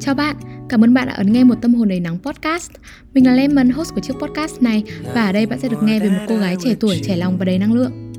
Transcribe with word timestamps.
Chào 0.00 0.14
bạn, 0.16 0.36
cảm 0.68 0.84
ơn 0.84 0.94
bạn 0.94 1.06
đã 1.06 1.12
ấn 1.12 1.32
nghe 1.32 1.44
một 1.44 1.54
tâm 1.62 1.74
hồn 1.74 1.88
đầy 1.88 2.00
nắng 2.00 2.18
podcast. 2.22 2.70
Mình 3.14 3.26
là 3.26 3.32
Lemon, 3.32 3.70
host 3.70 3.94
của 3.94 4.00
chiếc 4.00 4.14
podcast 4.20 4.62
này 4.62 4.82
và 5.14 5.26
ở 5.26 5.32
đây 5.32 5.46
bạn 5.46 5.58
sẽ 5.58 5.68
được 5.68 5.82
nghe 5.82 6.00
về 6.00 6.08
một 6.08 6.24
cô 6.28 6.36
gái 6.36 6.56
trẻ 6.64 6.74
tuổi, 6.80 7.00
trẻ 7.02 7.16
lòng 7.16 7.38
và 7.38 7.44
đầy 7.44 7.58
năng 7.58 7.72
lượng. 7.72 8.12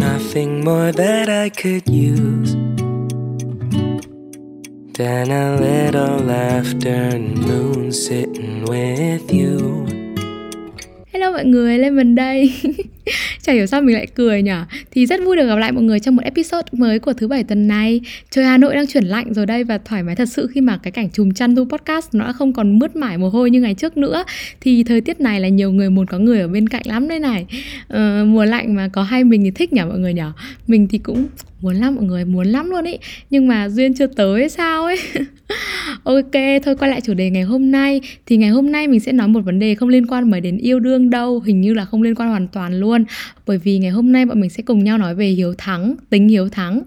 Nothing 0.00 0.64
more 0.64 0.92
that 0.92 1.28
I 1.28 1.62
could 1.62 1.82
use 1.86 2.56
than 4.98 5.28
a 5.30 5.56
little 5.60 6.26
laughter 6.26 7.14
moon 7.48 7.92
sitting 7.92 8.64
with 8.64 9.20
you. 9.28 9.86
Hello 11.12 11.30
mọi 11.30 11.44
người, 11.44 11.78
Lemon 11.78 12.14
đây 12.14 12.52
Chả 13.48 13.54
hiểu 13.54 13.66
sao 13.66 13.82
mình 13.82 13.94
lại 13.94 14.06
cười 14.14 14.42
nhỉ? 14.42 14.52
Thì 14.90 15.06
rất 15.06 15.20
vui 15.24 15.36
được 15.36 15.46
gặp 15.46 15.56
lại 15.56 15.72
mọi 15.72 15.82
người 15.82 16.00
trong 16.00 16.16
một 16.16 16.22
episode 16.24 16.68
mới 16.72 16.98
của 16.98 17.12
thứ 17.12 17.28
bảy 17.28 17.44
tuần 17.44 17.68
này. 17.68 18.00
Trời 18.30 18.44
Hà 18.44 18.58
Nội 18.58 18.74
đang 18.74 18.86
chuyển 18.86 19.04
lạnh 19.04 19.34
rồi 19.34 19.46
đây 19.46 19.64
Và 19.64 19.78
thoải 19.78 20.02
mái 20.02 20.16
thật 20.16 20.28
sự 20.28 20.46
khi 20.46 20.60
mà 20.60 20.78
cái 20.82 20.90
cảnh 20.90 21.10
chùm 21.10 21.30
chăn 21.30 21.56
thu 21.56 21.64
podcast 21.64 22.14
Nó 22.14 22.24
đã 22.24 22.32
không 22.32 22.52
còn 22.52 22.78
mướt 22.78 22.96
mải 22.96 23.18
mồ 23.18 23.28
hôi 23.28 23.50
như 23.50 23.60
ngày 23.60 23.74
trước 23.74 23.96
nữa. 23.96 24.24
Thì 24.60 24.84
thời 24.84 25.00
tiết 25.00 25.20
này 25.20 25.40
là 25.40 25.48
nhiều 25.48 25.72
người 25.72 25.90
muốn 25.90 26.06
có 26.06 26.18
người 26.18 26.40
ở 26.40 26.48
bên 26.48 26.68
cạnh 26.68 26.82
lắm 26.84 27.08
đây 27.08 27.18
này. 27.18 27.46
Ờ, 27.88 28.24
Mùa 28.24 28.44
lạnh 28.44 28.74
mà 28.74 28.88
có 28.92 29.02
hai 29.02 29.24
mình 29.24 29.44
thì 29.44 29.50
thích 29.50 29.72
nhỉ 29.72 29.82
mọi 29.88 29.98
người 29.98 30.14
nhỉ? 30.14 30.22
Mình 30.66 30.88
thì 30.88 30.98
cũng 30.98 31.26
muốn 31.60 31.76
lắm, 31.76 31.94
mọi 31.94 32.04
người 32.04 32.24
muốn 32.24 32.46
lắm 32.46 32.70
luôn 32.70 32.84
ý. 32.84 32.98
Nhưng 33.30 33.48
mà 33.48 33.68
duyên 33.68 33.94
chưa 33.94 34.06
tới 34.06 34.48
sao 34.48 34.84
ấy. 34.84 34.98
Ok, 36.02 36.32
thôi 36.64 36.76
quay 36.78 36.90
lại 36.90 37.00
chủ 37.00 37.14
đề 37.14 37.30
ngày 37.30 37.42
hôm 37.42 37.70
nay. 37.70 38.00
Thì 38.26 38.36
ngày 38.36 38.50
hôm 38.50 38.72
nay 38.72 38.88
mình 38.88 39.00
sẽ 39.00 39.12
nói 39.12 39.28
một 39.28 39.40
vấn 39.40 39.58
đề 39.58 39.74
không 39.74 39.88
liên 39.88 40.06
quan 40.06 40.30
mới 40.30 40.40
đến 40.40 40.58
yêu 40.58 40.80
đương 40.80 41.10
đâu. 41.10 41.40
Hình 41.40 41.60
như 41.60 41.74
là 41.74 41.84
không 41.84 42.02
liên 42.02 42.14
quan 42.14 42.28
hoàn 42.28 42.48
toàn 42.48 42.80
luôn. 42.80 43.04
Bởi 43.46 43.58
vì 43.58 43.78
ngày 43.78 43.90
hôm 43.90 44.12
nay 44.12 44.26
bọn 44.26 44.40
mình 44.40 44.50
sẽ 44.50 44.62
cùng 44.62 44.84
nhau 44.84 44.98
nói 44.98 45.14
về 45.14 45.26
hiếu 45.26 45.54
thắng, 45.58 45.94
tính 46.10 46.28
hiếu 46.28 46.48
thắng. 46.48 46.82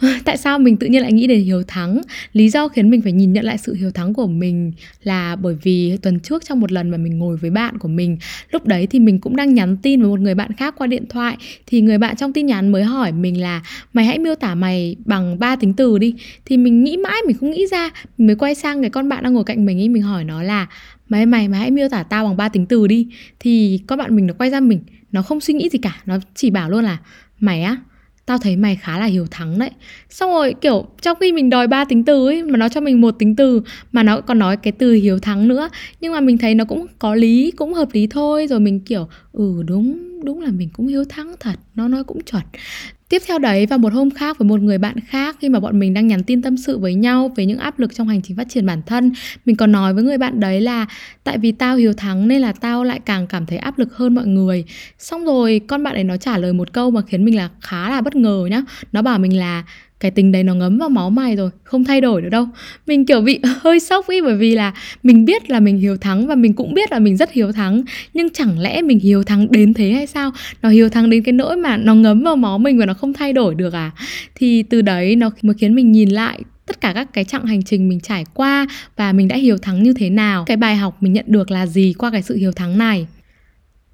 tại 0.24 0.36
sao 0.36 0.58
mình 0.58 0.76
tự 0.76 0.86
nhiên 0.86 1.02
lại 1.02 1.12
nghĩ 1.12 1.26
đến 1.26 1.44
hiếu 1.44 1.62
thắng? 1.62 2.00
Lý 2.32 2.48
do 2.48 2.68
khiến 2.68 2.90
mình 2.90 3.02
phải 3.02 3.12
nhìn 3.12 3.32
nhận 3.32 3.44
lại 3.44 3.58
sự 3.58 3.74
hiếu 3.74 3.90
thắng 3.90 4.14
của 4.14 4.26
mình 4.26 4.72
là 5.02 5.36
bởi 5.36 5.56
vì 5.62 5.96
tuần 6.02 6.20
trước 6.20 6.44
trong 6.44 6.60
một 6.60 6.72
lần 6.72 6.90
mà 6.90 6.96
mình 6.96 7.18
ngồi 7.18 7.36
với 7.36 7.50
bạn 7.50 7.78
của 7.78 7.88
mình, 7.88 8.18
lúc 8.50 8.66
đấy 8.66 8.86
thì 8.86 9.00
mình 9.00 9.20
cũng 9.20 9.36
đang 9.36 9.54
nhắn 9.54 9.76
tin 9.76 10.00
với 10.00 10.10
một 10.10 10.20
người 10.20 10.34
bạn 10.34 10.52
khác 10.52 10.74
qua 10.78 10.86
điện 10.86 11.04
thoại. 11.08 11.36
Thì 11.66 11.80
người 11.80 11.98
bạn 11.98 12.16
trong 12.16 12.32
tin 12.32 12.46
nhắn 12.46 12.72
mới 12.72 12.84
hỏi 12.84 13.12
mình 13.12 13.40
là, 13.40 13.62
mày 13.92 14.04
hãy 14.04 14.18
miêu 14.18 14.34
tả 14.34 14.54
mày 14.54 14.96
bằng 15.04 15.38
ba 15.38 15.56
tính 15.56 15.74
từ 15.74 15.98
đi. 15.98 16.14
Thì 16.44 16.56
mình 16.56 16.84
nghĩ 16.84 16.96
mãi 16.96 17.20
mình 17.26 17.36
không 17.40 17.50
nghĩ 17.50 17.66
ra. 17.70 17.90
Mình 18.18 18.26
mới 18.26 18.36
quay 18.36 18.54
sang 18.54 18.80
cái 18.80 18.90
con 18.90 19.08
bạn 19.08 19.22
đang 19.22 19.34
ngồi 19.34 19.44
cạnh 19.44 19.66
mình 19.66 19.80
ấy, 19.80 19.88
mình 19.88 20.02
hỏi 20.02 20.24
nó 20.24 20.42
là, 20.42 20.66
mày 21.08 21.26
mày 21.26 21.48
mày 21.48 21.60
hãy 21.60 21.70
miêu 21.70 21.88
tả 21.88 22.02
tao 22.02 22.24
bằng 22.24 22.36
ba 22.36 22.48
tính 22.48 22.66
từ 22.66 22.86
đi. 22.86 23.06
Thì 23.40 23.80
con 23.86 23.98
bạn 23.98 24.16
mình 24.16 24.26
nó 24.26 24.34
quay 24.34 24.50
ra 24.50 24.60
mình, 24.60 24.80
nó 25.12 25.22
không 25.22 25.40
suy 25.40 25.54
nghĩ 25.54 25.68
gì 25.68 25.78
cả. 25.78 25.96
Nó 26.06 26.18
chỉ 26.34 26.50
bảo 26.50 26.70
luôn 26.70 26.84
là, 26.84 26.98
mày 27.40 27.62
á 27.62 27.76
tao 28.26 28.38
thấy 28.38 28.56
mày 28.56 28.76
khá 28.76 28.98
là 28.98 29.06
hiếu 29.06 29.26
thắng 29.30 29.58
đấy. 29.58 29.70
Xong 30.10 30.30
rồi, 30.30 30.54
kiểu, 30.60 30.86
trong 31.02 31.18
khi 31.20 31.32
mình 31.32 31.50
đòi 31.50 31.66
ba 31.66 31.84
tính 31.84 32.04
từ 32.04 32.26
ấy, 32.26 32.42
mà 32.42 32.56
nó 32.58 32.68
cho 32.68 32.80
mình 32.80 33.00
một 33.00 33.10
tính 33.18 33.36
từ, 33.36 33.62
mà 33.92 34.02
nó 34.02 34.20
còn 34.20 34.38
nói 34.38 34.56
cái 34.56 34.72
từ 34.72 34.92
hiếu 34.92 35.18
thắng 35.18 35.48
nữa, 35.48 35.68
nhưng 36.00 36.12
mà 36.12 36.20
mình 36.20 36.38
thấy 36.38 36.54
nó 36.54 36.64
cũng 36.64 36.86
có 36.98 37.14
lý, 37.14 37.50
cũng 37.56 37.74
hợp 37.74 37.88
lý 37.92 38.06
thôi. 38.06 38.46
Rồi 38.46 38.60
mình 38.60 38.80
kiểu 38.80 39.08
ừ 39.32 39.62
đúng 39.66 39.98
đúng 40.24 40.40
là 40.40 40.50
mình 40.50 40.68
cũng 40.72 40.86
hiếu 40.86 41.04
thắng 41.08 41.34
thật. 41.40 41.54
Nó 41.74 41.88
nói 41.88 42.04
cũng 42.04 42.22
chuẩn. 42.22 42.42
Tiếp 43.08 43.22
theo 43.26 43.38
đấy 43.38 43.66
vào 43.66 43.78
một 43.78 43.92
hôm 43.92 44.10
khác 44.10 44.38
với 44.38 44.48
một 44.48 44.60
người 44.60 44.78
bạn 44.78 45.00
khác 45.00 45.36
khi 45.40 45.48
mà 45.48 45.60
bọn 45.60 45.78
mình 45.78 45.94
đang 45.94 46.06
nhắn 46.06 46.22
tin 46.22 46.42
tâm 46.42 46.56
sự 46.56 46.78
với 46.78 46.94
nhau 46.94 47.32
về 47.36 47.46
những 47.46 47.58
áp 47.58 47.78
lực 47.78 47.94
trong 47.94 48.08
hành 48.08 48.22
trình 48.22 48.36
phát 48.36 48.48
triển 48.48 48.66
bản 48.66 48.82
thân, 48.86 49.12
mình 49.44 49.56
còn 49.56 49.72
nói 49.72 49.94
với 49.94 50.04
người 50.04 50.18
bạn 50.18 50.40
đấy 50.40 50.60
là 50.60 50.86
tại 51.24 51.38
vì 51.38 51.52
tao 51.52 51.76
hiếu 51.76 51.92
thắng 51.92 52.28
nên 52.28 52.40
là 52.40 52.52
tao 52.52 52.84
lại 52.84 53.00
càng 53.04 53.26
cảm 53.26 53.46
thấy 53.46 53.58
áp 53.58 53.78
lực 53.78 53.96
hơn 53.96 54.14
mọi 54.14 54.26
người. 54.26 54.64
Xong 54.98 55.24
rồi 55.24 55.60
con 55.66 55.82
bạn 55.82 55.94
ấy 55.94 56.04
nó 56.04 56.16
trả 56.16 56.38
lời 56.38 56.52
một 56.52 56.72
câu 56.72 56.90
mà 56.90 57.00
khiến 57.06 57.24
mình 57.24 57.36
là 57.36 57.48
khá 57.60 57.90
là 57.90 58.00
bất 58.00 58.16
ngờ 58.16 58.46
nhá. 58.50 58.62
Nó 58.92 59.02
bảo 59.02 59.18
mình 59.18 59.38
là 59.38 59.64
cái 60.00 60.10
tính 60.10 60.32
đấy 60.32 60.42
nó 60.42 60.54
ngấm 60.54 60.78
vào 60.78 60.88
máu 60.88 61.10
mày 61.10 61.36
rồi, 61.36 61.50
không 61.64 61.84
thay 61.84 62.00
đổi 62.00 62.22
được 62.22 62.28
đâu. 62.28 62.46
Mình, 62.86 63.06
kiểu, 63.06 63.20
bị 63.20 63.40
hơi 63.60 63.80
sốc 63.80 64.08
ý, 64.08 64.20
bởi 64.20 64.36
vì 64.36 64.54
là 64.54 64.72
mình 65.02 65.24
biết 65.24 65.50
là 65.50 65.60
mình 65.60 65.78
hiếu 65.78 65.96
thắng 65.96 66.26
và 66.26 66.34
mình 66.34 66.52
cũng 66.52 66.74
biết 66.74 66.92
là 66.92 66.98
mình 66.98 67.16
rất 67.16 67.32
hiếu 67.32 67.52
thắng, 67.52 67.82
nhưng 68.14 68.30
chẳng 68.30 68.58
lẽ 68.58 68.82
mình 68.82 68.98
hiếu 68.98 69.22
thắng 69.22 69.50
đến 69.50 69.74
thế 69.74 69.90
hay 69.90 70.06
sao? 70.06 70.30
Nó 70.62 70.68
hiếu 70.68 70.88
thắng 70.88 71.10
đến 71.10 71.22
cái 71.22 71.32
nỗi 71.32 71.56
mà 71.56 71.76
nó 71.76 71.94
ngấm 71.94 72.22
vào 72.22 72.36
máu 72.36 72.58
mình 72.58 72.78
và 72.78 72.86
nó 72.86 72.94
không 72.94 73.12
thay 73.12 73.32
đổi 73.32 73.54
được 73.54 73.74
à? 73.74 73.90
Thì 74.34 74.62
từ 74.62 74.82
đấy 74.82 75.16
nó 75.16 75.30
mới 75.42 75.54
khiến 75.54 75.74
mình 75.74 75.92
nhìn 75.92 76.08
lại 76.08 76.40
tất 76.66 76.80
cả 76.80 76.92
các 76.92 77.12
cái 77.12 77.24
chặng 77.24 77.46
hành 77.46 77.62
trình 77.62 77.88
mình 77.88 78.00
trải 78.00 78.24
qua 78.34 78.66
và 78.96 79.12
mình 79.12 79.28
đã 79.28 79.36
hiếu 79.36 79.58
thắng 79.58 79.82
như 79.82 79.92
thế 79.92 80.10
nào. 80.10 80.44
Cái 80.46 80.56
bài 80.56 80.76
học 80.76 80.96
mình 81.00 81.12
nhận 81.12 81.24
được 81.28 81.50
là 81.50 81.66
gì 81.66 81.94
qua 81.98 82.10
cái 82.10 82.22
sự 82.22 82.36
hiếu 82.36 82.52
thắng 82.52 82.78
này? 82.78 83.06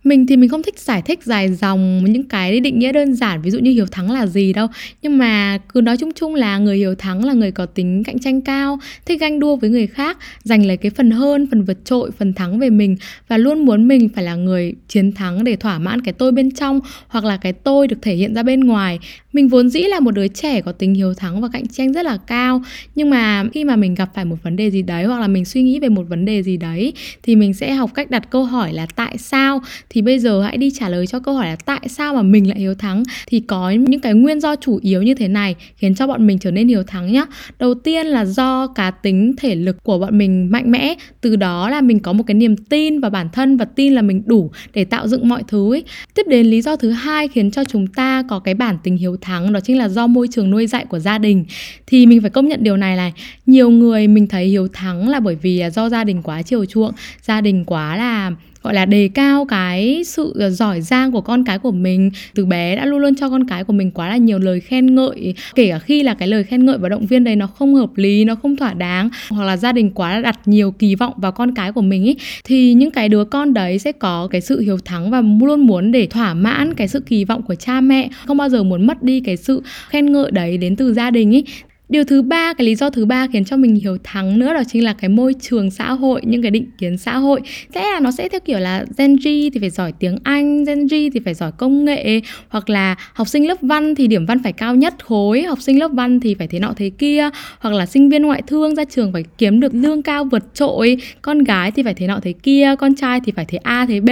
Mình 0.05 0.27
thì 0.27 0.37
mình 0.37 0.49
không 0.49 0.63
thích 0.63 0.79
giải 0.79 1.03
thích 1.03 1.25
dài 1.25 1.55
dòng 1.55 2.05
những 2.05 2.23
cái 2.23 2.61
định 2.61 2.79
nghĩa 2.79 2.93
đơn 2.93 3.15
giản, 3.15 3.43
ví 3.43 3.51
dụ 3.51 3.59
như 3.59 3.71
hiếu 3.71 3.87
thắng 3.87 4.11
là 4.11 4.27
gì 4.27 4.53
đâu. 4.53 4.67
Nhưng 5.03 5.19
mà 5.19 5.59
cứ 5.69 5.81
nói 5.81 5.97
chung 5.97 6.13
chung 6.15 6.35
là 6.35 6.59
người 6.59 6.77
hiếu 6.77 6.95
thắng 6.95 7.25
là 7.25 7.33
người 7.33 7.51
có 7.51 7.67
tính 7.67 8.05
cạnh 8.05 8.19
tranh 8.19 8.41
cao, 8.41 8.79
thích 9.07 9.21
ganh 9.21 9.41
đua 9.41 9.57
với 9.57 9.71
người 9.71 9.87
khác, 9.87 10.19
giành 10.45 10.67
lấy 10.67 10.77
cái 10.77 10.91
phần 10.91 11.11
hơn, 11.11 11.47
phần 11.51 11.65
vượt 11.65 11.85
trội, 11.85 12.11
phần 12.11 12.33
thắng 12.35 12.59
về 12.59 12.71
mình. 12.71 12.97
Và 13.29 13.37
luôn 13.37 13.65
muốn 13.65 13.89
mình 13.89 14.09
phải 14.09 14.25
là 14.25 14.35
người 14.35 14.75
chiến 14.89 15.13
thắng 15.13 15.45
để 15.45 15.57
thỏa 15.57 15.79
mãn 15.79 16.01
cái 16.01 16.13
tôi 16.13 16.33
bên 16.33 16.51
trong, 16.51 16.81
hoặc 17.09 17.25
là 17.25 17.37
cái 17.37 17.53
tôi 17.53 17.89
được 17.89 17.99
thể 18.03 18.15
hiện 18.15 18.35
ra 18.35 18.43
bên 18.43 18.61
ngoài. 18.61 18.99
Mình 19.33 19.49
vốn 19.49 19.69
dĩ 19.69 19.81
là 19.81 20.01
một 20.01 20.11
đứa 20.11 20.29
trẻ 20.29 20.61
có 20.61 20.73
tính 20.73 20.95
hiếu 20.95 21.15
thắng 21.15 21.41
và 21.41 21.49
cạnh 21.53 21.69
tranh 21.69 21.93
rất 21.93 22.05
là 22.05 22.17
cao. 22.27 22.63
Nhưng 22.95 23.11
mà 23.11 23.45
khi 23.53 23.65
mà 23.65 23.77
mình 23.77 23.95
gặp 23.95 24.11
phải 24.15 24.25
một 24.25 24.37
vấn 24.43 24.57
đề 24.57 24.71
gì 24.71 24.83
đấy, 24.83 25.05
hoặc 25.05 25.21
là 25.21 25.29
mình 25.29 25.45
suy 25.45 25.63
nghĩ 25.63 25.81
về 25.81 25.89
một 25.89 26.03
vấn 26.09 26.25
đề 26.25 26.43
gì 26.43 26.57
đấy, 26.57 26.93
thì 27.23 27.37
mình 27.37 27.55
sẽ 27.55 27.73
học 27.73 27.91
cách 27.95 28.11
đặt 28.11 28.31
câu 28.31 28.45
hỏi 28.45 28.73
là 28.73 28.87
tại 28.97 29.19
sao 29.19 29.61
thì 29.91 30.03
bây 30.03 30.19
giờ 30.19 30.43
hãy 30.43 30.57
đi 30.57 30.71
trả 30.71 30.89
lời 30.89 31.07
cho 31.07 31.21
câu 31.21 31.35
hỏi 31.35 31.47
là 31.47 31.57
tại 31.57 31.81
sao 31.89 32.15
mà 32.15 32.23
mình 32.23 32.49
lại 32.49 32.59
hiếu 32.59 32.75
thắng? 32.75 33.03
Thì 33.27 33.41
có 33.41 33.71
những 33.71 34.01
cái 34.01 34.15
nguyên 34.15 34.41
do 34.41 34.57
chủ 34.57 34.79
yếu 34.83 35.03
như 35.03 35.15
thế 35.15 35.29
này 35.29 35.55
khiến 35.77 35.95
cho 35.95 36.07
bọn 36.07 36.27
mình 36.27 36.39
trở 36.39 36.51
nên 36.51 36.69
hiếu 36.69 36.83
thắng 36.83 37.13
nhá. 37.13 37.25
Đầu 37.59 37.75
tiên 37.75 38.07
là 38.07 38.25
do 38.25 38.67
cá 38.67 38.91
tính 38.91 39.35
thể 39.37 39.55
lực 39.55 39.83
của 39.83 39.99
bọn 39.99 40.19
mình 40.19 40.49
mạnh 40.51 40.71
mẽ, 40.71 40.95
từ 41.21 41.37
đó 41.37 41.71
là 41.71 41.81
mình 41.81 42.01
có 42.01 42.13
một 42.13 42.25
cái 42.27 42.35
niềm 42.35 42.57
tin 42.57 43.01
vào 43.01 43.11
bản 43.11 43.29
thân 43.33 43.57
và 43.57 43.65
tin 43.65 43.93
là 43.93 44.03
mình 44.03 44.23
đủ 44.27 44.51
để 44.75 44.85
tạo 44.85 45.09
dựng 45.09 45.29
mọi 45.29 45.43
thứ 45.49 45.75
ấy. 45.75 45.85
tiếp 46.15 46.23
đến 46.29 46.47
lý 46.47 46.63
do 46.63 46.77
thứ 46.77 46.91
hai 46.91 47.29
khiến 47.29 47.51
cho 47.51 47.65
chúng 47.65 47.87
ta 47.87 48.23
có 48.29 48.39
cái 48.39 48.55
bản 48.55 48.79
tính 48.83 48.97
hiếu 48.97 49.17
thắng, 49.21 49.53
đó 49.53 49.61
chính 49.61 49.79
là 49.79 49.89
do 49.89 50.07
môi 50.07 50.29
trường 50.31 50.51
nuôi 50.51 50.67
dạy 50.67 50.85
của 50.85 50.99
gia 50.99 51.19
đình. 51.19 51.45
Thì 51.87 52.07
mình 52.07 52.21
phải 52.21 52.31
công 52.31 52.49
nhận 52.49 52.63
điều 52.63 52.77
này 52.77 52.97
này, 52.97 53.13
nhiều 53.47 53.71
người 53.71 54.09
mình 54.09 54.27
thấy 54.27 54.47
hiếu 54.47 54.69
thắng 54.69 55.09
là 55.09 55.21
bởi 55.21 55.35
vì 55.35 55.63
do 55.73 55.89
gia 55.89 56.05
đình 56.05 56.23
quá 56.23 56.43
chiều 56.43 56.65
chuộng, 56.65 56.93
gia 57.23 57.41
đình 57.41 57.65
quá 57.65 57.97
là 57.97 58.33
gọi 58.63 58.75
là 58.75 58.85
đề 58.85 59.09
cao 59.15 59.45
cái 59.45 60.03
sự 60.05 60.33
ờ, 60.39 60.51
giỏi 60.51 60.81
giang 60.81 61.13
của 61.13 61.21
con 61.21 61.45
cái 61.45 61.59
của 61.59 61.71
mình. 61.71 62.11
Từ 62.35 62.47
bé 62.47 62.77
đã 62.77 62.85
luôn 62.85 63.01
luôn 63.01 63.15
cho 63.15 63.31
con 63.31 63.45
cái 63.49 63.65
của 63.65 63.73
mình 63.73 63.91
quá 63.91 64.09
là 64.09 64.17
nhiều 64.17 64.39
lời 64.39 64.61
khen 64.61 64.95
ngợi, 64.95 65.35
kể 65.55 65.69
cả 65.71 65.79
khi 65.79 66.03
là 66.03 66.15
cái 66.15 66.29
lời 66.29 66.45
khen 66.45 66.67
ngợi 66.67 66.79
và 66.79 66.89
động 66.89 67.07
viên 67.07 67.25
đấy 67.25 67.37
nó 67.37 67.47
không 67.47 67.75
hợp 67.75 67.91
lý, 67.97 68.25
nó 68.25 68.35
không 68.35 68.57
thỏa 68.57 68.75
đáng, 68.75 69.09
hoặc 69.31 69.45
là 69.45 69.57
gia 69.57 69.73
đình 69.73 69.91
quá 69.91 70.15
là 70.15 70.21
đặt 70.21 70.41
nhiều 70.45 70.71
kỳ 70.71 70.95
vọng 70.95 71.13
vào 71.17 71.33
con 71.33 71.55
cái 71.55 71.73
của 71.73 71.83
mình 71.83 72.05
ý, 72.05 72.17
thì 72.45 72.73
những 72.73 72.91
cái 72.91 73.09
đứa 73.09 73.25
con 73.25 73.55
đấy 73.55 73.79
sẽ 73.79 73.93
có 73.93 74.29
cái 74.31 74.41
sự 74.41 74.61
hiếu 74.61 74.79
thắng 74.85 75.11
và 75.11 75.23
luôn 75.43 75.67
muốn 75.67 75.93
để 75.93 76.07
thỏa 76.07 76.35
mãn 76.35 76.75
cái 76.75 76.89
sự 76.89 77.01
kỳ 77.01 77.25
vọng 77.25 77.43
của 77.43 77.55
cha 77.55 77.81
mẹ. 77.81 78.09
Không 78.27 78.37
bao 78.37 78.49
giờ 78.49 78.63
muốn 78.63 78.87
mất 78.87 79.03
đi 79.03 79.21
cái 79.21 79.37
sự 79.37 79.63
khen 79.89 80.13
ngợi 80.13 80.31
đấy 80.31 80.59
đến 80.59 80.77
từ 80.77 80.95
gia 80.95 81.11
đình 81.11 81.31
ý 81.31 81.45
điều 81.91 82.05
thứ 82.05 82.23
ba, 82.23 82.53
cái 82.55 82.67
lý 82.67 82.75
do 82.75 82.91
thứ 82.91 83.07
ba 83.07 83.27
khiến 83.33 83.45
cho 83.45 83.57
mình 83.57 83.75
hiểu 83.75 83.97
thắng 84.05 84.39
nữa 84.39 84.55
đó 84.55 84.63
chính 84.69 84.85
là 84.85 84.93
cái 84.93 85.09
môi 85.09 85.35
trường 85.41 85.71
xã 85.71 85.93
hội, 85.93 86.21
những 86.25 86.43
cái 86.43 86.51
định 86.51 86.71
kiến 86.79 86.99
xã 86.99 87.17
hội. 87.17 87.41
Sẽ 87.75 87.83
là 87.83 88.01
nó 88.01 88.11
sẽ 88.11 88.29
theo 88.29 88.41
kiểu 88.41 88.59
là 88.59 88.85
Gen 88.99 89.17
Z 89.17 89.51
thì 89.55 89.61
phải 89.61 89.71
giỏi 89.71 89.93
tiếng 89.99 90.19
Anh, 90.23 90.65
Gen 90.65 90.87
Z 90.87 91.11
thì 91.15 91.21
phải 91.25 91.35
giỏi 91.35 91.53
công 91.53 91.85
nghệ, 91.85 92.21
hoặc 92.49 92.71
là 92.71 92.95
học 93.13 93.29
sinh 93.29 93.49
lớp 93.49 93.59
văn 93.63 93.95
thì 93.95 94.07
điểm 94.07 94.27
văn 94.27 94.43
phải 94.43 94.53
cao 94.53 94.75
nhất 94.75 94.95
khối, 95.05 95.43
học 95.43 95.61
sinh 95.61 95.79
lớp 95.79 95.91
văn 95.93 96.21
thì 96.21 96.35
phải 96.35 96.47
thế 96.47 96.59
nọ 96.59 96.73
thế 96.77 96.91
kia, 96.99 97.29
hoặc 97.59 97.75
là 97.75 97.87
sinh 97.87 98.09
viên 98.09 98.23
ngoại 98.23 98.43
thương 98.47 98.75
ra 98.75 98.85
trường 98.85 99.13
phải 99.13 99.25
kiếm 99.39 99.61
được 99.61 99.75
lương 99.75 100.03
cao 100.03 100.25
vượt 100.25 100.55
trội, 100.55 100.97
con 101.23 101.45
gái 101.45 101.71
thì 101.71 101.83
phải 101.83 101.95
thế 101.95 102.07
nọ 102.07 102.21
thế 102.23 102.33
kia, 102.33 102.75
con 102.79 102.95
trai 102.95 103.21
thì 103.25 103.33
phải 103.37 103.45
thế 103.49 103.59
A, 103.59 103.87
thế 103.87 104.01
B. 104.01 104.11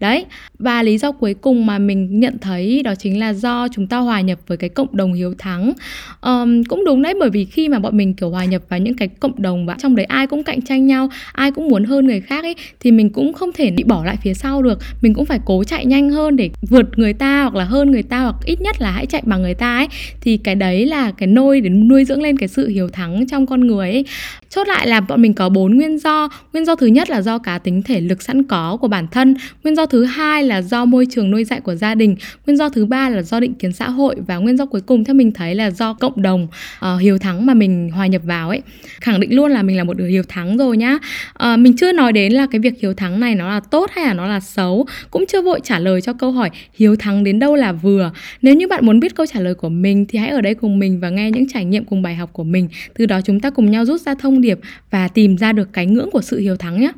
Đấy 0.00 0.24
và 0.60 0.82
lý 0.82 0.98
do 0.98 1.12
cuối 1.12 1.34
cùng 1.34 1.66
mà 1.66 1.78
mình 1.78 2.20
nhận 2.20 2.38
thấy 2.40 2.82
đó 2.82 2.94
chính 2.94 3.18
là 3.18 3.32
do 3.32 3.68
chúng 3.68 3.86
ta 3.86 3.98
hòa 3.98 4.20
nhập 4.20 4.38
với 4.46 4.56
cái 4.56 4.70
cộng 4.70 4.96
đồng 4.96 5.12
hiếu 5.12 5.34
thắng. 5.38 5.72
Um, 6.20 6.64
cũng 6.64 6.84
đúng 6.84 7.02
đấy 7.02 7.14
bởi 7.20 7.30
vì 7.30 7.44
khi 7.44 7.68
mà 7.68 7.78
bọn 7.78 7.96
mình 7.96 8.14
kiểu 8.14 8.30
hòa 8.30 8.44
nhập 8.44 8.62
vào 8.68 8.78
những 8.78 8.94
cái 8.94 9.08
cộng 9.08 9.42
đồng 9.42 9.66
và 9.66 9.76
trong 9.78 9.96
đấy 9.96 10.06
ai 10.06 10.26
cũng 10.26 10.44
cạnh 10.44 10.62
tranh 10.62 10.86
nhau 10.86 11.08
ai 11.32 11.50
cũng 11.50 11.68
muốn 11.68 11.84
hơn 11.84 12.06
người 12.06 12.20
khác 12.20 12.44
ấy 12.44 12.54
thì 12.80 12.90
mình 12.90 13.10
cũng 13.10 13.32
không 13.32 13.52
thể 13.52 13.70
bị 13.70 13.84
bỏ 13.84 14.04
lại 14.04 14.16
phía 14.22 14.34
sau 14.34 14.62
được. 14.62 14.78
Mình 15.02 15.14
cũng 15.14 15.24
phải 15.24 15.40
cố 15.44 15.64
chạy 15.64 15.86
nhanh 15.86 16.10
hơn 16.10 16.36
để 16.36 16.50
vượt 16.62 16.98
người 16.98 17.12
ta 17.12 17.42
hoặc 17.42 17.54
là 17.54 17.64
hơn 17.64 17.90
người 17.90 18.02
ta 18.02 18.22
hoặc 18.22 18.36
ít 18.44 18.60
nhất 18.60 18.80
là 18.80 18.90
hãy 18.90 19.06
chạy 19.06 19.22
bằng 19.26 19.42
người 19.42 19.54
ta 19.54 19.76
ấy. 19.76 19.88
Thì 20.20 20.36
cái 20.36 20.54
đấy 20.54 20.86
là 20.86 21.10
cái 21.10 21.26
nôi 21.26 21.60
để 21.60 21.68
nuôi 21.70 22.04
dưỡng 22.04 22.22
lên 22.22 22.36
cái 22.36 22.48
sự 22.48 22.68
hiếu 22.68 22.88
thắng 22.88 23.26
trong 23.26 23.46
con 23.46 23.66
người 23.66 23.90
ấy 23.90 24.04
chốt 24.50 24.68
lại 24.68 24.86
là 24.86 25.00
bọn 25.00 25.22
mình 25.22 25.34
có 25.34 25.48
bốn 25.48 25.76
nguyên 25.76 25.98
do. 25.98 26.28
Nguyên 26.52 26.64
do 26.64 26.76
thứ 26.76 26.86
nhất 26.86 27.10
là 27.10 27.22
do 27.22 27.38
cá 27.38 27.58
tính 27.58 27.82
thể 27.82 28.00
lực 28.00 28.22
sẵn 28.22 28.42
có 28.42 28.76
của 28.80 28.88
bản 28.88 29.06
thân. 29.10 29.34
Nguyên 29.62 29.76
do 29.76 29.86
thứ 29.86 30.04
hai 30.04 30.42
là 30.42 30.62
do 30.62 30.84
môi 30.84 31.06
trường 31.10 31.30
nuôi 31.30 31.44
dạy 31.44 31.60
của 31.60 31.74
gia 31.74 31.94
đình. 31.94 32.16
Nguyên 32.46 32.56
do 32.56 32.68
thứ 32.68 32.86
ba 32.86 33.08
là 33.08 33.22
do 33.22 33.40
định 33.40 33.54
kiến 33.54 33.72
xã 33.72 33.90
hội. 33.90 34.16
Và 34.26 34.36
nguyên 34.36 34.56
do 34.56 34.66
cuối 34.66 34.80
cùng 34.80 35.04
theo 35.04 35.14
mình 35.14 35.32
thấy 35.32 35.54
là 35.54 35.70
do 35.70 35.92
cộng 35.92 36.22
đồng 36.22 36.48
uh, 36.94 37.00
hiếu 37.00 37.18
thắng 37.18 37.46
mà 37.46 37.54
mình 37.54 37.90
hòa 37.94 38.06
nhập 38.06 38.22
vào 38.24 38.48
ấy. 38.48 38.62
Khẳng 39.00 39.20
định 39.20 39.34
luôn 39.34 39.50
là 39.50 39.62
mình 39.62 39.76
là 39.76 39.84
một 39.84 39.96
đứa 39.96 40.06
hiếu 40.06 40.22
thắng 40.28 40.58
rồi 40.58 40.76
nhá. 40.76 40.98
Uh, 41.44 41.58
mình 41.58 41.76
chưa 41.76 41.92
nói 41.92 42.12
đến 42.12 42.32
là 42.32 42.46
cái 42.50 42.58
việc 42.60 42.74
hiếu 42.80 42.94
thắng 42.94 43.20
này 43.20 43.34
nó 43.34 43.48
là 43.48 43.60
tốt 43.60 43.90
hay 43.94 44.04
là 44.04 44.14
nó 44.14 44.26
là 44.26 44.40
xấu. 44.40 44.86
Cũng 45.10 45.24
chưa 45.26 45.42
vội 45.42 45.60
trả 45.64 45.78
lời 45.78 46.00
cho 46.00 46.12
câu 46.12 46.32
hỏi 46.32 46.50
hiếu 46.74 46.96
thắng 46.96 47.24
đến 47.24 47.38
đâu 47.38 47.56
là 47.56 47.72
vừa. 47.72 48.10
Nếu 48.42 48.54
như 48.54 48.68
bạn 48.68 48.86
muốn 48.86 49.00
biết 49.00 49.14
câu 49.14 49.26
trả 49.26 49.40
lời 49.40 49.54
của 49.54 49.68
mình 49.68 50.06
thì 50.08 50.18
hãy 50.18 50.30
ở 50.30 50.40
đây 50.40 50.54
cùng 50.54 50.78
mình 50.78 51.00
và 51.00 51.10
nghe 51.10 51.30
những 51.30 51.48
trải 51.48 51.64
nghiệm 51.64 51.84
cùng 51.84 52.02
bài 52.02 52.14
học 52.14 52.30
của 52.32 52.44
mình. 52.44 52.68
Từ 52.98 53.06
đó 53.06 53.20
chúng 53.24 53.40
ta 53.40 53.50
cùng 53.50 53.70
nhau 53.70 53.84
rút 53.84 54.00
ra 54.00 54.14
thông 54.14 54.39
điệp 54.40 54.60
và 54.90 55.08
tìm 55.08 55.36
ra 55.36 55.52
được 55.52 55.68
cái 55.72 55.86
ngưỡng 55.86 56.10
của 56.10 56.22
sự 56.22 56.38
hiếu 56.38 56.56
thắng 56.56 56.80
nhé. 56.80 56.92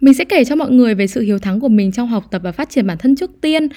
Mình 0.00 0.14
sẽ 0.14 0.24
kể 0.24 0.44
cho 0.44 0.56
mọi 0.56 0.70
người 0.70 0.94
về 0.94 1.06
sự 1.06 1.20
hiếu 1.20 1.38
thắng 1.38 1.60
của 1.60 1.68
mình 1.68 1.92
trong 1.92 2.08
học 2.08 2.24
tập 2.30 2.42
và 2.44 2.52
phát 2.52 2.70
triển 2.70 2.86
bản 2.86 2.98
thân 2.98 3.16
trước 3.16 3.30
tiên. 3.40 3.68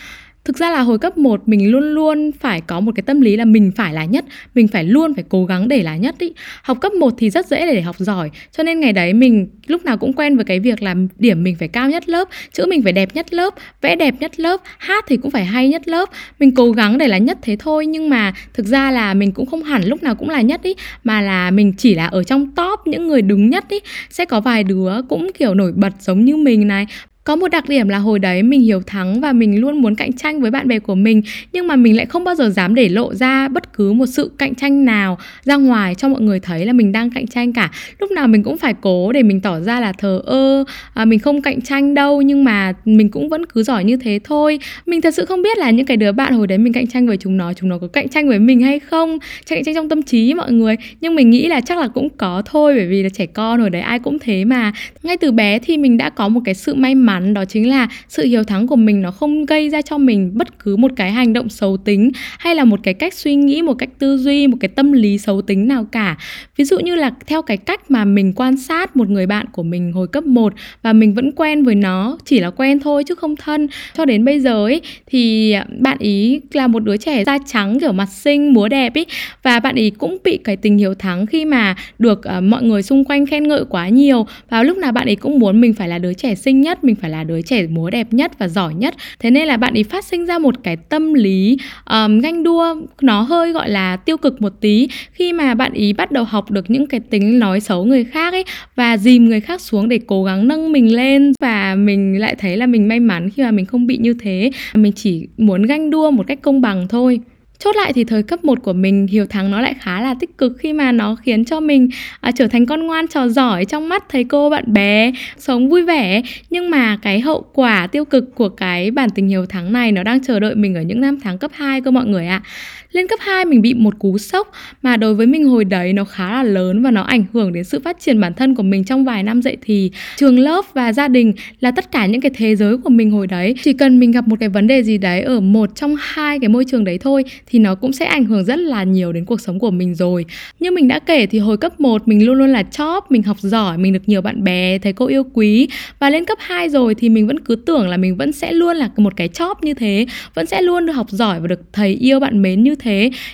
Thực 0.45 0.57
ra 0.57 0.71
là 0.71 0.81
hồi 0.81 0.99
cấp 0.99 1.17
1 1.17 1.41
mình 1.45 1.71
luôn 1.71 1.83
luôn 1.83 2.31
phải 2.39 2.61
có 2.61 2.79
một 2.79 2.91
cái 2.95 3.03
tâm 3.03 3.21
lý 3.21 3.35
là 3.35 3.45
mình 3.45 3.71
phải 3.75 3.93
là 3.93 4.05
nhất, 4.05 4.25
mình 4.55 4.67
phải 4.67 4.83
luôn 4.83 5.13
phải 5.13 5.23
cố 5.29 5.45
gắng 5.45 5.67
để 5.67 5.83
là 5.83 5.97
nhất 5.97 6.15
ý. 6.19 6.33
Học 6.63 6.77
cấp 6.81 6.93
1 6.93 7.13
thì 7.17 7.29
rất 7.29 7.47
dễ 7.47 7.65
để 7.65 7.81
học 7.81 7.95
giỏi, 7.99 8.29
cho 8.51 8.63
nên 8.63 8.79
ngày 8.79 8.93
đấy 8.93 9.13
mình 9.13 9.47
lúc 9.67 9.85
nào 9.85 9.97
cũng 9.97 10.13
quen 10.13 10.35
với 10.35 10.45
cái 10.45 10.59
việc 10.59 10.81
là 10.81 10.95
điểm 11.17 11.43
mình 11.43 11.55
phải 11.59 11.67
cao 11.67 11.89
nhất 11.89 12.09
lớp, 12.09 12.29
chữ 12.53 12.65
mình 12.65 12.83
phải 12.83 12.93
đẹp 12.93 13.09
nhất 13.13 13.33
lớp, 13.33 13.53
vẽ 13.81 13.95
đẹp 13.95 14.15
nhất 14.19 14.39
lớp, 14.39 14.61
hát 14.77 15.05
thì 15.07 15.17
cũng 15.17 15.31
phải 15.31 15.45
hay 15.45 15.69
nhất 15.69 15.87
lớp. 15.87 16.09
Mình 16.39 16.55
cố 16.55 16.71
gắng 16.71 16.97
để 16.97 17.07
là 17.07 17.17
nhất 17.17 17.37
thế 17.41 17.55
thôi 17.59 17.85
nhưng 17.85 18.09
mà 18.09 18.33
thực 18.53 18.65
ra 18.65 18.91
là 18.91 19.13
mình 19.13 19.31
cũng 19.31 19.45
không 19.45 19.63
hẳn 19.63 19.83
lúc 19.85 20.03
nào 20.03 20.15
cũng 20.15 20.29
là 20.29 20.41
nhất 20.41 20.63
ý, 20.63 20.73
mà 21.03 21.21
là 21.21 21.51
mình 21.51 21.73
chỉ 21.77 21.95
là 21.95 22.05
ở 22.05 22.23
trong 22.23 22.51
top 22.51 22.79
những 22.85 23.07
người 23.07 23.21
đứng 23.21 23.49
nhất 23.49 23.65
ý. 23.69 23.79
Sẽ 24.09 24.25
có 24.25 24.41
vài 24.41 24.63
đứa 24.63 24.91
cũng 25.09 25.31
kiểu 25.33 25.53
nổi 25.53 25.71
bật 25.75 25.93
giống 25.99 26.25
như 26.25 26.37
mình 26.37 26.67
này 26.67 26.87
có 27.23 27.35
một 27.35 27.47
đặc 27.47 27.69
điểm 27.69 27.87
là 27.87 27.97
hồi 27.97 28.19
đấy 28.19 28.43
mình 28.43 28.61
hiếu 28.61 28.81
thắng 28.81 29.21
và 29.21 29.33
mình 29.33 29.61
luôn 29.61 29.81
muốn 29.81 29.95
cạnh 29.95 30.13
tranh 30.13 30.41
với 30.41 30.51
bạn 30.51 30.67
bè 30.67 30.79
của 30.79 30.95
mình 30.95 31.21
nhưng 31.53 31.67
mà 31.67 31.75
mình 31.75 31.97
lại 31.97 32.05
không 32.05 32.23
bao 32.23 32.35
giờ 32.35 32.49
dám 32.49 32.75
để 32.75 32.89
lộ 32.89 33.13
ra 33.13 33.47
bất 33.47 33.73
cứ 33.73 33.93
một 33.93 34.05
sự 34.05 34.31
cạnh 34.37 34.55
tranh 34.55 34.85
nào 34.85 35.17
ra 35.43 35.55
ngoài 35.55 35.95
cho 35.95 36.09
mọi 36.09 36.21
người 36.21 36.39
thấy 36.39 36.65
là 36.65 36.73
mình 36.73 36.91
đang 36.91 37.11
cạnh 37.11 37.27
tranh 37.27 37.53
cả. 37.53 37.71
Lúc 37.99 38.11
nào 38.11 38.27
mình 38.27 38.43
cũng 38.43 38.57
phải 38.57 38.73
cố 38.81 39.11
để 39.11 39.23
mình 39.23 39.41
tỏ 39.41 39.59
ra 39.59 39.79
là 39.79 39.91
thờ 39.91 40.21
ơ 40.25 40.63
à, 40.93 41.05
mình 41.05 41.19
không 41.19 41.41
cạnh 41.41 41.61
tranh 41.61 41.93
đâu 41.93 42.21
nhưng 42.21 42.43
mà 42.43 42.73
mình 42.85 43.09
cũng 43.09 43.29
vẫn 43.29 43.45
cứ 43.45 43.63
giỏi 43.63 43.83
như 43.83 43.97
thế 43.97 44.19
thôi. 44.23 44.59
Mình 44.85 45.01
thật 45.01 45.13
sự 45.13 45.25
không 45.25 45.41
biết 45.41 45.57
là 45.57 45.69
những 45.69 45.85
cái 45.85 45.97
đứa 45.97 46.11
bạn 46.11 46.33
hồi 46.33 46.47
đấy 46.47 46.57
mình 46.57 46.73
cạnh 46.73 46.87
tranh 46.87 47.07
với 47.07 47.17
chúng 47.17 47.37
nó 47.37 47.53
chúng 47.53 47.69
nó 47.69 47.77
có 47.77 47.87
cạnh 47.87 48.09
tranh 48.09 48.27
với 48.27 48.39
mình 48.39 48.61
hay 48.61 48.79
không 48.79 49.17
cạnh 49.49 49.63
tranh 49.63 49.75
trong 49.75 49.89
tâm 49.89 50.01
trí 50.01 50.33
mọi 50.33 50.51
người. 50.51 50.75
Nhưng 51.01 51.15
mình 51.15 51.29
nghĩ 51.29 51.47
là 51.47 51.61
chắc 51.61 51.77
là 51.77 51.87
cũng 51.87 52.09
có 52.09 52.41
thôi 52.45 52.73
bởi 52.75 52.87
vì 52.87 53.03
là 53.03 53.09
trẻ 53.09 53.25
con 53.25 53.59
hồi 53.59 53.69
đấy 53.69 53.81
ai 53.81 53.99
cũng 53.99 54.19
thế 54.19 54.45
mà. 54.45 54.73
Ngay 55.03 55.17
từ 55.17 55.31
bé 55.31 55.59
thì 55.59 55.77
mình 55.77 55.97
đã 55.97 56.09
có 56.09 56.29
một 56.29 56.41
cái 56.45 56.55
sự 56.55 56.73
may 56.75 56.95
mắn 56.95 57.12
mắn 57.13 57.33
đó 57.33 57.45
chính 57.45 57.69
là 57.69 57.87
sự 58.07 58.23
hiếu 58.23 58.43
thắng 58.43 58.67
của 58.67 58.75
mình 58.75 59.01
nó 59.01 59.11
không 59.11 59.45
gây 59.45 59.69
ra 59.69 59.81
cho 59.81 59.97
mình 59.97 60.31
bất 60.33 60.59
cứ 60.59 60.75
một 60.75 60.91
cái 60.95 61.11
hành 61.11 61.33
động 61.33 61.49
xấu 61.49 61.77
tính 61.77 62.11
hay 62.39 62.55
là 62.55 62.63
một 62.63 62.79
cái 62.83 62.93
cách 62.93 63.13
suy 63.13 63.35
nghĩ 63.35 63.61
một 63.61 63.73
cách 63.73 63.89
tư 63.99 64.17
duy 64.17 64.47
một 64.47 64.57
cái 64.59 64.69
tâm 64.69 64.91
lý 64.91 65.17
xấu 65.17 65.41
tính 65.41 65.67
nào 65.67 65.85
cả. 65.91 66.17
Ví 66.57 66.63
dụ 66.63 66.79
như 66.79 66.95
là 66.95 67.11
theo 67.27 67.41
cái 67.41 67.57
cách 67.57 67.91
mà 67.91 68.05
mình 68.05 68.33
quan 68.35 68.57
sát 68.57 68.95
một 68.95 69.09
người 69.09 69.27
bạn 69.27 69.45
của 69.51 69.63
mình 69.63 69.91
hồi 69.91 70.07
cấp 70.07 70.23
1 70.23 70.53
và 70.81 70.93
mình 70.93 71.13
vẫn 71.13 71.31
quen 71.31 71.63
với 71.63 71.75
nó 71.75 72.17
chỉ 72.25 72.39
là 72.39 72.49
quen 72.49 72.79
thôi 72.79 73.03
chứ 73.03 73.15
không 73.15 73.35
thân 73.35 73.67
cho 73.97 74.05
đến 74.05 74.25
bây 74.25 74.39
giờ 74.39 74.65
ấy 74.65 74.81
thì 75.07 75.55
bạn 75.79 75.97
ý 75.99 76.41
là 76.53 76.67
một 76.67 76.83
đứa 76.83 76.97
trẻ 76.97 77.23
da 77.23 77.37
trắng 77.45 77.79
kiểu 77.79 77.91
mặt 77.91 78.09
xinh 78.09 78.53
múa 78.53 78.67
đẹp 78.67 78.93
ấy 78.93 79.05
và 79.43 79.59
bạn 79.59 79.75
ý 79.75 79.89
cũng 79.89 80.17
bị 80.23 80.37
cái 80.37 80.57
tình 80.57 80.77
hiếu 80.77 80.93
thắng 80.93 81.25
khi 81.25 81.45
mà 81.45 81.75
được 81.99 82.21
uh, 82.37 82.43
mọi 82.43 82.63
người 82.63 82.83
xung 82.83 83.05
quanh 83.05 83.25
khen 83.25 83.47
ngợi 83.47 83.63
quá 83.69 83.89
nhiều. 83.89 84.25
Và 84.49 84.63
lúc 84.63 84.77
nào 84.77 84.91
bạn 84.91 85.05
ấy 85.07 85.15
cũng 85.15 85.39
muốn 85.39 85.61
mình 85.61 85.73
phải 85.73 85.87
là 85.87 85.97
đứa 85.97 86.13
trẻ 86.13 86.35
xinh 86.35 86.61
nhất 86.61 86.83
mình 86.83 86.95
phải 87.03 87.11
là 87.11 87.23
đứa 87.23 87.41
trẻ 87.41 87.67
múa 87.67 87.89
đẹp 87.89 88.07
nhất 88.11 88.39
và 88.39 88.47
giỏi 88.47 88.73
nhất. 88.73 88.95
Thế 89.19 89.31
nên 89.31 89.47
là 89.47 89.57
bạn 89.57 89.73
ấy 89.73 89.83
phát 89.83 90.05
sinh 90.05 90.25
ra 90.25 90.39
một 90.39 90.55
cái 90.63 90.77
tâm 90.77 91.13
lý 91.13 91.57
um, 91.89 92.19
ganh 92.19 92.43
đua 92.43 92.75
nó 93.01 93.21
hơi 93.21 93.51
gọi 93.51 93.69
là 93.69 93.97
tiêu 93.97 94.17
cực 94.17 94.41
một 94.41 94.53
tí. 94.61 94.87
Khi 95.11 95.33
mà 95.33 95.53
bạn 95.53 95.73
ý 95.73 95.93
bắt 95.93 96.11
đầu 96.11 96.23
học 96.23 96.51
được 96.51 96.69
những 96.69 96.87
cái 96.87 96.99
tính 96.99 97.39
nói 97.39 97.59
xấu 97.59 97.85
người 97.85 98.03
khác 98.03 98.33
ấy 98.33 98.43
và 98.75 98.97
dìm 98.97 99.25
người 99.25 99.39
khác 99.39 99.61
xuống 99.61 99.89
để 99.89 99.99
cố 100.07 100.23
gắng 100.23 100.47
nâng 100.47 100.71
mình 100.71 100.95
lên 100.95 101.33
và 101.39 101.75
mình 101.75 102.19
lại 102.19 102.35
thấy 102.35 102.57
là 102.57 102.65
mình 102.65 102.87
may 102.87 102.99
mắn 102.99 103.29
khi 103.29 103.43
mà 103.43 103.51
mình 103.51 103.65
không 103.65 103.87
bị 103.87 103.97
như 103.97 104.13
thế. 104.13 104.51
Mình 104.73 104.93
chỉ 104.93 105.27
muốn 105.37 105.63
ganh 105.63 105.89
đua 105.89 106.11
một 106.11 106.27
cách 106.27 106.41
công 106.41 106.61
bằng 106.61 106.87
thôi. 106.87 107.19
Chốt 107.63 107.75
lại 107.75 107.93
thì 107.93 108.03
thời 108.03 108.23
cấp 108.23 108.43
1 108.43 108.63
của 108.63 108.73
mình 108.73 109.07
Hiếu 109.07 109.25
Thắng 109.25 109.51
nó 109.51 109.61
lại 109.61 109.75
khá 109.79 110.01
là 110.01 110.15
tích 110.19 110.37
cực 110.37 110.53
khi 110.59 110.73
mà 110.73 110.91
nó 110.91 111.15
khiến 111.15 111.45
cho 111.45 111.59
mình 111.59 111.89
à, 112.21 112.31
trở 112.31 112.47
thành 112.47 112.65
con 112.65 112.87
ngoan 112.87 113.07
trò 113.07 113.27
giỏi 113.27 113.65
trong 113.65 113.89
mắt 113.89 114.03
thầy 114.09 114.23
cô 114.23 114.49
bạn 114.49 114.73
bè, 114.73 115.11
sống 115.37 115.69
vui 115.69 115.83
vẻ. 115.83 116.21
Nhưng 116.49 116.69
mà 116.69 116.97
cái 117.01 117.19
hậu 117.19 117.45
quả 117.53 117.87
tiêu 117.87 118.05
cực 118.05 118.35
của 118.35 118.49
cái 118.49 118.91
bản 118.91 119.09
tình 119.09 119.27
Hiếu 119.27 119.45
Thắng 119.45 119.73
này 119.73 119.91
nó 119.91 120.03
đang 120.03 120.23
chờ 120.23 120.39
đợi 120.39 120.55
mình 120.55 120.75
ở 120.75 120.81
những 120.81 121.01
năm 121.01 121.19
tháng 121.23 121.37
cấp 121.37 121.51
2 121.53 121.81
cơ 121.81 121.91
mọi 121.91 122.05
người 122.05 122.27
ạ. 122.27 122.41
À. 122.43 122.49
Lên 122.93 123.07
cấp 123.07 123.19
2 123.21 123.45
mình 123.45 123.61
bị 123.61 123.73
một 123.73 123.99
cú 123.99 124.17
sốc 124.17 124.51
mà 124.81 124.97
đối 124.97 125.15
với 125.15 125.27
mình 125.27 125.45
hồi 125.45 125.65
đấy 125.65 125.93
nó 125.93 126.03
khá 126.03 126.29
là 126.29 126.43
lớn 126.43 126.83
và 126.83 126.91
nó 126.91 127.01
ảnh 127.01 127.25
hưởng 127.33 127.53
đến 127.53 127.63
sự 127.63 127.79
phát 127.79 127.99
triển 127.99 128.21
bản 128.21 128.33
thân 128.33 128.55
của 128.55 128.63
mình 128.63 128.83
trong 128.83 129.05
vài 129.05 129.23
năm 129.23 129.41
dậy 129.41 129.57
thì. 129.61 129.91
Trường 130.17 130.39
lớp 130.39 130.65
và 130.73 130.93
gia 130.93 131.07
đình 131.07 131.33
là 131.59 131.71
tất 131.71 131.91
cả 131.91 132.05
những 132.05 132.21
cái 132.21 132.31
thế 132.35 132.55
giới 132.55 132.77
của 132.77 132.89
mình 132.89 133.11
hồi 133.11 133.27
đấy. 133.27 133.55
Chỉ 133.63 133.73
cần 133.73 133.99
mình 133.99 134.11
gặp 134.11 134.27
một 134.27 134.35
cái 134.39 134.49
vấn 134.49 134.67
đề 134.67 134.83
gì 134.83 134.97
đấy 134.97 135.21
ở 135.21 135.39
một 135.39 135.75
trong 135.75 135.95
hai 135.99 136.39
cái 136.39 136.49
môi 136.49 136.65
trường 136.65 136.83
đấy 136.83 136.97
thôi 136.97 137.23
thì 137.47 137.59
nó 137.59 137.75
cũng 137.75 137.93
sẽ 137.93 138.05
ảnh 138.05 138.25
hưởng 138.25 138.45
rất 138.45 138.59
là 138.59 138.83
nhiều 138.83 139.13
đến 139.13 139.25
cuộc 139.25 139.41
sống 139.41 139.59
của 139.59 139.71
mình 139.71 139.95
rồi. 139.95 140.25
Như 140.59 140.71
mình 140.71 140.87
đã 140.87 140.99
kể 140.99 141.25
thì 141.25 141.39
hồi 141.39 141.57
cấp 141.57 141.79
1 141.79 142.07
mình 142.07 142.25
luôn 142.25 142.37
luôn 142.37 142.49
là 142.49 142.63
top, 142.63 143.03
mình 143.09 143.23
học 143.23 143.37
giỏi, 143.39 143.77
mình 143.77 143.93
được 143.93 144.03
nhiều 144.05 144.21
bạn 144.21 144.43
bè, 144.43 144.77
thầy 144.79 144.93
cô 144.93 145.05
yêu 145.05 145.23
quý 145.33 145.67
và 145.99 146.09
lên 146.09 146.25
cấp 146.25 146.37
2 146.41 146.69
rồi 146.69 146.95
thì 146.95 147.09
mình 147.09 147.27
vẫn 147.27 147.39
cứ 147.39 147.55
tưởng 147.55 147.87
là 147.87 147.97
mình 147.97 148.15
vẫn 148.15 148.31
sẽ 148.31 148.51
luôn 148.51 148.75
là 148.75 148.89
một 148.97 149.13
cái 149.15 149.29
top 149.39 149.63
như 149.63 149.73
thế, 149.73 150.05
vẫn 150.33 150.45
sẽ 150.45 150.61
luôn 150.61 150.85
được 150.85 150.93
học 150.93 151.07
giỏi 151.09 151.39
và 151.39 151.47
được 151.47 151.59
thầy 151.73 151.93
yêu 151.93 152.19
bạn 152.19 152.41
mến 152.41 152.63
như 152.63 152.75
thế 152.75 152.82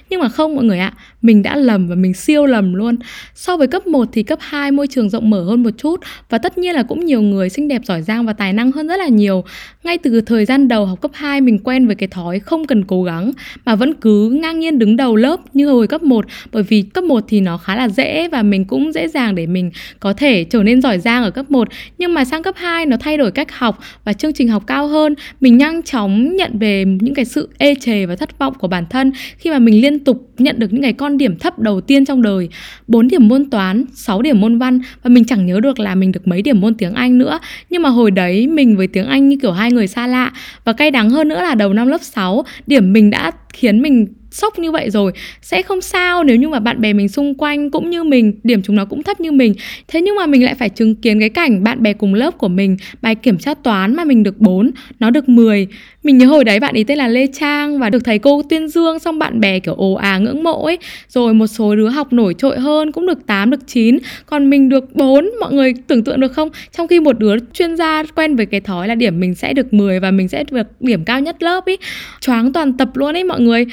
nhưng 0.10 0.22
mà 0.22 0.30
không 0.30 0.56
mọi 0.56 0.64
người 0.64 0.80
ạ 0.80 0.94
mình 1.22 1.44
đã 1.44 1.56
lầm 1.56 1.88
và 1.88 1.96
mình 1.96 2.14
siêu 2.14 2.46
lầm 2.46 2.74
luôn. 2.74 2.96
So 3.36 3.58
với 3.58 3.68
cấp 3.68 3.88
1 3.88 4.10
thì 4.12 4.24
cấp 4.24 4.40
2 4.42 4.72
môi 4.72 4.88
trường 4.88 5.10
rộng 5.10 5.30
mở 5.30 5.44
hơn 5.44 5.64
một 5.64 5.70
chút 5.78 6.00
và 6.30 6.38
tất 6.38 6.58
nhiên 6.58 6.76
là 6.76 6.84
cũng 6.84 7.06
nhiều 7.06 7.22
người 7.22 7.50
xinh 7.50 7.68
đẹp 7.68 7.82
giỏi 7.86 8.02
giang 8.02 8.26
và 8.26 8.34
tài 8.34 8.54
năng 8.54 8.72
hơn 8.72 8.88
rất 8.88 8.98
là 9.00 9.08
nhiều. 9.08 9.44
Ngay 9.84 9.98
từ 9.98 10.22
thời 10.22 10.46
gian 10.46 10.68
đầu 10.68 10.86
học 10.86 11.02
cấp 11.02 11.12
2 11.14 11.42
mình 11.42 11.60
quen 11.60 11.88
với 11.88 11.96
cái 11.96 12.08
thói 12.08 12.40
không 12.40 12.68
cần 12.68 12.84
cố 12.84 13.04
gắng 13.04 13.32
mà 13.66 13.76
vẫn 13.76 13.94
cứ 13.94 14.30
ngang 14.30 14.60
nhiên 14.60 14.80
đứng 14.80 14.98
đầu 14.98 15.16
lớp 15.16 15.40
như 15.54 15.68
hồi 15.68 15.88
cấp 15.88 16.04
1 16.04 16.26
bởi 16.52 16.64
vì 16.64 16.82
cấp 16.82 17.04
1 17.04 17.24
thì 17.28 17.42
nó 17.42 17.58
khá 17.58 17.76
là 17.76 17.90
dễ 17.90 18.28
và 18.28 18.44
mình 18.44 18.66
cũng 18.66 18.92
dễ 18.94 19.08
dàng 19.08 19.36
để 19.36 19.48
mình 19.48 19.72
có 20.00 20.14
thể 20.14 20.44
trở 20.44 20.64
nên 20.64 20.82
giỏi 20.82 21.00
giang 21.00 21.24
ở 21.24 21.32
cấp 21.32 21.52
1 21.52 21.68
nhưng 21.98 22.14
mà 22.14 22.26
sang 22.26 22.44
cấp 22.44 22.56
2 22.58 22.86
nó 22.86 22.98
thay 23.00 23.18
đổi 23.18 23.32
cách 23.32 23.52
học 23.52 23.80
và 24.04 24.14
chương 24.14 24.34
trình 24.34 24.48
học 24.48 24.64
cao 24.68 24.88
hơn. 24.88 25.16
Mình 25.42 25.58
nhanh 25.58 25.84
chóng 25.84 26.36
nhận 26.36 26.60
về 26.60 26.86
những 26.86 27.14
cái 27.14 27.26
sự 27.26 27.50
ê 27.58 27.76
chề 27.76 28.06
và 28.06 28.16
thất 28.16 28.40
vọng 28.40 28.54
của 28.60 28.68
bản 28.68 28.86
thân 28.90 29.12
khi 29.38 29.50
mà 29.50 29.60
mình 29.60 29.82
liên 29.82 30.00
tục 30.00 30.30
nhận 30.38 30.60
được 30.60 30.74
những 30.74 30.82
cái 30.82 30.94
con 30.94 31.09
điểm 31.18 31.40
thấp 31.40 31.60
đầu 31.60 31.82
tiên 31.82 32.06
trong 32.06 32.22
đời 32.22 32.50
4 32.88 33.08
điểm 33.08 33.28
môn 33.28 33.50
toán 33.50 33.86
6 33.94 34.22
điểm 34.22 34.42
môn 34.42 34.60
văn. 34.60 34.80
Và 35.04 35.10
mình 35.10 35.26
chẳng 35.26 35.46
nhớ 35.46 35.60
được 35.60 35.80
là 35.80 35.96
mình 35.96 36.12
được 36.12 36.28
mấy 36.28 36.42
điểm 36.42 36.62
môn 36.62 36.74
tiếng 36.74 36.94
Anh 36.94 37.18
nữa. 37.18 37.40
Nhưng 37.70 37.82
mà 37.82 37.90
hồi 37.90 38.12
đấy 38.12 38.48
mình 38.48 38.78
với 38.78 38.88
tiếng 38.88 39.06
Anh 39.06 39.30
như 39.30 39.38
kiểu 39.42 39.52
hai 39.52 39.72
người 39.72 39.88
xa 39.88 40.08
lạ. 40.08 40.32
Và 40.64 40.74
cay 40.74 40.92
đắng 40.92 41.10
hơn 41.10 41.28
nữa 41.28 41.42
là 41.42 41.56
đầu 41.56 41.74
năm 41.74 41.88
lớp 41.88 42.02
6 42.02 42.46
điểm 42.68 42.94
mình 42.94 43.10
đã 43.10 43.32
khiến 43.54 43.82
mình 43.82 44.08
sốc 44.32 44.60
như 44.60 44.72
vậy 44.72 44.90
rồi. 44.90 45.12
Sẽ 45.42 45.62
không 45.62 45.82
sao 45.82 46.24
nếu 46.24 46.36
như 46.36 46.50
mà 46.50 46.60
bạn 46.60 46.82
bè 46.82 46.94
mình 46.94 47.10
xung 47.10 47.36
quanh 47.36 47.72
cũng 47.72 47.90
như 47.90 48.04
mình, 48.04 48.40
điểm 48.44 48.62
chúng 48.62 48.76
nó 48.76 48.86
cũng 48.86 49.04
thấp 49.04 49.20
như 49.20 49.32
mình. 49.32 49.54
Thế 49.88 50.02
nhưng 50.02 50.16
mà 50.16 50.26
mình 50.26 50.44
lại 50.44 50.56
phải 50.56 50.70
chứng 50.70 50.96
kiến 50.96 51.20
cái 51.20 51.30
cảnh 51.30 51.64
bạn 51.64 51.84
bè 51.84 51.94
cùng 51.94 52.14
lớp 52.14 52.38
của 52.38 52.48
mình, 52.48 52.78
bài 53.02 53.16
kiểm 53.16 53.38
tra 53.38 53.54
toán 53.54 53.96
mà 53.96 54.04
mình 54.04 54.24
được 54.24 54.40
4 54.40 54.72
nó 55.00 55.10
được 55.10 55.30
10 55.30 55.68
mình 56.04 56.18
nhớ 56.18 56.26
hồi 56.26 56.44
đấy 56.44 56.60
bạn 56.60 56.74
ấy 56.76 56.84
tên 56.84 56.98
là 56.98 57.08
Lê 57.08 57.28
Trang 57.28 57.80
và 57.80 57.90
được 57.90 58.04
thầy 58.04 58.20
cô 58.20 58.42
tuyên 58.50 58.68
dương, 58.68 59.00
xong 59.00 59.20
bạn 59.20 59.40
bè 59.40 59.60
kiểu 59.60 59.74
ồ 59.74 59.94
à 59.94 60.18
ngưỡng 60.18 60.44
mộ 60.44 60.66
ấy. 60.66 60.78
Rồi 61.08 61.34
một 61.34 61.48
số 61.48 61.76
đứa 61.76 61.90
học 61.90 62.14
nổi 62.14 62.34
trội 62.38 62.60
hơn 62.60 62.92
cũng 62.92 63.08
được 63.08 63.28
8 63.28 63.50
được 63.50 63.68
9 63.68 63.98
còn 64.26 64.50
mình 64.50 64.70
được 64.70 64.96
4 64.96 65.30
mọi 65.40 65.54
người 65.54 65.74
tưởng 65.88 66.04
tượng 66.04 66.20
được 66.20 66.34
không? 66.34 66.50
Trong 66.78 66.88
khi 66.88 67.00
một 67.00 67.20
đứa 67.20 67.36
chuyên 67.54 67.78
gia 67.78 68.04
quen 68.16 68.36
với 68.36 68.46
cái 68.46 68.62
thói 68.62 68.88
là 68.88 68.96
điểm 68.96 69.20
mình 69.20 69.36
sẽ 69.36 69.54
được 69.54 69.74
10 69.74 70.00
và 70.00 70.12
mình 70.12 70.28
sẽ 70.28 70.44
được 70.52 70.68
điểm 70.80 71.06
cao 71.06 71.20
nhất 71.20 71.44
lớp 71.44 71.66
ấy. 71.66 71.78
Choáng 72.22 72.54
toàn 72.54 72.78
tập 72.78 72.90
luôn 72.94 73.16
ấy 73.16 73.24
mọi 73.24 73.39
người 73.40 73.66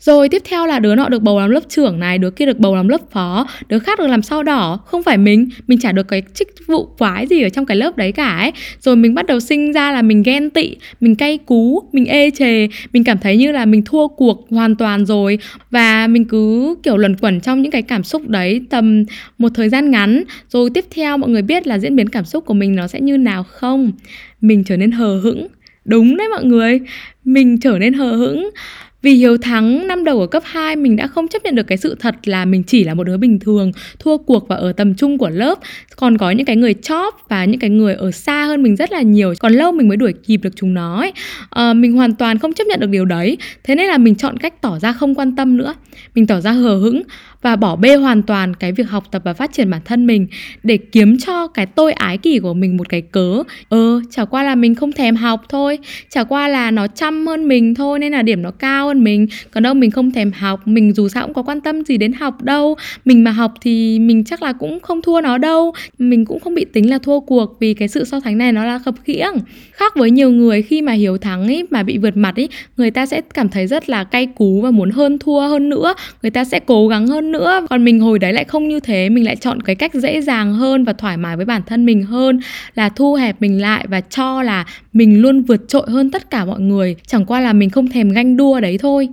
rồi 0.00 0.28
tiếp 0.28 0.42
theo 0.44 0.66
là 0.66 0.78
đứa 0.78 0.94
nọ 0.94 1.08
được 1.08 1.22
bầu 1.22 1.40
làm 1.40 1.50
lớp 1.50 1.60
trưởng 1.68 2.00
này, 2.00 2.18
đứa 2.18 2.30
kia 2.30 2.46
được 2.46 2.58
bầu 2.58 2.76
làm 2.76 2.88
lớp 2.88 3.00
phó, 3.10 3.46
đứa 3.68 3.78
khác 3.78 3.98
được 3.98 4.06
làm 4.06 4.22
sao 4.22 4.42
đỏ, 4.42 4.80
không 4.86 5.02
phải 5.02 5.18
mình, 5.18 5.48
mình 5.66 5.78
chả 5.78 5.92
được 5.92 6.08
cái 6.08 6.22
chức 6.34 6.48
vụ 6.66 6.84
quái 6.84 7.26
gì 7.26 7.42
ở 7.42 7.48
trong 7.48 7.66
cái 7.66 7.76
lớp 7.76 7.96
đấy 7.96 8.12
cả 8.12 8.36
ấy. 8.38 8.52
Rồi 8.80 8.96
mình 8.96 9.14
bắt 9.14 9.26
đầu 9.26 9.40
sinh 9.40 9.72
ra 9.72 9.92
là 9.92 10.02
mình 10.02 10.22
ghen 10.22 10.50
tị, 10.50 10.76
mình 11.00 11.14
cay 11.14 11.38
cú, 11.38 11.82
mình 11.92 12.04
ê 12.06 12.30
chề, 12.30 12.68
mình 12.92 13.04
cảm 13.04 13.18
thấy 13.18 13.36
như 13.36 13.52
là 13.52 13.64
mình 13.64 13.82
thua 13.84 14.08
cuộc 14.08 14.46
hoàn 14.50 14.76
toàn 14.76 15.06
rồi 15.06 15.38
và 15.70 16.06
mình 16.06 16.24
cứ 16.24 16.74
kiểu 16.82 16.96
luẩn 16.96 17.16
quẩn 17.16 17.40
trong 17.40 17.62
những 17.62 17.72
cái 17.72 17.82
cảm 17.82 18.04
xúc 18.04 18.28
đấy 18.28 18.60
tầm 18.70 19.04
một 19.38 19.48
thời 19.54 19.68
gian 19.68 19.90
ngắn. 19.90 20.22
Rồi 20.48 20.70
tiếp 20.74 20.84
theo 20.90 21.16
mọi 21.16 21.30
người 21.30 21.42
biết 21.42 21.66
là 21.66 21.78
diễn 21.78 21.96
biến 21.96 22.08
cảm 22.08 22.24
xúc 22.24 22.46
của 22.46 22.54
mình 22.54 22.76
nó 22.76 22.86
sẽ 22.86 23.00
như 23.00 23.16
nào 23.16 23.42
không? 23.42 23.92
Mình 24.40 24.64
trở 24.64 24.76
nên 24.76 24.90
hờ 24.90 25.20
hững. 25.20 25.46
Đúng 25.84 26.16
đấy 26.16 26.28
mọi 26.28 26.44
người, 26.44 26.80
mình 27.24 27.60
trở 27.60 27.78
nên 27.78 27.92
hờ 27.92 28.12
hững 28.12 28.50
vì 29.02 29.14
hiếu 29.14 29.38
thắng 29.38 29.86
năm 29.86 30.04
đầu 30.04 30.20
ở 30.20 30.26
cấp 30.26 30.42
2 30.46 30.76
mình 30.76 30.96
đã 30.96 31.06
không 31.06 31.28
chấp 31.28 31.44
nhận 31.44 31.54
được 31.54 31.66
cái 31.66 31.78
sự 31.78 31.96
thật 32.00 32.14
là 32.28 32.44
mình 32.44 32.62
chỉ 32.62 32.84
là 32.84 32.94
một 32.94 33.04
đứa 33.04 33.16
bình 33.16 33.38
thường, 33.38 33.72
thua 33.98 34.18
cuộc 34.18 34.48
và 34.48 34.56
ở 34.56 34.72
tầm 34.72 34.94
trung 34.94 35.18
của 35.18 35.28
lớp. 35.28 35.58
Còn 35.96 36.18
có 36.18 36.30
những 36.30 36.46
cái 36.46 36.56
người 36.56 36.74
chóp 36.74 37.14
và 37.28 37.44
những 37.44 37.60
cái 37.60 37.70
người 37.70 37.94
ở 37.94 38.10
xa 38.10 38.44
hơn 38.44 38.62
mình 38.62 38.76
rất 38.76 38.92
là 38.92 39.02
nhiều, 39.02 39.34
còn 39.40 39.52
lâu 39.52 39.72
mình 39.72 39.88
mới 39.88 39.96
đuổi 39.96 40.12
kịp 40.12 40.36
được 40.42 40.56
chúng 40.56 40.74
nó 40.74 41.00
ấy. 41.00 41.12
À, 41.50 41.72
mình 41.72 41.92
hoàn 41.92 42.14
toàn 42.14 42.38
không 42.38 42.52
chấp 42.52 42.66
nhận 42.66 42.80
được 42.80 42.90
điều 42.90 43.04
đấy. 43.04 43.38
Thế 43.64 43.74
nên 43.74 43.86
là 43.86 43.98
mình 43.98 44.14
chọn 44.14 44.36
cách 44.36 44.60
tỏ 44.60 44.78
ra 44.78 44.92
không 44.92 45.14
quan 45.14 45.36
tâm 45.36 45.56
nữa. 45.56 45.74
Mình 46.14 46.26
tỏ 46.26 46.40
ra 46.40 46.52
hờ 46.52 46.76
hững 46.76 47.02
và 47.42 47.56
bỏ 47.56 47.76
bê 47.76 47.96
hoàn 47.96 48.22
toàn 48.22 48.54
cái 48.54 48.72
việc 48.72 48.90
học 48.90 49.04
tập 49.10 49.22
và 49.24 49.32
phát 49.32 49.52
triển 49.52 49.70
bản 49.70 49.80
thân 49.84 50.06
mình 50.06 50.26
để 50.62 50.76
kiếm 50.76 51.18
cho 51.18 51.46
cái 51.46 51.66
tôi 51.66 51.92
ái 51.92 52.18
kỷ 52.18 52.38
của 52.38 52.54
mình 52.54 52.76
một 52.76 52.88
cái 52.88 53.02
cớ. 53.02 53.42
Ờ 53.68 54.00
chả 54.10 54.24
qua 54.24 54.42
là 54.42 54.54
mình 54.54 54.74
không 54.74 54.92
thèm 54.92 55.16
học 55.16 55.42
thôi, 55.48 55.78
chả 56.10 56.24
qua 56.24 56.48
là 56.48 56.70
nó 56.70 56.86
chăm 56.86 57.26
hơn 57.26 57.48
mình 57.48 57.74
thôi 57.74 57.98
nên 57.98 58.12
là 58.12 58.22
điểm 58.22 58.42
nó 58.42 58.50
cao 58.50 58.86
hơn 58.86 59.04
mình. 59.04 59.26
Còn 59.50 59.62
đâu 59.62 59.74
mình 59.74 59.90
không 59.90 60.10
thèm 60.10 60.32
học, 60.32 60.68
mình 60.68 60.92
dù 60.92 61.08
sao 61.08 61.24
cũng 61.24 61.34
có 61.34 61.42
quan 61.42 61.60
tâm 61.60 61.84
gì 61.84 61.96
đến 61.96 62.12
học 62.12 62.42
đâu. 62.42 62.76
Mình 63.04 63.24
mà 63.24 63.30
học 63.30 63.54
thì 63.60 63.98
mình 63.98 64.24
chắc 64.24 64.42
là 64.42 64.52
cũng 64.52 64.80
không 64.80 65.02
thua 65.02 65.20
nó 65.20 65.38
đâu. 65.38 65.72
Mình 65.98 66.24
cũng 66.24 66.40
không 66.40 66.54
bị 66.54 66.64
tính 66.72 66.90
là 66.90 66.98
thua 66.98 67.20
cuộc 67.20 67.56
vì 67.60 67.74
cái 67.74 67.88
sự 67.88 68.04
so 68.04 68.20
sánh 68.20 68.38
này 68.38 68.52
nó 68.52 68.64
là 68.64 68.78
khập 68.78 68.94
khiễng. 69.04 69.32
Khác 69.72 69.96
với 69.96 70.10
nhiều 70.10 70.30
người 70.30 70.62
khi 70.62 70.82
mà 70.82 70.92
hiếu 70.92 71.18
thắng 71.18 71.46
ấy, 71.46 71.66
mà 71.70 71.82
bị 71.82 71.98
vượt 71.98 72.16
mặt 72.16 72.36
ấy, 72.36 72.48
người 72.76 72.90
ta 72.90 73.06
sẽ 73.06 73.20
cảm 73.34 73.48
thấy 73.48 73.66
rất 73.66 73.88
là 73.88 74.04
cay 74.04 74.26
cú 74.26 74.60
và 74.60 74.70
muốn 74.70 74.90
hơn 74.90 75.18
thua 75.18 75.40
hơn 75.40 75.68
nữa. 75.68 75.94
Người 76.22 76.30
ta 76.30 76.44
sẽ 76.44 76.60
cố 76.60 76.88
gắng 76.88 77.06
hơn 77.06 77.27
nữa. 77.32 77.66
Còn 77.70 77.84
mình 77.84 78.00
hồi 78.00 78.18
đấy 78.18 78.32
lại 78.32 78.44
không 78.44 78.68
như 78.68 78.80
thế, 78.80 79.08
mình 79.08 79.24
lại 79.24 79.36
chọn 79.36 79.62
cái 79.62 79.76
cách 79.76 79.94
dễ 79.94 80.20
dàng 80.20 80.54
hơn 80.54 80.84
và 80.84 80.92
thoải 80.92 81.16
mái 81.16 81.36
với 81.36 81.44
bản 81.46 81.62
thân 81.66 81.86
mình 81.86 82.02
hơn, 82.02 82.40
là 82.74 82.88
thu 82.88 83.14
hẹp 83.14 83.36
mình 83.40 83.60
lại 83.60 83.86
và 83.88 84.00
cho 84.00 84.42
là 84.42 84.64
mình 84.92 85.20
luôn 85.20 85.42
vượt 85.42 85.68
trội 85.68 85.86
hơn 85.88 86.10
tất 86.10 86.30
cả 86.30 86.44
mọi 86.44 86.60
người. 86.60 86.96
Chẳng 87.06 87.24
qua 87.24 87.40
là 87.40 87.52
mình 87.52 87.70
không 87.70 87.88
thèm 87.88 88.08
ganh 88.08 88.36
đua 88.36 88.60
đấy 88.60 88.78
thôi. 88.78 89.08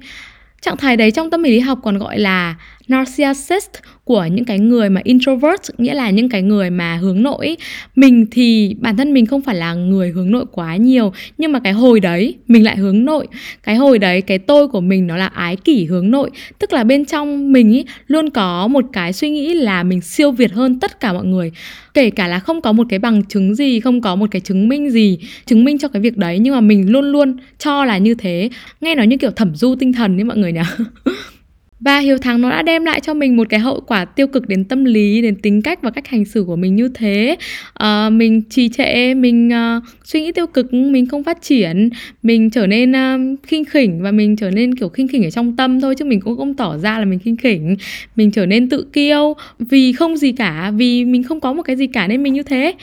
Trạng 0.62 0.78
thái 0.78 0.98
đấy 0.98 1.12
trong 1.12 1.30
tâm 1.30 1.44
lý 1.44 1.60
học 1.60 1.80
còn 1.84 1.98
gọi 1.98 2.20
là 2.20 2.56
narcissist 2.88 3.70
của 4.04 4.26
những 4.32 4.46
cái 4.46 4.60
người 4.60 4.90
mà 4.90 5.02
introvert, 5.04 5.62
nghĩa 5.78 5.94
là 5.94 6.10
những 6.10 6.30
cái 6.30 6.42
người 6.42 6.70
mà 6.70 6.96
hướng 6.96 7.24
nội. 7.24 7.58
Mình 7.96 8.26
thì 8.32 8.76
bản 8.80 8.98
thân 8.98 9.14
mình 9.14 9.26
không 9.26 9.42
phải 9.42 9.56
là 9.56 9.74
người 9.74 10.12
hướng 10.12 10.32
nội 10.32 10.46
quá 10.52 10.76
nhiều, 10.76 11.14
nhưng 11.38 11.52
mà 11.52 11.60
cái 11.60 11.74
hồi 11.74 12.00
đấy 12.00 12.36
mình 12.48 12.64
lại 12.64 12.78
hướng 12.78 13.06
nội. 13.06 13.28
Cái 13.64 13.76
hồi 13.76 14.00
đấy 14.00 14.22
cái 14.22 14.40
tôi 14.40 14.68
của 14.68 14.82
mình 14.82 15.08
nó 15.08 15.18
là 15.18 15.28
ái 15.28 15.56
kỷ 15.56 15.86
hướng 15.86 16.12
nội. 16.12 16.30
Tức 16.60 16.74
là 16.74 16.84
bên 16.84 17.06
trong 17.06 17.52
mình 17.52 17.72
ý, 17.72 17.86
luôn 18.08 18.30
có 18.30 18.68
một 18.68 18.86
cái 18.94 19.14
suy 19.14 19.30
nghĩ 19.30 19.54
là 19.54 19.84
mình 19.84 20.02
siêu 20.02 20.32
việt 20.32 20.52
hơn 20.52 20.80
tất 20.80 21.00
cả 21.00 21.14
mọi 21.14 21.26
người. 21.26 21.52
Kể 21.94 22.10
cả 22.10 22.28
là 22.28 22.40
không 22.40 22.62
có 22.62 22.72
một 22.72 22.88
cái 22.90 23.00
bằng 23.00 23.24
chứng 23.24 23.56
gì, 23.56 23.80
không 23.80 24.02
có 24.02 24.16
một 24.16 24.32
cái 24.32 24.42
chứng 24.42 24.68
minh 24.68 24.90
gì, 24.90 25.18
chứng 25.46 25.64
minh 25.64 25.78
cho 25.78 25.88
cái 25.88 26.02
việc 26.02 26.18
đấy, 26.18 26.40
nhưng 26.40 26.54
mà 26.54 26.62
mình 26.62 26.92
luôn 26.92 27.06
luôn 27.06 27.38
cho 27.60 27.86
là 27.86 27.98
như 27.98 28.14
thế. 28.14 28.50
Nghe 28.82 28.96
nói 28.96 29.08
như 29.08 29.18
kiểu 29.18 29.32
thẩm 29.32 29.56
du 29.56 29.76
tinh 29.76 29.94
thần 29.94 30.18
ấy 30.18 30.24
mọi 30.24 30.38
người 30.38 30.52
nhỉ? 30.52 30.62
và 31.80 32.00
hiếu 32.00 32.18
thắng 32.18 32.42
nó 32.42 32.50
đã 32.50 32.62
đem 32.62 32.86
lại 32.86 33.00
cho 33.00 33.14
mình 33.14 33.38
một 33.38 33.50
cái 33.50 33.60
hậu 33.60 33.82
quả 33.88 34.06
tiêu 34.06 34.28
cực 34.28 34.48
đến 34.48 34.64
tâm 34.64 34.86
lý 34.86 35.22
đến 35.22 35.36
tính 35.36 35.62
cách 35.62 35.82
và 35.82 35.92
cách 35.92 36.08
hành 36.08 36.26
xử 36.26 36.44
của 36.44 36.56
mình 36.56 36.76
như 36.76 36.90
thế. 36.94 37.38
À, 37.74 38.10
mình 38.10 38.42
trì 38.50 38.70
trệ 38.70 39.14
mình 39.14 39.50
uh, 39.78 39.84
suy 40.04 40.22
nghĩ 40.22 40.32
tiêu 40.32 40.48
cực 40.48 40.74
mình 40.74 41.06
không 41.06 41.24
phát 41.24 41.42
triển 41.42 41.90
mình 42.24 42.50
trở 42.50 42.68
nên 42.68 42.92
uh, 42.92 43.40
khinh 43.44 43.66
khỉnh 43.66 44.02
và 44.02 44.12
mình 44.12 44.36
trở 44.36 44.52
nên 44.52 44.76
kiểu 44.76 44.90
khinh 44.90 45.08
khỉnh 45.08 45.24
ở 45.24 45.30
trong 45.30 45.56
tâm 45.56 45.82
thôi 45.82 45.96
chứ 45.96 46.06
mình 46.06 46.22
cũng 46.22 46.38
không 46.38 46.54
tỏ 46.54 46.78
ra 46.78 47.00
là 47.00 47.06
mình 47.06 47.20
khinh 47.20 47.38
khỉnh. 47.38 47.76
Mình 48.16 48.32
trở 48.32 48.46
nên 48.46 48.70
tự 48.70 48.88
kiêu 48.94 49.34
vì 49.60 49.94
không 49.94 50.18
gì 50.18 50.32
cả 50.32 50.72
vì 50.76 51.06
mình 51.06 51.24
không 51.24 51.40
có 51.40 51.54
một 51.54 51.64
cái 51.64 51.76
gì 51.76 51.88
cả 51.88 52.08
nên 52.08 52.24
mình 52.24 52.34
như 52.34 52.44
thế. 52.44 52.74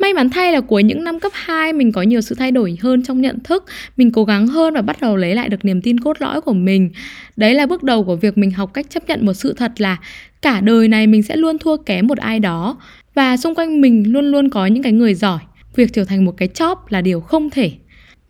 May 0.00 0.14
mắn 0.14 0.30
thay 0.30 0.52
là 0.52 0.60
cuối 0.60 0.82
những 0.82 1.04
năm 1.04 1.20
cấp 1.20 1.32
2 1.34 1.72
mình 1.72 1.92
có 1.92 2.02
nhiều 2.02 2.20
sự 2.20 2.34
thay 2.34 2.50
đổi 2.50 2.78
hơn 2.80 3.02
trong 3.02 3.20
nhận 3.20 3.40
thức, 3.44 3.64
mình 3.96 4.12
cố 4.12 4.24
gắng 4.24 4.46
hơn 4.46 4.74
và 4.74 4.82
bắt 4.82 5.00
đầu 5.00 5.16
lấy 5.16 5.34
lại 5.34 5.48
được 5.48 5.64
niềm 5.64 5.82
tin 5.82 6.00
cốt 6.00 6.16
lõi 6.20 6.40
của 6.40 6.52
mình. 6.52 6.90
Đấy 7.36 7.54
là 7.54 7.66
bước 7.66 7.82
đầu 7.82 8.04
của 8.04 8.16
việc 8.16 8.38
mình 8.38 8.50
học 8.50 8.70
cách 8.74 8.86
chấp 8.90 9.08
nhận 9.08 9.26
một 9.26 9.32
sự 9.32 9.52
thật 9.52 9.72
là 9.78 9.96
cả 10.42 10.60
đời 10.60 10.88
này 10.88 11.06
mình 11.06 11.22
sẽ 11.22 11.36
luôn 11.36 11.58
thua 11.58 11.76
kém 11.76 12.06
một 12.06 12.18
ai 12.18 12.38
đó 12.38 12.76
và 13.14 13.36
xung 13.36 13.54
quanh 13.54 13.80
mình 13.80 14.12
luôn 14.12 14.30
luôn 14.30 14.50
có 14.50 14.66
những 14.66 14.82
cái 14.82 14.92
người 14.92 15.14
giỏi. 15.14 15.38
Việc 15.76 15.92
trở 15.92 16.04
thành 16.04 16.24
một 16.24 16.34
cái 16.36 16.48
chóp 16.48 16.92
là 16.92 17.00
điều 17.00 17.20
không 17.20 17.50
thể. 17.50 17.70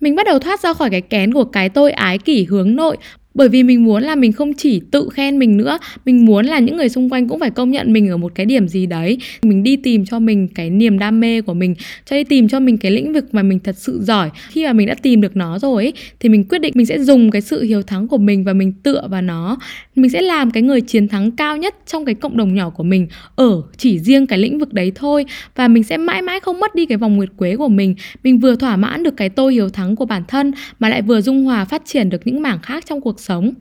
Mình 0.01 0.17
bắt 0.17 0.27
đầu 0.27 0.39
thoát 0.39 0.61
ra 0.61 0.75
khỏi 0.75 0.91
cái 0.91 1.01
kén 1.01 1.33
của 1.33 1.45
cái 1.45 1.69
tôi 1.69 1.93
ái 1.93 2.19
kỷ 2.19 2.45
hướng 2.45 2.77
nội 2.77 2.97
bởi 3.35 3.49
vì 3.49 3.63
mình 3.63 3.85
muốn 3.85 4.03
là 4.03 4.15
mình 4.15 4.33
không 4.33 4.55
chỉ 4.55 4.81
tự 4.91 5.09
khen 5.13 5.39
mình 5.39 5.57
nữa 5.57 5.79
mình 6.05 6.25
muốn 6.25 6.47
là 6.47 6.59
những 6.59 6.77
người 6.77 6.89
xung 6.89 7.11
quanh 7.11 7.29
cũng 7.29 7.41
phải 7.41 7.51
công 7.51 7.71
nhận 7.71 7.93
mình 7.93 8.09
ở 8.09 8.17
một 8.17 8.33
cái 8.35 8.47
điểm 8.47 8.69
gì 8.69 8.87
đấy. 8.87 9.19
Mình 9.43 9.63
đi 9.63 9.77
tìm 9.77 10.05
cho 10.05 10.19
mình 10.19 10.49
cái 10.49 10.71
niềm 10.71 10.99
đam 10.99 11.21
mê 11.21 11.41
của 11.41 11.55
mình 11.55 11.75
cho 12.05 12.17
đi 12.17 12.25
tìm 12.25 12.49
cho 12.49 12.61
mình 12.61 12.79
cái 12.79 12.93
lĩnh 12.93 13.13
vực 13.13 13.35
mà 13.35 13.43
mình 13.43 13.59
thật 13.59 13.77
sự 13.79 14.01
giỏi. 14.03 14.31
Khi 14.49 14.65
mà 14.65 14.73
mình 14.73 14.87
đã 14.87 14.95
tìm 14.95 15.21
được 15.21 15.37
nó 15.37 15.59
rồi 15.59 15.85
ấy, 15.85 15.93
thì 16.21 16.29
mình 16.29 16.45
quyết 16.45 16.59
định 16.59 16.73
mình 16.77 16.87
sẽ 16.87 16.99
dùng 16.99 17.31
cái 17.31 17.43
sự 17.43 17.63
hiếu 17.63 17.83
thắng 17.83 18.09
của 18.09 18.19
mình 18.19 18.45
và 18.45 18.53
mình 18.53 18.73
tựa 18.73 19.07
vào 19.11 19.23
nó. 19.23 19.59
Mình 19.97 20.11
sẽ 20.11 20.23
làm 20.23 20.51
cái 20.51 20.63
người 20.63 20.81
chiến 20.81 21.09
thắng 21.09 21.31
cao 21.31 21.57
nhất 21.57 21.75
trong 21.87 22.05
cái 22.05 22.15
cộng 22.15 22.37
đồng 22.37 22.55
nhỏ 22.55 22.71
của 22.71 22.83
mình 22.83 23.07
ở 23.37 23.63
chỉ 23.77 23.99
riêng 23.99 24.27
cái 24.27 24.39
lĩnh 24.39 24.59
vực 24.59 24.73
đấy 24.73 24.93
thôi. 24.95 25.25
Và 25.57 25.69
mình 25.69 25.83
sẽ 25.83 25.97
mãi 25.97 26.23
mãi 26.23 26.41
không 26.41 26.61
mất 26.61 26.75
đi 26.75 26.87
cái 26.87 26.99
vòng 26.99 27.17
nguyệt 27.17 27.31
quế 27.37 27.57
của 27.57 27.69
mình. 27.69 27.95
Mình 28.25 28.39
vừa 28.39 28.57
thỏa 28.57 28.77
mãn 28.77 29.03
được 29.03 29.17
cái 29.17 29.29
tôi 29.29 29.55
hiếu 29.55 29.69
thắng 29.69 29.97
của 29.97 30.05
bản 30.05 30.23
thân 30.29 30.53
mà 30.79 30.89
lại 30.89 31.03
vừa 31.03 31.21
dung 31.21 31.45
hòa 31.45 31.65
phát 31.65 31.83
triển 31.85 32.11
được 32.11 32.27
những 32.27 32.43
mảng 32.43 32.59
khác 32.63 32.85
trong 32.87 33.01
cuộc 33.01 33.20
sống. 33.21 33.53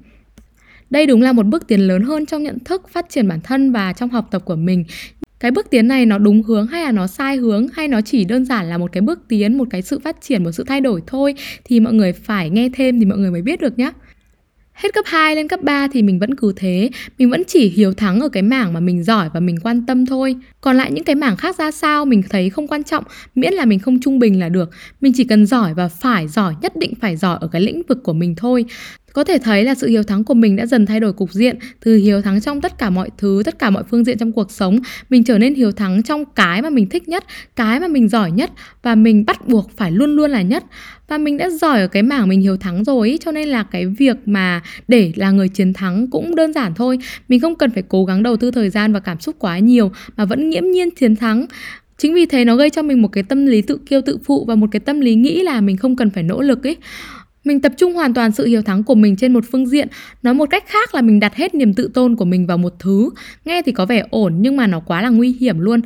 Đây 0.90 1.06
đúng 1.06 1.22
là 1.22 1.34
một 1.34 1.46
bước 1.46 1.68
tiến 1.68 1.88
lớn 1.88 2.04
hơn 2.04 2.26
trong 2.26 2.44
nhận 2.44 2.60
thức, 2.60 2.90
phát 2.90 3.06
triển 3.10 3.28
bản 3.28 3.42
thân 3.42 3.72
và 3.72 3.94
trong 3.94 4.10
học 4.10 4.28
tập 4.32 4.42
của 4.46 4.56
mình. 4.56 4.86
Cái 5.40 5.52
bước 5.52 5.70
tiến 5.70 5.88
này 5.88 6.06
nó 6.06 6.18
đúng 6.18 6.44
hướng 6.44 6.68
hay 6.68 6.84
là 6.84 6.92
nó 6.92 7.08
sai 7.08 7.38
hướng, 7.38 7.68
hay 7.74 7.88
nó 7.88 8.02
chỉ 8.02 8.26
đơn 8.26 8.46
giản 8.46 8.70
là 8.70 8.78
một 8.78 8.92
cái 8.92 9.02
bước 9.02 9.20
tiến, 9.28 9.58
một 9.58 9.68
cái 9.70 9.82
sự 9.82 10.00
phát 10.00 10.22
triển, 10.22 10.44
một 10.44 10.52
sự 10.52 10.64
thay 10.64 10.82
đổi 10.82 11.02
thôi? 11.08 11.36
Thì 11.64 11.80
mọi 11.80 11.94
người 11.94 12.14
phải 12.14 12.50
nghe 12.50 12.70
thêm 12.74 13.00
thì 13.00 13.06
mọi 13.06 13.18
người 13.18 13.32
mới 13.32 13.42
biết 13.42 13.62
được 13.62 13.80
nhé 13.80 13.92
Hết 14.80 14.94
cấp 14.94 15.06
2 15.08 15.36
lên 15.36 15.48
cấp 15.48 15.60
3 15.64 15.88
thì 15.92 16.02
mình 16.02 16.20
vẫn 16.20 16.36
cứ 16.36 16.54
thế. 16.56 16.90
Mình 17.18 17.30
vẫn 17.30 17.44
chỉ 17.48 17.70
hiếu 17.70 17.94
thắng 17.94 18.20
ở 18.20 18.30
cái 18.30 18.44
mảng 18.44 18.74
mà 18.74 18.80
mình 18.80 19.04
giỏi 19.04 19.30
và 19.34 19.40
mình 19.40 19.60
quan 19.64 19.86
tâm 19.86 20.06
thôi. 20.06 20.36
Còn 20.62 20.78
lại 20.78 20.92
những 20.92 21.04
cái 21.04 21.16
mảng 21.16 21.38
khác 21.38 21.58
ra 21.58 21.72
sao 21.72 22.06
mình 22.06 22.24
thấy 22.30 22.50
không 22.50 22.68
quan 22.68 22.84
trọng, 22.84 23.04
Miễn 23.36 23.54
là 23.54 23.66
mình 23.66 23.80
không 23.80 24.00
trung 24.00 24.20
bình 24.20 24.40
là 24.40 24.50
được. 24.50 24.70
Mình 25.02 25.14
chỉ 25.16 25.24
cần 25.24 25.46
giỏi 25.46 25.74
và 25.74 25.88
phải 25.88 26.28
giỏi, 26.28 26.56
Nhất 26.62 26.76
định 26.76 26.94
phải 27.02 27.18
giỏi 27.18 27.38
ở 27.42 27.48
cái 27.48 27.62
lĩnh 27.62 27.82
vực 27.88 28.04
của 28.04 28.14
mình 28.14 28.36
thôi 28.36 28.66
có 29.14 29.24
thể 29.24 29.38
thấy 29.38 29.64
là 29.64 29.76
sự 29.76 29.88
hiếu 29.88 30.04
thắng 30.04 30.24
của 30.24 30.34
mình 30.34 30.56
đã 30.56 30.66
dần 30.66 30.86
thay 30.86 31.00
đổi 31.00 31.14
cục 31.14 31.34
diện 31.34 31.56
từ 31.84 31.96
hiếu 31.96 32.22
thắng 32.22 32.42
trong 32.42 32.62
tất 32.62 32.78
cả 32.78 32.90
mọi 32.90 33.10
thứ, 33.18 33.42
tất 33.46 33.60
cả 33.60 33.70
mọi 33.70 33.84
phương 33.92 34.04
diện 34.04 34.18
trong 34.18 34.32
cuộc 34.32 34.52
sống, 34.52 34.80
mình 35.10 35.24
trở 35.24 35.38
nên 35.38 35.56
hiếu 35.56 35.72
thắng 35.72 36.04
trong 36.04 36.26
cái 36.26 36.62
mà 36.62 36.70
mình 36.70 36.90
thích 36.90 37.08
nhất, 37.08 37.24
cái 37.56 37.80
mà 37.80 37.88
mình 37.88 38.10
giỏi 38.10 38.32
nhất 38.32 38.52
và 38.84 38.96
mình 38.96 39.26
bắt 39.26 39.48
buộc 39.48 39.72
phải 39.78 39.92
luôn 39.92 40.16
luôn 40.16 40.32
là 40.32 40.42
nhất. 40.42 40.64
Và 41.08 41.18
mình 41.18 41.38
đã 41.38 41.50
giỏi 41.50 41.82
ở 41.82 41.88
cái 41.88 42.04
mảng 42.04 42.28
mình 42.28 42.42
hiếu 42.42 42.58
thắng 42.58 42.84
rồi 42.84 43.10
ý, 43.10 43.18
cho 43.18 43.32
nên 43.32 43.50
là 43.50 43.64
cái 43.64 43.86
việc 43.86 44.18
mà 44.26 44.62
để 44.88 45.12
là 45.16 45.32
người 45.32 45.50
chiến 45.50 45.74
thắng 45.74 46.08
cũng 46.08 46.36
đơn 46.36 46.54
giản 46.54 46.74
thôi. 46.76 46.98
Mình 47.28 47.40
không 47.40 47.56
cần 47.56 47.72
phải 47.72 47.84
cố 47.88 48.06
gắng 48.06 48.24
đầu 48.24 48.38
tư 48.38 48.52
thời 48.52 48.70
gian 48.70 48.94
và 48.94 49.00
cảm 49.00 49.20
xúc 49.20 49.36
quá 49.40 49.60
nhiều 49.60 49.92
mà 50.18 50.26
vẫn 50.26 50.50
nghiễm 50.50 50.64
nhiên 50.66 50.90
chiến 50.92 51.16
thắng 51.16 51.46
chính 52.00 52.14
vì 52.14 52.26
thế 52.26 52.46
nó 52.46 52.56
gây 52.56 52.70
cho 52.70 52.82
mình 52.82 53.02
một 53.02 53.08
cái 53.08 53.24
tâm 53.24 53.46
lý 53.46 53.62
tự 53.62 53.78
kiêu 53.78 54.02
tự 54.02 54.18
phụ 54.26 54.46
và 54.46 54.56
một 54.56 54.68
cái 54.72 54.80
tâm 54.80 55.00
lý 55.00 55.16
nghĩ 55.16 55.44
là 55.44 55.62
mình 55.62 55.78
không 55.78 55.96
cần 55.96 56.10
phải 56.10 56.24
nỗ 56.24 56.42
lực 56.42 56.68
ấy 56.68 56.78
mình 57.44 57.62
tập 57.62 57.72
trung 57.78 57.94
hoàn 57.94 58.14
toàn 58.14 58.32
sự 58.32 58.46
hiếu 58.46 58.62
thắng 58.62 58.84
của 58.84 58.96
mình 58.96 59.16
trên 59.16 59.34
một 59.34 59.44
phương 59.52 59.68
diện. 59.68 59.88
Nói 60.24 60.34
một 60.34 60.50
cách 60.50 60.64
khác 60.68 60.96
là 60.96 61.02
mình 61.02 61.20
đặt 61.20 61.36
hết 61.36 61.56
niềm 61.56 61.74
tự 61.74 61.92
tôn 61.94 62.16
của 62.16 62.26
mình 62.26 62.48
vào 62.48 62.58
một 62.58 62.74
thứ. 62.80 63.10
Nghe 63.46 63.62
thì 63.62 63.72
có 63.72 63.86
vẻ 63.86 64.04
ổn, 64.10 64.36
nhưng 64.40 64.58
mà 64.58 64.68
nó 64.68 64.80
quá 64.80 65.02
là 65.02 65.10
nguy 65.10 65.36
hiểm 65.40 65.60
luôn. 65.60 65.82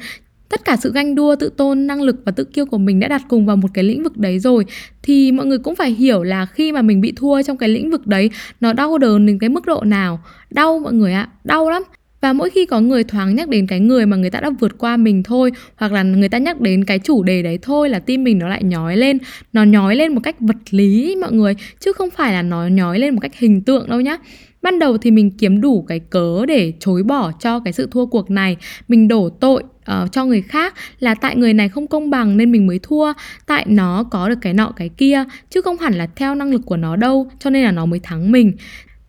Tất 0.50 0.66
cả 0.66 0.76
sự 0.76 0.92
ganh 0.94 1.16
đua, 1.16 1.36
tự 1.36 1.50
tôn, 1.58 1.88
năng 1.88 2.02
lực 2.02 2.16
và 2.26 2.32
tự 2.32 2.44
kiêu 2.44 2.66
của 2.66 2.78
mình 2.78 3.00
đã 3.00 3.08
đặt 3.08 3.22
cùng 3.30 3.46
vào 3.46 3.56
một 3.56 3.68
cái 3.74 3.84
lĩnh 3.84 4.04
vực 4.04 4.18
đấy 4.18 4.40
rồi. 4.40 4.66
Thì 5.04 5.32
mọi 5.32 5.46
người 5.46 5.58
cũng 5.58 5.76
phải 5.76 5.92
hiểu 5.92 6.24
là 6.24 6.46
khi 6.46 6.72
mà 6.72 6.82
mình 6.82 7.02
bị 7.02 7.14
thua 7.16 7.42
trong 7.42 7.58
cái 7.58 7.70
lĩnh 7.70 7.92
vực 7.92 8.08
đấy, 8.08 8.30
nó 8.62 8.74
đau 8.74 8.98
đớn 8.98 9.26
đến 9.26 9.40
cái 9.40 9.50
mức 9.50 9.66
độ 9.66 9.84
nào. 9.84 10.24
Đau 10.50 10.80
mọi 10.80 10.94
người 10.94 11.14
ạ, 11.14 11.30
đau 11.44 11.70
lắm 11.70 11.84
và 12.24 12.34
mỗi 12.34 12.50
khi 12.50 12.66
có 12.66 12.80
người 12.80 13.04
thoáng 13.04 13.36
nhắc 13.36 13.50
đến 13.50 13.68
cái 13.68 13.80
người 13.80 14.06
mà 14.06 14.18
người 14.18 14.30
ta 14.30 14.40
đã 14.40 14.50
vượt 14.60 14.78
qua 14.78 14.98
mình 14.98 15.24
thôi 15.24 15.52
hoặc 15.76 15.92
là 15.92 16.04
người 16.04 16.30
ta 16.30 16.38
nhắc 16.38 16.62
đến 16.62 16.84
cái 16.84 17.00
chủ 17.00 17.24
đề 17.24 17.42
đấy 17.42 17.60
thôi 17.62 17.90
là 17.90 18.00
tim 18.00 18.24
mình 18.24 18.40
nó 18.40 18.48
lại 18.48 18.64
nhói 18.64 18.98
lên. 18.98 19.18
Nó 19.54 19.64
nhói 19.64 19.96
lên 19.96 20.14
một 20.14 20.22
cách 20.24 20.36
vật 20.40 20.56
lý 20.70 21.16
mọi 21.22 21.32
người 21.32 21.56
chứ 21.80 21.94
không 21.94 22.10
phải 22.10 22.34
là 22.34 22.42
nó 22.42 22.68
nhói 22.68 23.00
lên 23.00 23.14
một 23.14 23.20
cách 23.22 23.32
hình 23.36 23.62
tượng 23.62 23.90
đâu 23.90 24.02
nhá. 24.02 24.18
Ban 24.62 24.80
đầu 24.80 24.98
thì 24.98 25.12
mình 25.12 25.32
kiếm 25.32 25.62
đủ 25.62 25.86
cái 25.88 26.00
cớ 26.00 26.46
để 26.48 26.74
chối 26.80 27.04
bỏ 27.04 27.32
cho 27.40 27.60
cái 27.60 27.74
sự 27.74 27.88
thua 27.92 28.06
cuộc 28.06 28.32
này. 28.32 28.58
Mình 28.88 29.08
đổ 29.08 29.30
tội 29.30 29.64
uh, 29.64 30.12
cho 30.12 30.26
người 30.26 30.42
khác 30.42 30.74
là 31.00 31.16
tại 31.16 31.36
người 31.36 31.54
này 31.54 31.70
không 31.70 31.88
công 31.88 32.10
bằng 32.10 32.38
nên 32.38 32.52
mình 32.52 32.68
mới 32.68 32.80
thua. 32.84 33.14
Tại 33.46 33.66
nó 33.68 34.04
có 34.04 34.30
được 34.30 34.40
cái 34.42 34.54
nọ 34.54 34.72
cái 34.76 34.90
kia 34.90 35.24
chứ 35.50 35.62
không 35.62 35.78
hẳn 35.78 35.94
là 35.94 36.08
theo 36.16 36.36
năng 36.36 36.52
lực 36.52 36.62
của 36.66 36.78
nó 36.78 36.96
đâu 36.96 37.32
cho 37.40 37.50
nên 37.50 37.64
là 37.64 37.72
nó 37.72 37.86
mới 37.86 38.00
thắng 38.00 38.32
mình. 38.32 38.54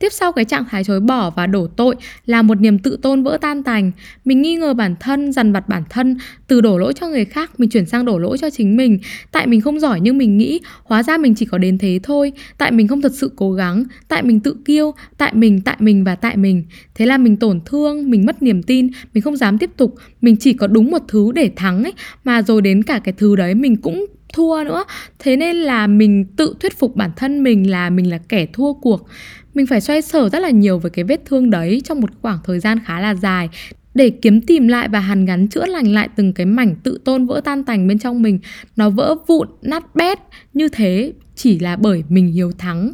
Tiếp 0.05 0.13
sau 0.13 0.33
cái 0.33 0.45
trạng 0.45 0.65
thái 0.71 0.85
chối 0.85 1.01
bỏ 1.01 1.31
và 1.31 1.47
đổ 1.47 1.67
tội 1.67 1.97
là 2.27 2.43
một 2.43 2.61
niềm 2.61 2.79
tự 2.79 2.99
tôn 3.03 3.23
vỡ 3.23 3.39
tan 3.41 3.63
tành. 3.63 3.93
Mình 4.25 4.43
nghi 4.43 4.57
ngờ 4.57 4.75
bản 4.75 4.95
thân, 5.01 5.33
dằn 5.33 5.53
vặt 5.53 5.69
bản 5.69 5.83
thân, 5.91 6.17
từ 6.47 6.61
đổ 6.61 6.79
lỗi 6.79 6.93
cho 6.93 7.09
người 7.09 7.25
khác 7.25 7.61
mình 7.61 7.71
chuyển 7.71 7.87
sang 7.87 8.05
đổ 8.05 8.19
lỗi 8.19 8.39
cho 8.39 8.51
chính 8.51 8.77
mình. 8.77 8.99
Tại 9.33 9.47
mình 9.47 9.61
không 9.61 9.81
giỏi 9.81 10.01
như 10.01 10.13
mình 10.13 10.39
nghĩ, 10.39 10.61
hóa 10.85 11.03
ra 11.03 11.17
mình 11.17 11.35
chỉ 11.35 11.47
có 11.47 11.59
đến 11.59 11.79
thế 11.79 12.01
thôi. 12.03 12.33
Tại 12.59 12.73
mình 12.73 12.89
không 12.89 13.01
thật 13.01 13.13
sự 13.15 13.31
cố 13.37 13.53
gắng, 13.53 13.85
tại 14.09 14.23
mình 14.23 14.41
tự 14.41 14.57
kiêu, 14.65 14.95
tại 15.19 15.35
mình, 15.35 15.61
tại 15.61 15.77
mình 15.79 16.05
và 16.05 16.15
tại 16.15 16.37
mình. 16.37 16.65
Thế 16.95 17.07
là 17.07 17.19
mình 17.19 17.37
tổn 17.37 17.61
thương, 17.67 18.11
mình 18.11 18.27
mất 18.27 18.43
niềm 18.43 18.63
tin, 18.63 18.89
mình 19.15 19.23
không 19.23 19.37
dám 19.37 19.59
tiếp 19.59 19.71
tục, 19.77 19.95
mình 20.21 20.37
chỉ 20.37 20.53
có 20.53 20.67
đúng 20.67 20.91
một 20.91 21.03
thứ 21.09 21.33
để 21.35 21.51
thắng 21.57 21.85
ấy, 21.85 21.93
mà 22.25 22.43
rồi 22.43 22.63
đến 22.63 22.83
cả 22.83 22.99
cái 22.99 23.15
thứ 23.19 23.37
đấy 23.37 23.55
mình 23.55 23.77
cũng 23.77 24.07
thua 24.35 24.65
nữa 24.65 24.85
thế 25.19 25.37
nên 25.37 25.57
là 25.57 25.87
mình 25.87 26.25
tự 26.37 26.55
thuyết 26.61 26.79
phục 26.79 26.97
bản 26.97 27.11
thân 27.17 27.43
mình 27.43 27.71
là 27.71 27.91
mình 27.91 28.11
là 28.11 28.19
kẻ 28.29 28.47
thua 28.53 28.73
cuộc 28.73 29.09
mình 29.55 29.67
phải 29.67 29.81
xoay 29.81 30.03
sở 30.03 30.29
rất 30.29 30.39
là 30.39 30.51
nhiều 30.51 30.79
với 30.79 30.91
cái 30.91 31.05
vết 31.05 31.21
thương 31.25 31.51
đấy 31.51 31.83
trong 31.85 32.01
một 32.01 32.11
khoảng 32.23 32.39
thời 32.45 32.61
gian 32.61 32.79
khá 32.85 33.01
là 33.01 33.15
dài 33.15 33.49
để 33.95 34.11
kiếm 34.11 34.41
tìm 34.41 34.69
lại 34.69 34.89
và 34.89 35.01
hàn 35.01 35.25
gắn 35.25 35.49
chữa 35.49 35.67
lành 35.67 35.93
lại 35.93 36.09
từng 36.17 36.33
cái 36.33 36.47
mảnh 36.47 36.75
tự 36.83 36.99
tôn 37.05 37.27
vỡ 37.27 37.41
tan 37.45 37.65
tành 37.65 37.87
bên 37.89 37.99
trong 37.99 38.23
mình. 38.23 38.39
Nó 38.77 38.91
vỡ 38.91 39.15
vụn 39.27 39.49
nát 39.63 39.95
bét 39.95 40.19
như 40.55 40.69
thế 40.69 41.13
chỉ 41.35 41.59
là 41.59 41.77
bởi 41.77 42.05
mình 42.09 42.27
hiếu 42.27 42.53
thắng. 42.59 42.93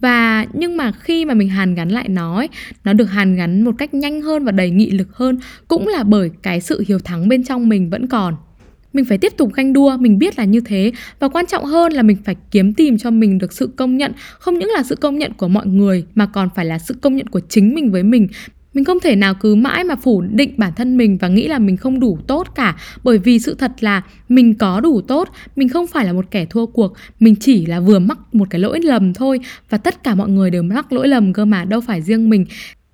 Và 0.00 0.46
nhưng 0.52 0.76
mà 0.76 0.92
khi 0.92 1.24
mà 1.24 1.34
mình 1.34 1.48
hàn 1.48 1.74
gắn 1.74 1.88
lại 1.88 2.08
nó 2.08 2.36
ấy, 2.36 2.48
nó 2.84 2.92
được 2.92 3.04
hàn 3.04 3.36
gắn 3.36 3.64
một 3.64 3.74
cách 3.78 3.94
nhanh 3.94 4.22
hơn 4.22 4.44
và 4.44 4.52
đầy 4.52 4.70
nghị 4.70 4.90
lực 4.90 5.16
hơn 5.16 5.38
cũng 5.68 5.86
là 5.86 6.02
bởi 6.02 6.30
cái 6.42 6.60
sự 6.60 6.84
hiếu 6.88 6.98
thắng 6.98 7.28
bên 7.28 7.44
trong 7.44 7.68
mình 7.68 7.90
vẫn 7.90 8.06
còn 8.06 8.36
mình 8.92 9.04
phải 9.04 9.18
tiếp 9.18 9.32
tục 9.36 9.52
ganh 9.54 9.72
đua, 9.72 9.96
mình 9.96 10.18
biết 10.18 10.38
là 10.38 10.44
như 10.44 10.60
thế. 10.60 10.92
Và 11.20 11.28
quan 11.28 11.46
trọng 11.46 11.64
hơn 11.64 11.92
là 11.92 12.02
mình 12.02 12.16
phải 12.24 12.36
kiếm 12.50 12.74
tìm 12.74 12.98
cho 12.98 13.10
mình 13.10 13.38
được 13.38 13.52
sự 13.52 13.70
công 13.76 13.96
nhận, 13.96 14.12
không 14.38 14.58
những 14.58 14.70
là 14.70 14.82
sự 14.82 14.96
công 14.96 15.18
nhận 15.18 15.32
của 15.32 15.48
mọi 15.48 15.66
người, 15.66 16.04
mà 16.14 16.26
còn 16.26 16.48
phải 16.54 16.64
là 16.64 16.78
sự 16.78 16.94
công 17.00 17.16
nhận 17.16 17.26
của 17.26 17.40
chính 17.48 17.74
mình 17.74 17.92
với 17.92 18.02
mình. 18.02 18.28
Mình 18.74 18.84
không 18.84 19.00
thể 19.00 19.16
nào 19.16 19.34
cứ 19.34 19.54
mãi 19.54 19.84
mà 19.84 19.96
phủ 19.96 20.20
định 20.20 20.54
bản 20.56 20.72
thân 20.76 20.96
mình 20.96 21.18
và 21.18 21.28
nghĩ 21.28 21.48
là 21.48 21.58
mình 21.58 21.76
không 21.76 22.00
đủ 22.00 22.18
tốt 22.26 22.46
cả, 22.54 22.76
bởi 23.04 23.18
vì 23.18 23.38
sự 23.38 23.54
thật 23.54 23.72
là 23.80 24.02
mình 24.28 24.54
có 24.54 24.80
đủ 24.80 25.00
tốt. 25.00 25.28
Mình 25.56 25.68
không 25.68 25.86
phải 25.86 26.04
là 26.04 26.12
một 26.12 26.30
kẻ 26.30 26.44
thua 26.44 26.66
cuộc, 26.66 26.92
mình 27.20 27.36
chỉ 27.36 27.66
là 27.66 27.80
vừa 27.80 27.98
mắc 27.98 28.18
một 28.32 28.50
cái 28.50 28.60
lỗi 28.60 28.80
lầm 28.82 29.14
thôi. 29.14 29.40
Và 29.70 29.78
tất 29.78 30.02
cả 30.04 30.14
mọi 30.14 30.28
người 30.28 30.50
đều 30.50 30.62
mắc 30.62 30.92
lỗi 30.92 31.08
lầm 31.08 31.32
cơ 31.32 31.44
mà, 31.44 31.64
đâu 31.64 31.80
phải 31.80 32.02
riêng 32.02 32.30
mình 32.30 32.46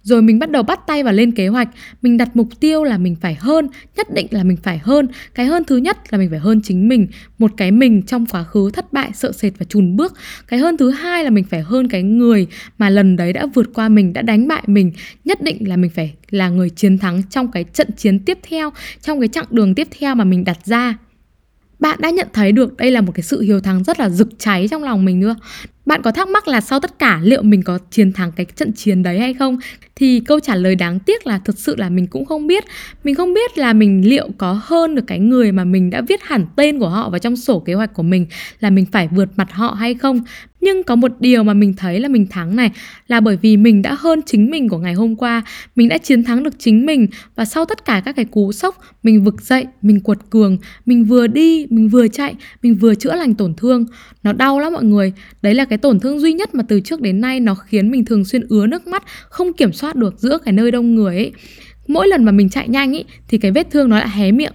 rồi 0.05 0.23
mình 0.23 0.39
bắt 0.39 0.51
đầu 0.51 0.63
bắt 0.63 0.81
tay 0.87 1.03
và 1.03 1.13
lên 1.13 1.33
kế 1.33 1.49
hoạch. 1.49 1.69
Mình 2.03 2.17
đặt 2.17 2.37
mục 2.37 2.49
tiêu 2.61 2.85
là 2.85 2.99
mình 2.99 3.17
phải 3.21 3.35
hơn, 3.35 3.69
nhất 3.97 4.15
định 4.15 4.27
là 4.31 4.45
mình 4.45 4.57
phải 4.63 4.79
hơn. 4.79 5.09
Cái 5.35 5.47
hơn 5.47 5.65
thứ 5.65 5.77
nhất 5.77 5.99
là 6.11 6.19
mình 6.19 6.31
phải 6.31 6.39
hơn 6.39 6.61
chính 6.63 6.89
mình. 6.89 7.07
Một 7.39 7.51
cái 7.57 7.71
mình 7.71 8.03
trong 8.03 8.27
quá 8.27 8.45
khứ 8.45 8.71
thất 8.71 8.93
bại, 8.93 9.11
sợ 9.15 9.33
sệt 9.33 9.53
và 9.59 9.67
chùn 9.69 9.97
bước. 9.97 10.15
Cái 10.49 10.59
hơn 10.61 10.77
thứ 10.77 10.91
hai 10.91 11.25
là 11.25 11.31
mình 11.31 11.45
phải 11.45 11.63
hơn 11.63 11.89
cái 11.89 12.03
người 12.03 12.47
mà 12.79 12.91
lần 12.91 13.17
đấy 13.17 13.33
đã 13.33 13.47
vượt 13.55 13.71
qua 13.75 13.89
mình, 13.89 14.13
đã 14.13 14.23
đánh 14.23 14.49
bại 14.49 14.63
mình. 14.67 14.93
Nhất 15.25 15.43
định 15.43 15.69
là 15.69 15.77
mình 15.77 15.91
phải 15.91 16.15
là 16.31 16.49
người 16.49 16.71
chiến 16.71 16.99
thắng 16.99 17.23
trong 17.31 17.51
cái 17.51 17.65
trận 17.65 17.89
chiến 17.97 18.19
tiếp 18.19 18.39
theo, 18.49 18.71
trong 19.03 19.21
cái 19.21 19.29
chặng 19.29 19.47
đường 19.51 19.75
tiếp 19.75 19.89
theo 20.01 20.15
mà 20.15 20.25
mình 20.25 20.45
đặt 20.45 20.59
ra. 20.65 20.99
Bạn 21.79 21.99
đã 22.01 22.11
nhận 22.11 22.29
thấy 22.33 22.53
được 22.53 22.77
đây 22.77 22.91
là 22.91 23.01
một 23.01 23.13
cái 23.15 23.23
sự 23.23 23.41
hiếu 23.41 23.61
thắng 23.61 23.85
rất 23.85 24.01
là 24.01 24.09
rực 24.09 24.29
cháy 24.39 24.69
trong 24.71 24.83
lòng 24.83 25.05
mình 25.05 25.21
nữa 25.21 25.35
bạn 25.87 26.03
có 26.03 26.13
thắc 26.13 26.29
mắc 26.29 26.49
là 26.49 26.61
sau 26.61 26.81
tất 26.81 26.99
cả 26.99 27.21
liệu 27.23 27.43
mình 27.43 27.63
có 27.63 27.79
chiến 27.91 28.13
thắng 28.13 28.33
cái 28.33 28.47
trận 28.57 28.73
chiến 28.73 29.03
đấy 29.03 29.19
hay 29.19 29.35
không? 29.35 29.59
Thì 29.97 30.21
câu 30.21 30.41
trả 30.41 30.55
lời 30.55 30.75
đáng 30.75 30.99
tiếc 30.99 31.27
là 31.27 31.39
thực 31.39 31.59
sự 31.59 31.77
là 31.77 31.89
mình 31.89 32.07
cũng 32.07 32.25
không 32.25 32.47
biết. 32.47 32.65
Mình 33.05 33.15
không 33.15 33.35
biết 33.35 33.59
là 33.59 33.73
mình 33.73 34.09
liệu 34.09 34.29
có 34.39 34.61
hơn 34.63 34.95
được 34.95 35.05
cái 35.07 35.19
người 35.19 35.53
mà 35.53 35.65
mình 35.65 35.91
đã 35.91 36.03
viết 36.09 36.23
hẳn 36.23 36.47
tên 36.57 36.79
của 36.79 36.89
họ 36.89 37.11
vào 37.11 37.19
trong 37.19 37.37
sổ 37.37 37.59
kế 37.59 37.75
hoạch 37.75 37.95
của 37.95 38.03
mình, 38.03 38.27
là 38.61 38.71
mình 38.71 38.87
phải 38.93 39.09
vượt 39.09 39.29
mặt 39.37 39.53
họ 39.53 39.71
hay 39.71 39.95
không. 39.95 40.21
Nhưng 40.65 40.83
có 40.83 40.97
một 40.97 41.11
điều 41.21 41.43
mà 41.43 41.55
mình 41.55 41.75
thấy 41.77 42.01
là 42.01 42.09
mình 42.09 42.27
thắng 42.27 42.57
này 42.57 42.71
là 43.09 43.21
bởi 43.21 43.37
vì 43.43 43.57
mình 43.57 43.83
đã 43.83 43.97
hơn 43.99 44.21
chính 44.27 44.51
mình 44.51 44.69
của 44.69 44.79
ngày 44.79 44.95
hôm 44.95 45.17
qua, 45.17 45.43
mình 45.77 45.89
đã 45.89 45.99
chiến 45.99 46.25
thắng 46.25 46.43
được 46.43 46.55
chính 46.59 46.87
mình 46.87 47.07
và 47.37 47.45
sau 47.45 47.65
tất 47.65 47.85
cả 47.85 48.03
các 48.05 48.17
cái 48.17 48.25
cú 48.25 48.53
sốc, 48.53 48.79
mình 49.03 49.25
vực 49.25 49.43
dậy, 49.43 49.67
mình 49.83 50.01
quật 50.01 50.19
cường, 50.31 50.59
mình 50.87 51.05
vừa 51.05 51.27
đi, 51.27 51.67
mình 51.71 51.89
vừa 51.89 52.09
chạy, 52.09 52.35
mình 52.63 52.75
vừa 52.75 52.95
chữa 52.95 53.15
lành 53.15 53.35
tổn 53.35 53.55
thương. 53.55 53.85
Nó 54.23 54.33
đau 54.33 54.61
lắm 54.61 54.73
mọi 54.73 54.85
người. 54.85 55.13
Đấy 55.43 55.55
là 55.55 55.65
cái 55.65 55.79
tổn 55.79 56.01
thương 56.01 56.21
duy 56.21 56.33
nhất 56.33 56.55
mà 56.55 56.65
từ 56.69 56.81
trước 56.81 57.01
đến 57.01 57.21
nay 57.21 57.41
nó 57.41 57.55
khiến 57.55 57.91
mình 57.91 58.05
thường 58.05 58.25
xuyên 58.25 58.43
ứa 58.49 58.67
nước 58.67 58.87
mắt, 58.87 59.03
không 59.29 59.53
kiểm 59.53 59.73
soát 59.73 59.97
được 59.97 60.15
giữa 60.19 60.39
cái 60.39 60.53
nơi 60.53 60.71
đông 60.71 60.95
người 60.95 61.17
ấy 61.17 61.33
mỗi 61.87 62.09
lần 62.09 62.25
mà 62.25 62.33
mình 62.33 62.49
chạy 62.49 62.69
nhanh 62.69 62.93
ý 62.93 63.05
thì 63.29 63.39
cái 63.39 63.51
vết 63.51 63.71
thương 63.71 63.89
nó 63.89 63.99
lại 63.99 64.09
hé 64.09 64.33
miệng 64.33 64.53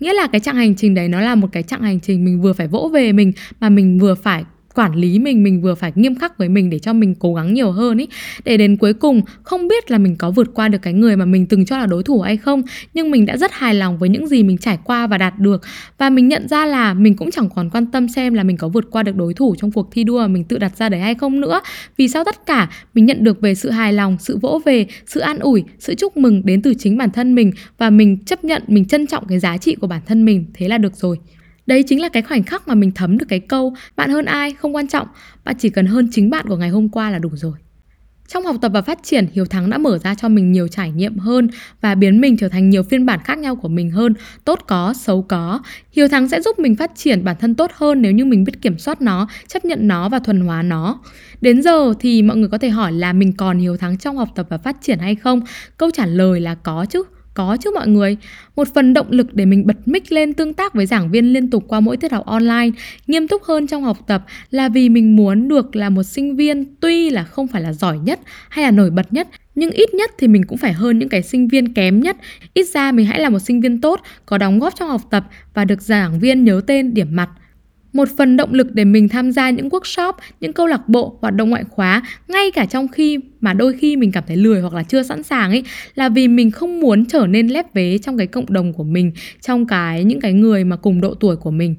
nghĩa 0.00 0.12
là 0.12 0.26
cái 0.26 0.40
chặng 0.40 0.56
hành 0.56 0.74
trình 0.74 0.94
đấy 0.94 1.08
nó 1.08 1.20
là 1.20 1.34
một 1.34 1.48
cái 1.52 1.62
chặng 1.62 1.82
hành 1.82 2.00
trình 2.00 2.24
mình 2.24 2.40
vừa 2.40 2.52
phải 2.52 2.68
vỗ 2.68 2.90
về 2.92 3.12
mình 3.12 3.32
mà 3.60 3.68
mình 3.68 3.98
vừa 3.98 4.14
phải 4.14 4.44
quản 4.74 4.94
lý 4.94 5.18
mình 5.18 5.42
mình 5.42 5.62
vừa 5.62 5.74
phải 5.74 5.92
nghiêm 5.94 6.14
khắc 6.14 6.38
với 6.38 6.48
mình 6.48 6.70
để 6.70 6.78
cho 6.78 6.92
mình 6.92 7.14
cố 7.14 7.34
gắng 7.34 7.54
nhiều 7.54 7.70
hơn 7.70 7.98
ý. 7.98 8.06
Để 8.44 8.56
đến 8.56 8.76
cuối 8.76 8.92
cùng, 8.92 9.22
không 9.42 9.68
biết 9.68 9.90
là 9.90 9.98
mình 9.98 10.16
có 10.16 10.30
vượt 10.30 10.50
qua 10.54 10.68
được 10.68 10.82
cái 10.82 10.92
người 10.92 11.16
mà 11.16 11.24
mình 11.24 11.46
từng 11.46 11.64
cho 11.64 11.78
là 11.78 11.86
đối 11.86 12.02
thủ 12.02 12.20
hay 12.20 12.36
không, 12.36 12.62
nhưng 12.94 13.10
mình 13.10 13.26
đã 13.26 13.36
rất 13.36 13.52
hài 13.52 13.74
lòng 13.74 13.98
với 13.98 14.08
những 14.08 14.28
gì 14.28 14.42
mình 14.42 14.58
trải 14.58 14.78
qua 14.84 15.06
và 15.06 15.18
đạt 15.18 15.38
được. 15.38 15.62
Và 15.98 16.10
mình 16.10 16.28
nhận 16.28 16.48
ra 16.48 16.66
là 16.66 16.94
mình 16.94 17.16
cũng 17.16 17.30
chẳng 17.30 17.48
còn 17.54 17.70
quan 17.70 17.86
tâm 17.86 18.08
xem 18.08 18.34
là 18.34 18.42
mình 18.42 18.56
có 18.56 18.68
vượt 18.68 18.90
qua 18.90 19.02
được 19.02 19.16
đối 19.16 19.34
thủ 19.34 19.54
trong 19.58 19.72
cuộc 19.72 19.88
thi 19.92 20.04
đua 20.04 20.20
mà 20.20 20.26
mình 20.26 20.44
tự 20.44 20.58
đặt 20.58 20.76
ra 20.76 20.88
đấy 20.88 21.00
hay 21.00 21.14
không 21.14 21.40
nữa. 21.40 21.60
Vì 21.96 22.08
sau 22.08 22.24
tất 22.24 22.46
cả, 22.46 22.70
mình 22.94 23.06
nhận 23.06 23.24
được 23.24 23.40
về 23.40 23.54
sự 23.54 23.70
hài 23.70 23.92
lòng, 23.92 24.16
sự 24.20 24.38
vỗ 24.38 24.60
về, 24.64 24.86
sự 25.06 25.20
an 25.20 25.38
ủi, 25.38 25.64
sự 25.78 25.94
chúc 25.94 26.16
mừng 26.16 26.42
đến 26.44 26.62
từ 26.62 26.74
chính 26.74 26.98
bản 26.98 27.10
thân 27.10 27.34
mình 27.34 27.52
và 27.78 27.90
mình 27.90 28.18
chấp 28.24 28.44
nhận, 28.44 28.62
mình 28.66 28.84
trân 28.84 29.06
trọng 29.06 29.26
cái 29.28 29.38
giá 29.38 29.56
trị 29.56 29.74
của 29.74 29.86
bản 29.86 30.00
thân 30.06 30.24
mình. 30.24 30.44
Thế 30.54 30.68
là 30.68 30.78
được 30.78 30.96
rồi. 30.96 31.18
Đấy 31.66 31.82
chính 31.82 32.00
là 32.00 32.08
cái 32.08 32.22
khoảnh 32.22 32.42
khắc 32.42 32.68
mà 32.68 32.74
mình 32.74 32.92
thấm 32.94 33.18
được 33.18 33.26
cái 33.28 33.40
câu 33.40 33.74
Bạn 33.96 34.10
hơn 34.10 34.24
ai 34.24 34.54
không 34.54 34.76
quan 34.76 34.88
trọng 34.88 35.08
Bạn 35.44 35.54
chỉ 35.58 35.68
cần 35.68 35.86
hơn 35.86 36.08
chính 36.12 36.30
bạn 36.30 36.46
của 36.48 36.56
ngày 36.56 36.68
hôm 36.68 36.88
qua 36.88 37.10
là 37.10 37.18
đủ 37.18 37.30
rồi 37.32 37.54
trong 38.32 38.44
học 38.44 38.56
tập 38.60 38.72
và 38.74 38.82
phát 38.82 38.98
triển, 39.02 39.26
Hiếu 39.32 39.44
Thắng 39.44 39.70
đã 39.70 39.78
mở 39.78 39.98
ra 39.98 40.14
cho 40.14 40.28
mình 40.28 40.52
nhiều 40.52 40.68
trải 40.68 40.90
nghiệm 40.90 41.18
hơn 41.18 41.48
và 41.80 41.94
biến 41.94 42.20
mình 42.20 42.36
trở 42.36 42.48
thành 42.48 42.70
nhiều 42.70 42.82
phiên 42.82 43.06
bản 43.06 43.20
khác 43.24 43.38
nhau 43.38 43.56
của 43.56 43.68
mình 43.68 43.90
hơn, 43.90 44.14
tốt 44.44 44.60
có, 44.66 44.92
xấu 44.92 45.22
có. 45.22 45.60
Hiếu 45.92 46.08
Thắng 46.08 46.28
sẽ 46.28 46.40
giúp 46.40 46.58
mình 46.58 46.76
phát 46.76 46.90
triển 46.94 47.24
bản 47.24 47.36
thân 47.40 47.54
tốt 47.54 47.70
hơn 47.74 48.02
nếu 48.02 48.12
như 48.12 48.24
mình 48.24 48.44
biết 48.44 48.62
kiểm 48.62 48.78
soát 48.78 49.00
nó, 49.00 49.28
chấp 49.48 49.64
nhận 49.64 49.88
nó 49.88 50.08
và 50.08 50.18
thuần 50.18 50.40
hóa 50.40 50.62
nó. 50.62 51.00
Đến 51.40 51.62
giờ 51.62 51.94
thì 52.00 52.22
mọi 52.22 52.36
người 52.36 52.48
có 52.48 52.58
thể 52.58 52.68
hỏi 52.68 52.92
là 52.92 53.12
mình 53.12 53.32
còn 53.32 53.58
Hiếu 53.58 53.76
Thắng 53.76 53.98
trong 53.98 54.16
học 54.16 54.28
tập 54.34 54.46
và 54.50 54.58
phát 54.58 54.76
triển 54.80 54.98
hay 54.98 55.14
không? 55.14 55.40
Câu 55.76 55.90
trả 55.90 56.06
lời 56.06 56.40
là 56.40 56.54
có 56.54 56.86
chứ. 56.90 57.02
Có 57.34 57.56
chứ 57.60 57.70
mọi 57.74 57.88
người, 57.88 58.16
một 58.56 58.68
phần 58.74 58.94
động 58.94 59.06
lực 59.10 59.34
để 59.34 59.44
mình 59.44 59.66
bật 59.66 59.88
mic 59.88 60.12
lên 60.12 60.34
tương 60.34 60.54
tác 60.54 60.74
với 60.74 60.86
giảng 60.86 61.10
viên 61.10 61.32
liên 61.32 61.50
tục 61.50 61.64
qua 61.68 61.80
mỗi 61.80 61.96
tiết 61.96 62.12
học 62.12 62.26
online, 62.26 62.70
nghiêm 63.06 63.28
túc 63.28 63.42
hơn 63.42 63.66
trong 63.66 63.82
học 63.82 63.98
tập 64.06 64.24
là 64.50 64.68
vì 64.68 64.88
mình 64.88 65.16
muốn 65.16 65.48
được 65.48 65.76
là 65.76 65.90
một 65.90 66.02
sinh 66.02 66.36
viên 66.36 66.64
tuy 66.80 67.10
là 67.10 67.24
không 67.24 67.46
phải 67.46 67.62
là 67.62 67.72
giỏi 67.72 67.98
nhất 67.98 68.20
hay 68.48 68.64
là 68.64 68.70
nổi 68.70 68.90
bật 68.90 69.12
nhất, 69.12 69.28
nhưng 69.54 69.70
ít 69.70 69.94
nhất 69.94 70.10
thì 70.18 70.28
mình 70.28 70.44
cũng 70.44 70.58
phải 70.58 70.72
hơn 70.72 70.98
những 70.98 71.08
cái 71.08 71.22
sinh 71.22 71.48
viên 71.48 71.74
kém 71.74 72.00
nhất. 72.00 72.16
Ít 72.54 72.68
ra 72.68 72.92
mình 72.92 73.06
hãy 73.06 73.20
là 73.20 73.28
một 73.28 73.38
sinh 73.38 73.60
viên 73.60 73.80
tốt, 73.80 74.00
có 74.26 74.38
đóng 74.38 74.58
góp 74.58 74.74
trong 74.76 74.88
học 74.88 75.02
tập 75.10 75.24
và 75.54 75.64
được 75.64 75.82
giảng 75.82 76.20
viên 76.20 76.44
nhớ 76.44 76.60
tên 76.66 76.94
điểm 76.94 77.08
mặt 77.10 77.28
một 77.92 78.08
phần 78.16 78.36
động 78.36 78.54
lực 78.54 78.74
để 78.74 78.84
mình 78.84 79.08
tham 79.08 79.32
gia 79.32 79.50
những 79.50 79.68
workshop, 79.68 80.12
những 80.40 80.52
câu 80.52 80.66
lạc 80.66 80.88
bộ, 80.88 81.18
hoạt 81.20 81.34
động 81.34 81.50
ngoại 81.50 81.64
khóa 81.70 82.02
ngay 82.28 82.50
cả 82.50 82.66
trong 82.66 82.88
khi 82.88 83.18
mà 83.40 83.52
đôi 83.52 83.74
khi 83.78 83.96
mình 83.96 84.12
cảm 84.12 84.24
thấy 84.26 84.36
lười 84.36 84.60
hoặc 84.60 84.74
là 84.74 84.82
chưa 84.82 85.02
sẵn 85.02 85.22
sàng 85.22 85.50
ấy 85.50 85.64
là 85.94 86.08
vì 86.08 86.28
mình 86.28 86.50
không 86.50 86.80
muốn 86.80 87.06
trở 87.06 87.26
nên 87.26 87.48
lép 87.48 87.74
vế 87.74 87.98
trong 87.98 88.18
cái 88.18 88.26
cộng 88.26 88.52
đồng 88.52 88.72
của 88.72 88.84
mình, 88.84 89.12
trong 89.40 89.66
cái 89.66 90.04
những 90.04 90.20
cái 90.20 90.32
người 90.32 90.64
mà 90.64 90.76
cùng 90.76 91.00
độ 91.00 91.14
tuổi 91.14 91.36
của 91.36 91.50
mình 91.50 91.74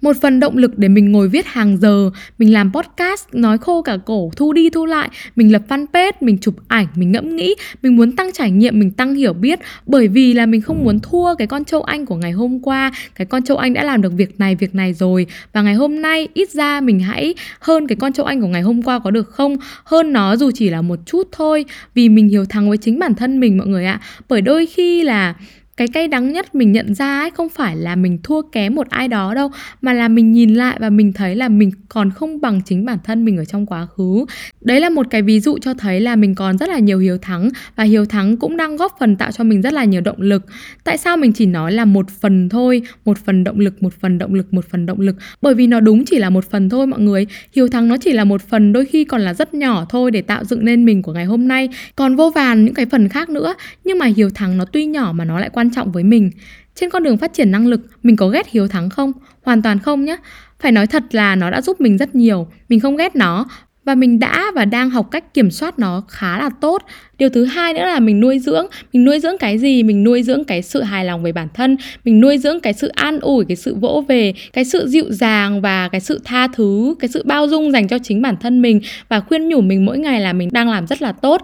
một 0.00 0.16
phần 0.22 0.40
động 0.40 0.56
lực 0.56 0.78
để 0.78 0.88
mình 0.88 1.12
ngồi 1.12 1.28
viết 1.28 1.46
hàng 1.46 1.76
giờ, 1.76 2.10
mình 2.38 2.52
làm 2.52 2.72
podcast, 2.72 3.26
nói 3.32 3.58
khô 3.58 3.82
cả 3.82 3.98
cổ, 4.06 4.30
thu 4.36 4.52
đi 4.52 4.70
thu 4.70 4.86
lại, 4.86 5.08
mình 5.36 5.52
lập 5.52 5.62
fanpage, 5.68 6.12
mình 6.20 6.38
chụp 6.38 6.54
ảnh, 6.68 6.86
mình 6.94 7.12
ngẫm 7.12 7.36
nghĩ, 7.36 7.54
mình 7.82 7.96
muốn 7.96 8.12
tăng 8.12 8.32
trải 8.32 8.50
nghiệm, 8.50 8.78
mình 8.78 8.90
tăng 8.90 9.14
hiểu 9.14 9.32
biết. 9.32 9.58
Bởi 9.86 10.08
vì 10.08 10.32
là 10.32 10.46
mình 10.46 10.60
không 10.60 10.84
muốn 10.84 11.00
thua 11.00 11.34
cái 11.34 11.46
con 11.46 11.64
châu 11.64 11.82
anh 11.82 12.06
của 12.06 12.16
ngày 12.16 12.32
hôm 12.32 12.60
qua, 12.62 12.92
cái 13.14 13.26
con 13.26 13.42
châu 13.42 13.56
anh 13.56 13.72
đã 13.72 13.84
làm 13.84 14.02
được 14.02 14.12
việc 14.16 14.40
này 14.40 14.54
việc 14.54 14.74
này 14.74 14.92
rồi. 14.92 15.26
Và 15.52 15.62
ngày 15.62 15.74
hôm 15.74 16.02
nay, 16.02 16.28
ít 16.34 16.50
ra 16.50 16.80
mình 16.80 17.00
hãy 17.00 17.34
hơn 17.60 17.86
cái 17.86 17.96
con 17.96 18.12
châu 18.12 18.26
anh 18.26 18.40
của 18.40 18.46
ngày 18.46 18.62
hôm 18.62 18.82
qua 18.82 18.98
có 18.98 19.10
được 19.10 19.28
không? 19.28 19.56
Hơn 19.84 20.12
nó 20.12 20.36
dù 20.36 20.50
chỉ 20.54 20.70
là 20.70 20.82
một 20.82 20.98
chút 21.06 21.28
thôi, 21.32 21.64
vì 21.94 22.08
mình 22.08 22.28
hiểu 22.28 22.44
thắng 22.44 22.68
với 22.68 22.78
chính 22.78 22.98
bản 22.98 23.14
thân 23.14 23.40
mình, 23.40 23.58
mọi 23.58 23.66
người 23.66 23.86
ạ. 23.86 24.00
Bởi 24.28 24.40
đôi 24.40 24.66
khi 24.66 25.02
là 25.02 25.34
cái 25.80 25.88
cay 25.88 26.08
đắng 26.08 26.32
nhất 26.32 26.54
mình 26.54 26.72
nhận 26.72 26.94
ra 26.94 27.20
ấy 27.20 27.30
không 27.30 27.48
phải 27.48 27.76
là 27.76 27.96
mình 27.96 28.18
thua 28.22 28.42
kém 28.42 28.74
một 28.74 28.88
ai 28.88 29.08
đó 29.08 29.34
đâu, 29.34 29.50
mà 29.80 29.92
là 29.92 30.08
mình 30.08 30.32
nhìn 30.32 30.54
lại 30.54 30.76
và 30.80 30.90
mình 30.90 31.12
thấy 31.12 31.36
là 31.36 31.48
mình 31.48 31.70
còn 31.88 32.10
không 32.10 32.40
bằng 32.40 32.60
chính 32.64 32.84
bản 32.84 32.98
thân 33.04 33.24
mình 33.24 33.36
ở 33.36 33.44
trong 33.44 33.66
quá 33.66 33.86
khứ. 33.86 34.24
Đấy 34.60 34.80
là 34.80 34.90
một 34.90 35.06
cái 35.10 35.22
ví 35.22 35.40
dụ 35.40 35.58
cho 35.58 35.74
thấy 35.74 36.00
là 36.00 36.16
mình 36.16 36.34
còn 36.34 36.58
rất 36.58 36.68
là 36.68 36.78
nhiều 36.78 36.98
hiếu 36.98 37.18
thắng, 37.18 37.50
và 37.76 37.84
hiếu 37.84 38.04
thắng 38.04 38.36
cũng 38.36 38.56
đang 38.56 38.76
góp 38.76 38.96
phần 39.00 39.16
tạo 39.16 39.32
cho 39.32 39.44
mình 39.44 39.62
rất 39.62 39.72
là 39.72 39.84
nhiều 39.84 40.00
động 40.00 40.20
lực. 40.20 40.46
Tại 40.84 40.98
sao 40.98 41.16
mình 41.16 41.32
chỉ 41.32 41.46
nói 41.46 41.72
là 41.72 41.84
một 41.84 42.10
phần 42.20 42.48
thôi, 42.48 42.82
một 43.04 43.18
phần 43.18 43.44
động 43.44 43.58
lực, 43.58 43.82
một 43.82 43.94
phần 44.00 44.18
động 44.18 44.34
lực, 44.34 44.54
một 44.54 44.64
phần 44.70 44.86
động 44.86 45.00
lực? 45.00 45.16
Bởi 45.42 45.54
vì 45.54 45.66
nó 45.66 45.80
đúng 45.80 46.04
chỉ 46.04 46.18
là 46.18 46.30
một 46.30 46.50
phần 46.50 46.68
thôi 46.68 46.86
mọi 46.86 47.00
người. 47.00 47.26
Hiếu 47.52 47.68
thắng 47.68 47.88
nó 47.88 47.96
chỉ 47.96 48.12
là 48.12 48.24
một 48.24 48.42
phần, 48.42 48.72
đôi 48.72 48.84
khi 48.84 49.04
còn 49.04 49.20
là 49.20 49.34
rất 49.34 49.54
nhỏ 49.54 49.86
thôi 49.88 50.10
để 50.10 50.22
tạo 50.22 50.44
dựng 50.44 50.64
nên 50.64 50.84
mình 50.84 51.02
của 51.02 51.12
ngày 51.12 51.24
hôm 51.24 51.48
nay. 51.48 51.68
Còn 51.96 52.16
vô 52.16 52.30
vàn 52.30 52.64
những 52.64 52.74
cái 52.74 52.86
phần 52.86 53.08
khác 53.08 53.28
nữa, 53.28 53.54
nhưng 53.84 53.98
mà 53.98 54.06
hiếu 54.06 54.30
thắng 54.30 54.58
nó 54.58 54.64
tuy 54.64 54.86
nhỏ 54.86 55.12
mà 55.14 55.24
nó 55.24 55.40
lại 55.40 55.50
quan 55.52 55.69
trọng 55.72 55.92
với 55.92 56.04
mình. 56.04 56.30
Trên 56.74 56.90
con 56.90 57.02
đường 57.02 57.16
phát 57.16 57.32
triển 57.32 57.50
năng 57.50 57.66
lực, 57.66 57.80
mình 58.02 58.16
có 58.16 58.28
ghét 58.28 58.48
hiếu 58.48 58.68
thắng 58.68 58.90
không? 58.90 59.12
Hoàn 59.42 59.62
toàn 59.62 59.78
không 59.78 60.04
nhé 60.04 60.16
phải 60.60 60.72
nói 60.72 60.86
thật 60.86 61.02
là 61.10 61.36
nó 61.36 61.50
đã 61.50 61.60
giúp 61.60 61.80
mình 61.80 61.98
rất 61.98 62.14
nhiều. 62.14 62.46
Mình 62.68 62.80
không 62.80 62.96
ghét 62.96 63.16
nó. 63.16 63.46
Và 63.84 63.94
mình 63.94 64.18
đã 64.18 64.46
và 64.54 64.64
đang 64.64 64.90
học 64.90 65.08
cách 65.10 65.34
kiểm 65.34 65.50
soát 65.50 65.78
nó 65.78 66.02
khá 66.08 66.38
là 66.38 66.50
tốt. 66.60 66.82
Điều 67.18 67.28
thứ 67.28 67.44
hai 67.44 67.72
nữa 67.72 67.80
là 67.80 68.00
mình 68.00 68.20
nuôi 68.20 68.38
dưỡng. 68.38 68.66
Mình 68.92 69.04
nuôi 69.04 69.20
dưỡng 69.20 69.38
cái 69.38 69.58
gì? 69.58 69.82
Mình 69.82 70.04
nuôi 70.04 70.22
dưỡng 70.22 70.44
cái 70.44 70.62
sự 70.62 70.82
hài 70.82 71.04
lòng 71.04 71.22
về 71.22 71.32
bản 71.32 71.48
thân. 71.54 71.76
Mình 72.04 72.20
nuôi 72.20 72.38
dưỡng 72.38 72.60
cái 72.60 72.72
sự 72.72 72.88
an 72.88 73.20
ủi, 73.20 73.44
cái 73.44 73.56
sự 73.56 73.74
vỗ 73.74 74.04
về, 74.08 74.34
cái 74.52 74.64
sự 74.64 74.88
dịu 74.88 75.04
dàng 75.08 75.60
và 75.60 75.88
cái 75.88 76.00
sự 76.00 76.20
tha 76.24 76.48
thứ, 76.48 76.94
cái 77.00 77.08
sự 77.08 77.22
bao 77.26 77.48
dung 77.48 77.72
dành 77.72 77.88
cho 77.88 77.98
chính 77.98 78.22
bản 78.22 78.36
thân 78.40 78.62
mình 78.62 78.80
và 79.08 79.20
khuyên 79.20 79.48
nhủ 79.48 79.60
mình 79.60 79.86
mỗi 79.86 79.98
ngày 79.98 80.20
là 80.20 80.32
mình 80.32 80.48
đang 80.52 80.68
làm 80.68 80.86
rất 80.86 81.02
là 81.02 81.12
tốt. 81.12 81.42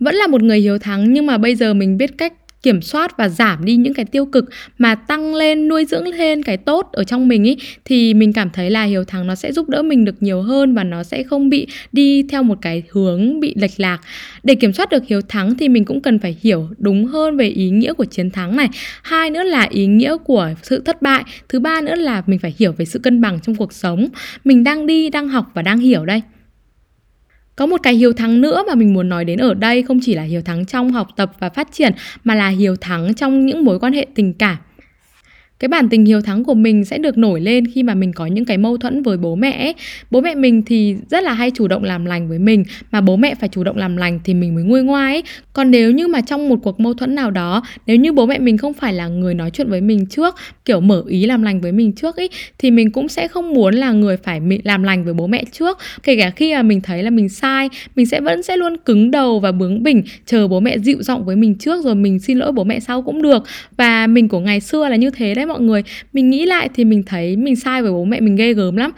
Vẫn 0.00 0.14
là 0.14 0.26
một 0.26 0.42
người 0.42 0.60
hiếu 0.60 0.78
thắng 0.78 1.12
nhưng 1.12 1.26
mà 1.26 1.38
bây 1.38 1.56
giờ 1.56 1.74
mình 1.74 1.98
biết 1.98 2.18
cách 2.18 2.32
kiểm 2.62 2.82
soát 2.82 3.16
và 3.16 3.28
giảm 3.28 3.64
đi 3.64 3.76
những 3.76 3.94
cái 3.94 4.04
tiêu 4.04 4.26
cực 4.26 4.44
mà 4.78 4.94
tăng 4.94 5.34
lên, 5.34 5.68
nuôi 5.68 5.84
dưỡng 5.84 6.08
lên 6.08 6.42
cái 6.42 6.56
tốt 6.56 6.88
ở 6.92 7.04
trong 7.04 7.28
mình 7.28 7.44
ý, 7.44 7.56
thì 7.84 8.14
mình 8.14 8.32
cảm 8.32 8.50
thấy 8.50 8.70
là 8.70 8.84
hiếu 8.84 9.04
thắng 9.04 9.26
nó 9.26 9.34
sẽ 9.34 9.52
giúp 9.52 9.68
đỡ 9.68 9.82
mình 9.82 10.04
được 10.04 10.22
nhiều 10.22 10.42
hơn 10.42 10.74
và 10.74 10.84
nó 10.84 11.02
sẽ 11.02 11.22
không 11.22 11.50
bị 11.50 11.66
đi 11.92 12.22
theo 12.22 12.42
một 12.42 12.58
cái 12.62 12.82
hướng 12.90 13.40
bị 13.40 13.54
lệch 13.56 13.80
lạc. 13.80 13.98
Để 14.42 14.54
kiểm 14.54 14.72
soát 14.72 14.90
được 14.90 15.02
hiếu 15.06 15.20
thắng 15.20 15.54
thì 15.54 15.68
mình 15.68 15.84
cũng 15.84 16.00
cần 16.00 16.18
phải 16.18 16.36
hiểu 16.40 16.68
đúng 16.78 17.06
hơn 17.06 17.36
về 17.36 17.48
ý 17.48 17.70
nghĩa 17.70 17.92
của 17.92 18.04
chiến 18.04 18.30
thắng 18.30 18.56
này. 18.56 18.68
Hai 19.02 19.30
nữa 19.30 19.42
là 19.42 19.66
ý 19.70 19.86
nghĩa 19.86 20.16
của 20.16 20.50
sự 20.62 20.82
thất 20.84 21.02
bại, 21.02 21.24
thứ 21.48 21.60
ba 21.60 21.80
nữa 21.80 21.94
là 21.94 22.22
mình 22.26 22.38
phải 22.38 22.54
hiểu 22.58 22.72
về 22.72 22.84
sự 22.84 22.98
cân 22.98 23.20
bằng 23.20 23.38
trong 23.42 23.54
cuộc 23.54 23.72
sống. 23.72 24.08
Mình 24.44 24.64
đang 24.64 24.86
đi, 24.86 25.10
đang 25.10 25.28
học 25.28 25.50
và 25.54 25.62
đang 25.62 25.78
hiểu 25.78 26.04
đây 26.04 26.22
có 27.56 27.66
một 27.66 27.82
cái 27.82 27.94
hiếu 27.94 28.12
thắng 28.12 28.40
nữa 28.40 28.64
mà 28.68 28.74
mình 28.74 28.94
muốn 28.94 29.08
nói 29.08 29.24
đến 29.24 29.38
ở 29.38 29.54
đây 29.54 29.82
không 29.82 29.98
chỉ 30.02 30.14
là 30.14 30.22
hiếu 30.22 30.42
thắng 30.42 30.66
trong 30.66 30.92
học 30.92 31.08
tập 31.16 31.32
và 31.38 31.48
phát 31.48 31.68
triển, 31.72 31.92
mà 32.24 32.34
là 32.34 32.48
hiếu 32.48 32.76
thắng 32.76 33.14
trong 33.14 33.46
những 33.46 33.64
mối 33.64 33.78
quan 33.78 33.92
hệ 33.92 34.06
tình 34.14 34.32
cảm 34.32 34.56
cái 35.58 35.68
bản 35.68 35.88
tình 35.88 36.04
hiếu 36.04 36.20
thắng 36.20 36.44
của 36.44 36.54
mình 36.54 36.84
sẽ 36.84 36.98
được 36.98 37.18
nổi 37.18 37.40
lên 37.40 37.64
khi 37.74 37.82
mà 37.82 37.94
mình 37.94 38.12
có 38.12 38.26
những 38.26 38.44
cái 38.44 38.58
mâu 38.58 38.76
thuẫn 38.76 39.02
với 39.02 39.16
bố 39.16 39.34
mẹ 39.34 39.50
ấy. 39.58 39.74
bố 40.10 40.20
mẹ 40.20 40.34
mình 40.34 40.62
thì 40.62 40.96
rất 41.10 41.24
là 41.24 41.32
hay 41.32 41.50
chủ 41.50 41.68
động 41.68 41.84
làm 41.84 42.04
lành 42.04 42.28
với 42.28 42.38
mình, 42.38 42.64
mà 42.90 43.00
bố 43.00 43.16
mẹ 43.16 43.34
phải 43.34 43.48
chủ 43.48 43.64
động 43.64 43.76
làm 43.76 43.96
lành 43.96 44.20
thì 44.24 44.34
mình 44.34 44.54
mới 44.54 44.64
nguôi 44.64 44.82
ngoai 44.82 45.14
ấy 45.14 45.22
còn 45.56 45.70
nếu 45.70 45.90
như 45.90 46.08
mà 46.08 46.20
trong 46.20 46.48
một 46.48 46.56
cuộc 46.62 46.80
mâu 46.80 46.94
thuẫn 46.94 47.14
nào 47.14 47.30
đó, 47.30 47.62
nếu 47.86 47.96
như 47.96 48.12
bố 48.12 48.26
mẹ 48.26 48.38
mình 48.38 48.58
không 48.58 48.72
phải 48.72 48.92
là 48.92 49.08
người 49.08 49.34
nói 49.34 49.50
chuyện 49.50 49.70
với 49.70 49.80
mình 49.80 50.06
trước, 50.06 50.34
kiểu 50.64 50.80
mở 50.80 51.02
ý 51.08 51.26
làm 51.26 51.42
lành 51.42 51.60
với 51.60 51.72
mình 51.72 51.92
trước 51.92 52.16
ấy 52.16 52.30
thì 52.58 52.70
mình 52.70 52.90
cũng 52.90 53.08
sẽ 53.08 53.28
không 53.28 53.54
muốn 53.54 53.74
là 53.74 53.92
người 53.92 54.16
phải 54.16 54.40
làm 54.64 54.82
lành 54.82 55.04
với 55.04 55.14
bố 55.14 55.26
mẹ 55.26 55.44
trước. 55.52 55.78
Kể 56.02 56.16
cả 56.16 56.30
khi 56.30 56.54
mà 56.54 56.62
mình 56.62 56.80
thấy 56.80 57.02
là 57.02 57.10
mình 57.10 57.28
sai, 57.28 57.68
mình 57.96 58.06
sẽ 58.06 58.20
vẫn 58.20 58.42
sẽ 58.42 58.56
luôn 58.56 58.76
cứng 58.76 59.10
đầu 59.10 59.40
và 59.40 59.52
bướng 59.52 59.82
bỉnh, 59.82 60.02
chờ 60.26 60.48
bố 60.48 60.60
mẹ 60.60 60.78
dịu 60.78 61.02
giọng 61.02 61.24
với 61.24 61.36
mình 61.36 61.54
trước 61.54 61.84
rồi 61.84 61.94
mình 61.94 62.18
xin 62.18 62.38
lỗi 62.38 62.52
bố 62.52 62.64
mẹ 62.64 62.80
sau 62.80 63.02
cũng 63.02 63.22
được. 63.22 63.44
Và 63.76 64.06
mình 64.06 64.28
của 64.28 64.40
ngày 64.40 64.60
xưa 64.60 64.88
là 64.88 64.96
như 64.96 65.10
thế 65.10 65.34
đấy 65.34 65.46
mọi 65.46 65.60
người. 65.60 65.82
Mình 66.12 66.30
nghĩ 66.30 66.46
lại 66.46 66.68
thì 66.74 66.84
mình 66.84 67.02
thấy 67.02 67.36
mình 67.36 67.56
sai 67.56 67.82
với 67.82 67.92
bố 67.92 68.04
mẹ 68.04 68.20
mình 68.20 68.36
ghê 68.36 68.54
gớm 68.54 68.76
lắm 68.76 68.92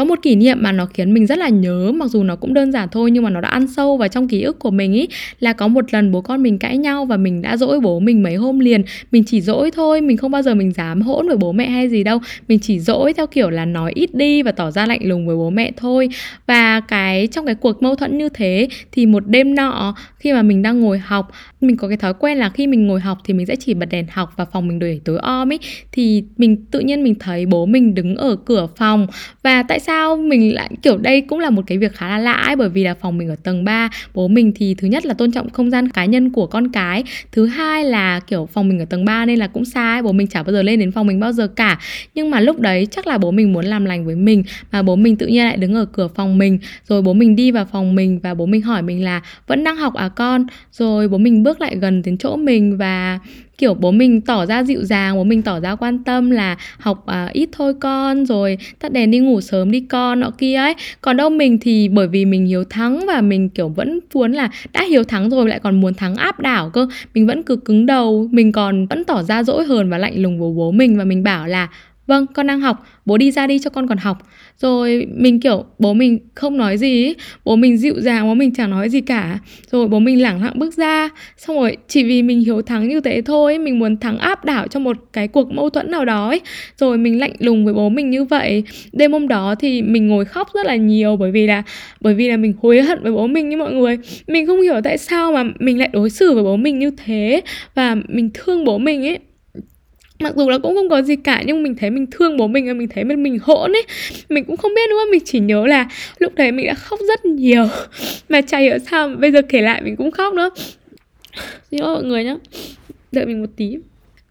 có 0.00 0.04
một 0.04 0.22
kỷ 0.22 0.36
niệm 0.36 0.58
mà 0.60 0.72
nó 0.72 0.86
khiến 0.86 1.14
mình 1.14 1.26
rất 1.26 1.38
là 1.38 1.48
nhớ, 1.48 1.92
mặc 1.94 2.10
dù 2.10 2.22
nó 2.22 2.36
cũng 2.36 2.54
đơn 2.54 2.72
giản 2.72 2.88
thôi 2.92 3.10
nhưng 3.10 3.24
mà 3.24 3.30
nó 3.30 3.40
đã 3.40 3.48
ăn 3.48 3.66
sâu 3.66 3.96
vào 3.96 4.08
trong 4.08 4.28
ký 4.28 4.42
ức 4.42 4.58
của 4.58 4.70
mình 4.70 4.92
ý, 4.92 5.08
là 5.40 5.52
có 5.52 5.68
một 5.68 5.84
lần 5.92 6.12
bố 6.12 6.20
con 6.20 6.42
mình 6.42 6.58
cãi 6.58 6.76
nhau 6.76 7.04
và 7.04 7.16
mình 7.16 7.42
đã 7.42 7.56
dỗi 7.56 7.80
bố 7.80 8.00
mình 8.00 8.22
mấy 8.22 8.34
hôm 8.34 8.58
liền. 8.58 8.82
Mình 9.12 9.24
chỉ 9.26 9.40
dỗi 9.40 9.70
thôi, 9.70 10.00
mình 10.00 10.16
không 10.16 10.30
bao 10.30 10.42
giờ 10.42 10.54
mình 10.54 10.72
dám 10.72 11.02
hỗn 11.02 11.28
với 11.28 11.36
bố 11.36 11.52
mẹ 11.52 11.68
hay 11.68 11.88
gì 11.88 12.04
đâu. 12.04 12.18
Mình 12.48 12.58
chỉ 12.58 12.78
dỗi 12.78 13.12
theo 13.12 13.26
kiểu 13.26 13.50
là 13.50 13.64
nói 13.64 13.92
ít 13.94 14.14
đi 14.14 14.42
và 14.42 14.52
tỏ 14.52 14.70
ra 14.70 14.86
lạnh 14.86 15.00
lùng 15.02 15.26
với 15.26 15.36
bố 15.36 15.50
mẹ 15.50 15.72
thôi. 15.76 16.08
Và 16.46 16.80
cái, 16.80 17.26
trong 17.26 17.46
cái 17.46 17.54
cuộc 17.54 17.82
mâu 17.82 17.96
thuẫn 17.96 18.18
như 18.18 18.28
thế 18.28 18.68
thì 18.92 19.06
một 19.06 19.26
đêm 19.26 19.54
nọ, 19.54 19.94
khi 20.18 20.32
mà 20.32 20.42
mình 20.42 20.62
đang 20.62 20.80
ngồi 20.80 20.98
học, 20.98 21.30
mình 21.60 21.76
có 21.76 21.88
cái 21.88 21.96
thói 21.96 22.14
quen 22.14 22.38
là 22.38 22.50
khi 22.50 22.66
mình 22.66 22.86
ngồi 22.86 23.00
học 23.00 23.18
thì 23.24 23.34
mình 23.34 23.46
sẽ 23.46 23.56
chỉ 23.56 23.74
bật 23.74 23.86
đèn 23.90 24.06
học 24.10 24.32
và 24.36 24.44
phòng 24.44 24.68
mình 24.68 24.78
để 24.78 25.00
tối 25.04 25.18
om 25.18 25.52
ấy 25.52 25.58
thì 25.92 26.24
mình, 26.36 26.64
tự 26.70 26.80
nhiên 26.80 27.04
mình 27.04 27.14
thấy 27.14 27.46
bố 27.46 27.66
mình 27.66 27.94
đứng 27.94 28.16
ở 28.16 28.36
cửa 28.36 28.68
phòng. 28.76 29.06
Và 29.42 29.62
tại 29.62 29.80
sao 29.80 29.89
sao 29.90 30.16
mình 30.16 30.54
lại, 30.54 30.70
kiểu, 30.82 30.98
đây 30.98 31.20
cũng 31.20 31.38
là 31.38 31.50
một 31.50 31.62
cái 31.66 31.78
việc 31.78 31.94
khá 31.94 32.08
là 32.08 32.18
lạ 32.18 32.32
ấy, 32.32 32.56
bởi 32.56 32.68
vì 32.68 32.84
là 32.84 32.94
phòng 32.94 33.18
mình 33.18 33.28
ở 33.28 33.36
tầng 33.42 33.64
3 33.64 33.90
bố 34.14 34.28
mình 34.28 34.52
thì 34.56 34.74
thứ 34.74 34.88
nhất 34.88 35.06
là 35.06 35.14
tôn 35.14 35.32
trọng 35.32 35.50
không 35.50 35.70
gian 35.70 35.88
cá 35.88 36.04
nhân 36.04 36.30
của 36.30 36.46
con 36.46 36.72
cái, 36.72 37.04
thứ 37.32 37.46
hai 37.46 37.84
là, 37.84 38.20
kiểu, 38.20 38.48
phòng 38.52 38.68
mình 38.68 38.78
ở 38.78 38.84
tầng 38.84 39.04
3 39.04 39.26
nên 39.26 39.38
là 39.38 39.46
cũng 39.46 39.64
xa 39.64 39.94
ấy, 39.94 40.02
bố 40.02 40.12
mình 40.12 40.26
chả 40.26 40.42
bao 40.42 40.52
giờ 40.52 40.62
lên 40.62 40.80
đến 40.80 40.92
phòng 40.92 41.06
mình 41.06 41.20
bao 41.20 41.32
giờ 41.32 41.46
cả. 41.46 41.78
Nhưng 42.14 42.30
mà 42.30 42.40
lúc 42.40 42.60
đấy 42.60 42.86
chắc 42.90 43.06
là 43.06 43.18
bố 43.18 43.30
mình 43.30 43.52
muốn 43.52 43.64
làm 43.64 43.84
lành 43.84 44.06
với 44.06 44.16
mình, 44.16 44.42
mà 44.72 44.82
bố 44.82 44.96
mình 44.96 45.16
tự 45.16 45.26
nhiên 45.26 45.44
lại 45.44 45.56
đứng 45.56 45.74
ở 45.74 45.84
cửa 45.84 46.08
phòng 46.08 46.38
mình, 46.38 46.58
rồi 46.88 47.02
bố 47.02 47.12
mình 47.12 47.36
đi 47.36 47.50
vào 47.50 47.64
phòng 47.72 47.94
mình 47.94 48.20
và 48.22 48.34
bố 48.34 48.46
mình 48.46 48.62
hỏi 48.62 48.82
mình 48.82 49.04
là, 49.04 49.22
vẫn 49.46 49.64
đang 49.64 49.76
học 49.76 49.94
à 49.94 50.08
con? 50.08 50.46
Rồi 50.72 51.08
bố 51.08 51.18
mình 51.18 51.42
bước 51.42 51.60
lại 51.60 51.76
gần 51.80 52.02
đến 52.02 52.18
chỗ 52.18 52.36
mình 52.36 52.76
và 52.76 53.18
kiểu 53.60 53.74
bố 53.74 53.90
mình 53.90 54.20
tỏ 54.20 54.46
ra 54.46 54.62
dịu 54.62 54.84
dàng 54.84 55.16
bố 55.16 55.24
mình 55.24 55.42
tỏ 55.42 55.60
ra 55.60 55.74
quan 55.74 56.04
tâm 56.04 56.30
là 56.30 56.56
học 56.78 57.06
à, 57.06 57.30
ít 57.32 57.48
thôi 57.52 57.74
con 57.80 58.26
rồi 58.26 58.58
tắt 58.80 58.92
đèn 58.92 59.10
đi 59.10 59.18
ngủ 59.18 59.40
sớm 59.40 59.70
đi 59.70 59.80
con 59.80 60.20
nọ 60.20 60.30
kia 60.38 60.54
ấy. 60.54 60.74
Còn 61.00 61.16
đâu 61.16 61.30
mình 61.30 61.58
thì 61.60 61.88
bởi 61.88 62.08
vì 62.08 62.24
mình 62.24 62.46
hiếu 62.46 62.64
thắng 62.64 63.06
và 63.06 63.20
mình 63.20 63.48
kiểu 63.48 63.68
vẫn 63.68 64.00
muốn 64.14 64.32
là 64.32 64.50
đã 64.72 64.84
hiếu 64.84 65.04
thắng 65.04 65.30
rồi 65.30 65.48
lại 65.48 65.58
còn 65.58 65.80
muốn 65.80 65.94
thắng 65.94 66.16
áp 66.16 66.40
đảo 66.40 66.70
cơ. 66.70 66.86
Mình 67.14 67.26
vẫn 67.26 67.42
cứ 67.42 67.56
cứng 67.56 67.86
đầu 67.86 68.28
mình 68.30 68.52
còn 68.52 68.86
vẫn 68.86 69.04
tỏ 69.04 69.22
ra 69.22 69.42
dỗi 69.42 69.64
hờn 69.64 69.90
và 69.90 69.98
lạnh 69.98 70.22
lùng 70.22 70.40
với 70.40 70.50
bố 70.56 70.70
mình 70.70 70.98
và 70.98 71.04
mình 71.04 71.22
bảo 71.22 71.46
là 71.46 71.68
vâng 72.10 72.26
con 72.34 72.46
đang 72.46 72.60
học. 72.60 72.86
Bố 73.04 73.16
đi 73.16 73.30
ra 73.30 73.46
đi 73.46 73.58
cho 73.58 73.70
con 73.70 73.88
còn 73.88 73.98
học. 73.98 74.18
Rồi 74.58 75.06
mình, 75.16 75.40
kiểu, 75.40 75.64
bố 75.78 75.94
mình 75.94 76.18
không 76.34 76.56
nói 76.56 76.76
gì 76.76 77.14
bố 77.44 77.56
mình 77.56 77.76
dịu 77.76 77.94
dàng, 78.00 78.26
bố 78.26 78.34
mình 78.34 78.54
chẳng 78.54 78.70
nói 78.70 78.88
gì 78.88 79.00
cả. 79.00 79.38
Rồi 79.70 79.88
bố 79.88 79.98
mình 79.98 80.22
lẳng 80.22 80.42
lặng 80.42 80.52
bước 80.56 80.74
ra. 80.74 81.08
Xong 81.36 81.56
rồi 81.56 81.76
chỉ 81.88 82.04
vì 82.04 82.22
mình 82.22 82.40
hiếu 82.40 82.62
thắng 82.62 82.88
như 82.88 83.00
thế 83.00 83.22
thôi, 83.22 83.58
mình 83.58 83.78
muốn 83.78 83.96
thắng 83.96 84.18
áp 84.18 84.44
đảo 84.44 84.66
cho 84.68 84.80
một 84.80 84.96
cái 85.12 85.28
cuộc 85.28 85.52
mâu 85.52 85.70
thuẫn 85.70 85.90
nào 85.90 86.04
đó 86.04 86.28
ấy. 86.28 86.40
Rồi 86.76 86.98
mình 86.98 87.20
lạnh 87.20 87.32
lùng 87.38 87.64
với 87.64 87.74
bố 87.74 87.88
mình 87.88 88.10
như 88.10 88.24
vậy. 88.24 88.64
Đêm 88.92 89.12
hôm 89.12 89.28
đó 89.28 89.54
thì 89.54 89.82
mình 89.82 90.08
ngồi 90.08 90.24
khóc 90.24 90.48
rất 90.54 90.66
là 90.66 90.76
nhiều 90.76 91.16
bởi 91.16 91.30
vì 91.30 91.46
là, 91.46 91.62
bởi 92.00 92.14
vì 92.14 92.28
là 92.28 92.36
mình 92.36 92.54
hối 92.62 92.82
hận 92.82 93.02
với 93.02 93.12
bố 93.12 93.26
mình 93.26 93.48
như 93.48 93.56
mọi 93.56 93.72
người. 93.72 93.98
Mình 94.26 94.46
không 94.46 94.62
hiểu 94.62 94.80
tại 94.84 94.98
sao 94.98 95.32
mà 95.32 95.44
mình 95.58 95.78
lại 95.78 95.88
đối 95.92 96.10
xử 96.10 96.34
với 96.34 96.42
bố 96.42 96.56
mình 96.56 96.78
như 96.78 96.90
thế 97.04 97.40
và 97.74 97.96
mình 98.08 98.30
thương 98.34 98.64
bố 98.64 98.78
mình 98.78 99.06
ấy 99.06 99.18
mặc 100.20 100.34
dù 100.36 100.48
là 100.48 100.58
cũng 100.58 100.74
không 100.74 100.88
có 100.88 101.02
gì 101.02 101.16
cả, 101.16 101.42
nhưng 101.46 101.62
mình 101.62 101.74
thấy 101.74 101.90
mình 101.90 102.06
thương 102.10 102.36
bố 102.36 102.46
mình 102.46 102.66
và 102.66 102.72
mình 102.72 102.88
thấy 102.88 103.04
mình 103.04 103.22
mình 103.22 103.38
hỗn 103.42 103.72
ấy. 103.72 103.82
Mình 104.28 104.44
cũng 104.44 104.56
không 104.56 104.74
biết 104.74 104.90
nữa, 104.90 105.04
mình 105.10 105.20
chỉ 105.24 105.40
nhớ 105.40 105.66
là 105.66 105.88
lúc 106.18 106.34
đấy 106.34 106.52
mình 106.52 106.66
đã 106.66 106.74
khóc 106.74 107.00
rất 107.08 107.24
nhiều. 107.24 107.68
Mà 108.28 108.40
chả 108.40 108.58
hiểu 108.58 108.78
sao 108.90 109.08
bây 109.08 109.32
giờ 109.32 109.42
kể 109.42 109.60
lại 109.60 109.82
mình 109.82 109.96
cũng 109.96 110.10
khóc 110.10 110.34
nữa. 110.34 110.50
Xin 111.70 111.80
lỗi 111.80 111.94
mọi 111.94 112.04
người 112.04 112.24
nhá. 112.24 112.36
Đợi 113.12 113.26
mình 113.26 113.40
một 113.40 113.50
tí 113.56 113.76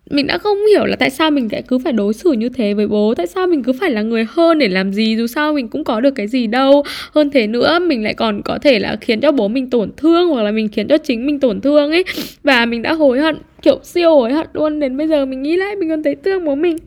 mình 0.10 0.28
đã 0.28 0.38
không 0.38 0.58
hiểu 0.66 0.86
là 0.86 0.96
tại 0.96 1.10
sao 1.10 1.32
mình 1.32 1.50
lại 1.52 1.64
cứ 1.68 1.80
phải 1.80 1.94
đối 1.94 2.14
xử 2.14 2.32
như 2.32 2.50
thế 2.50 2.74
với 2.74 2.88
bố. 2.88 3.14
Tại 3.16 3.28
sao 3.28 3.48
mình 3.48 3.64
cứ 3.64 3.74
phải 3.74 3.92
là 3.92 4.02
người 4.02 4.26
hơn 4.30 4.60
để 4.60 4.68
làm 4.68 4.94
gì? 4.94 5.16
Dù 5.18 5.28
sao 5.28 5.54
mình 5.54 5.68
cũng 5.68 5.84
có 5.84 6.02
được 6.02 6.12
cái 6.16 6.28
gì 6.28 6.48
đâu. 6.48 6.84
Hơn 7.12 7.30
thế 7.32 7.48
nữa 7.48 7.80
mình 7.80 8.04
lại 8.04 8.14
còn 8.14 8.42
có 8.42 8.60
thể 8.62 8.80
là 8.80 8.98
khiến 9.02 9.22
cho 9.22 9.32
bố 9.32 9.48
mình 9.48 9.70
tổn 9.70 9.92
thương 9.98 10.30
hoặc 10.30 10.44
là 10.44 10.52
mình 10.52 10.70
khiến 10.70 10.88
cho 10.88 10.98
chính 10.98 11.26
mình 11.26 11.40
tổn 11.40 11.62
thương 11.62 11.92
ấy. 11.92 12.04
Và 12.44 12.66
mình 12.66 12.82
đã 12.82 12.94
hối 12.94 13.20
hận 13.20 13.38
kiểu 13.62 13.80
siêu 13.84 14.16
hối 14.16 14.34
hận 14.34 14.48
luôn. 14.54 14.80
Đến 14.80 14.98
bây 14.98 15.08
giờ 15.08 15.26
mình 15.26 15.42
nghĩ 15.42 15.56
lại 15.56 15.76
mình 15.76 15.90
còn 15.90 16.04
thấy 16.04 16.16
thương 16.16 16.46
bố 16.46 16.56
mình. 16.56 16.78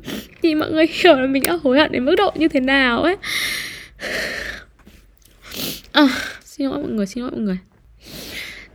Thì 0.42 0.54
mọi 0.54 0.70
người 0.70 0.86
hiểu 1.02 1.14
là 1.14 1.26
mình 1.26 1.42
đã 1.46 1.58
hối 1.62 1.78
hận 1.78 1.92
đến 1.92 2.04
mức 2.04 2.14
độ 2.16 2.30
như 2.34 2.48
thế 2.48 2.60
nào 2.60 3.02
ấy. 3.02 3.16
À, 5.92 6.08
xin 6.44 6.66
lỗi 6.66 6.78
mọi 6.78 6.90
người 6.90 7.06
xin 7.06 7.22
lỗi 7.22 7.30
mọi 7.30 7.40
người. 7.40 7.58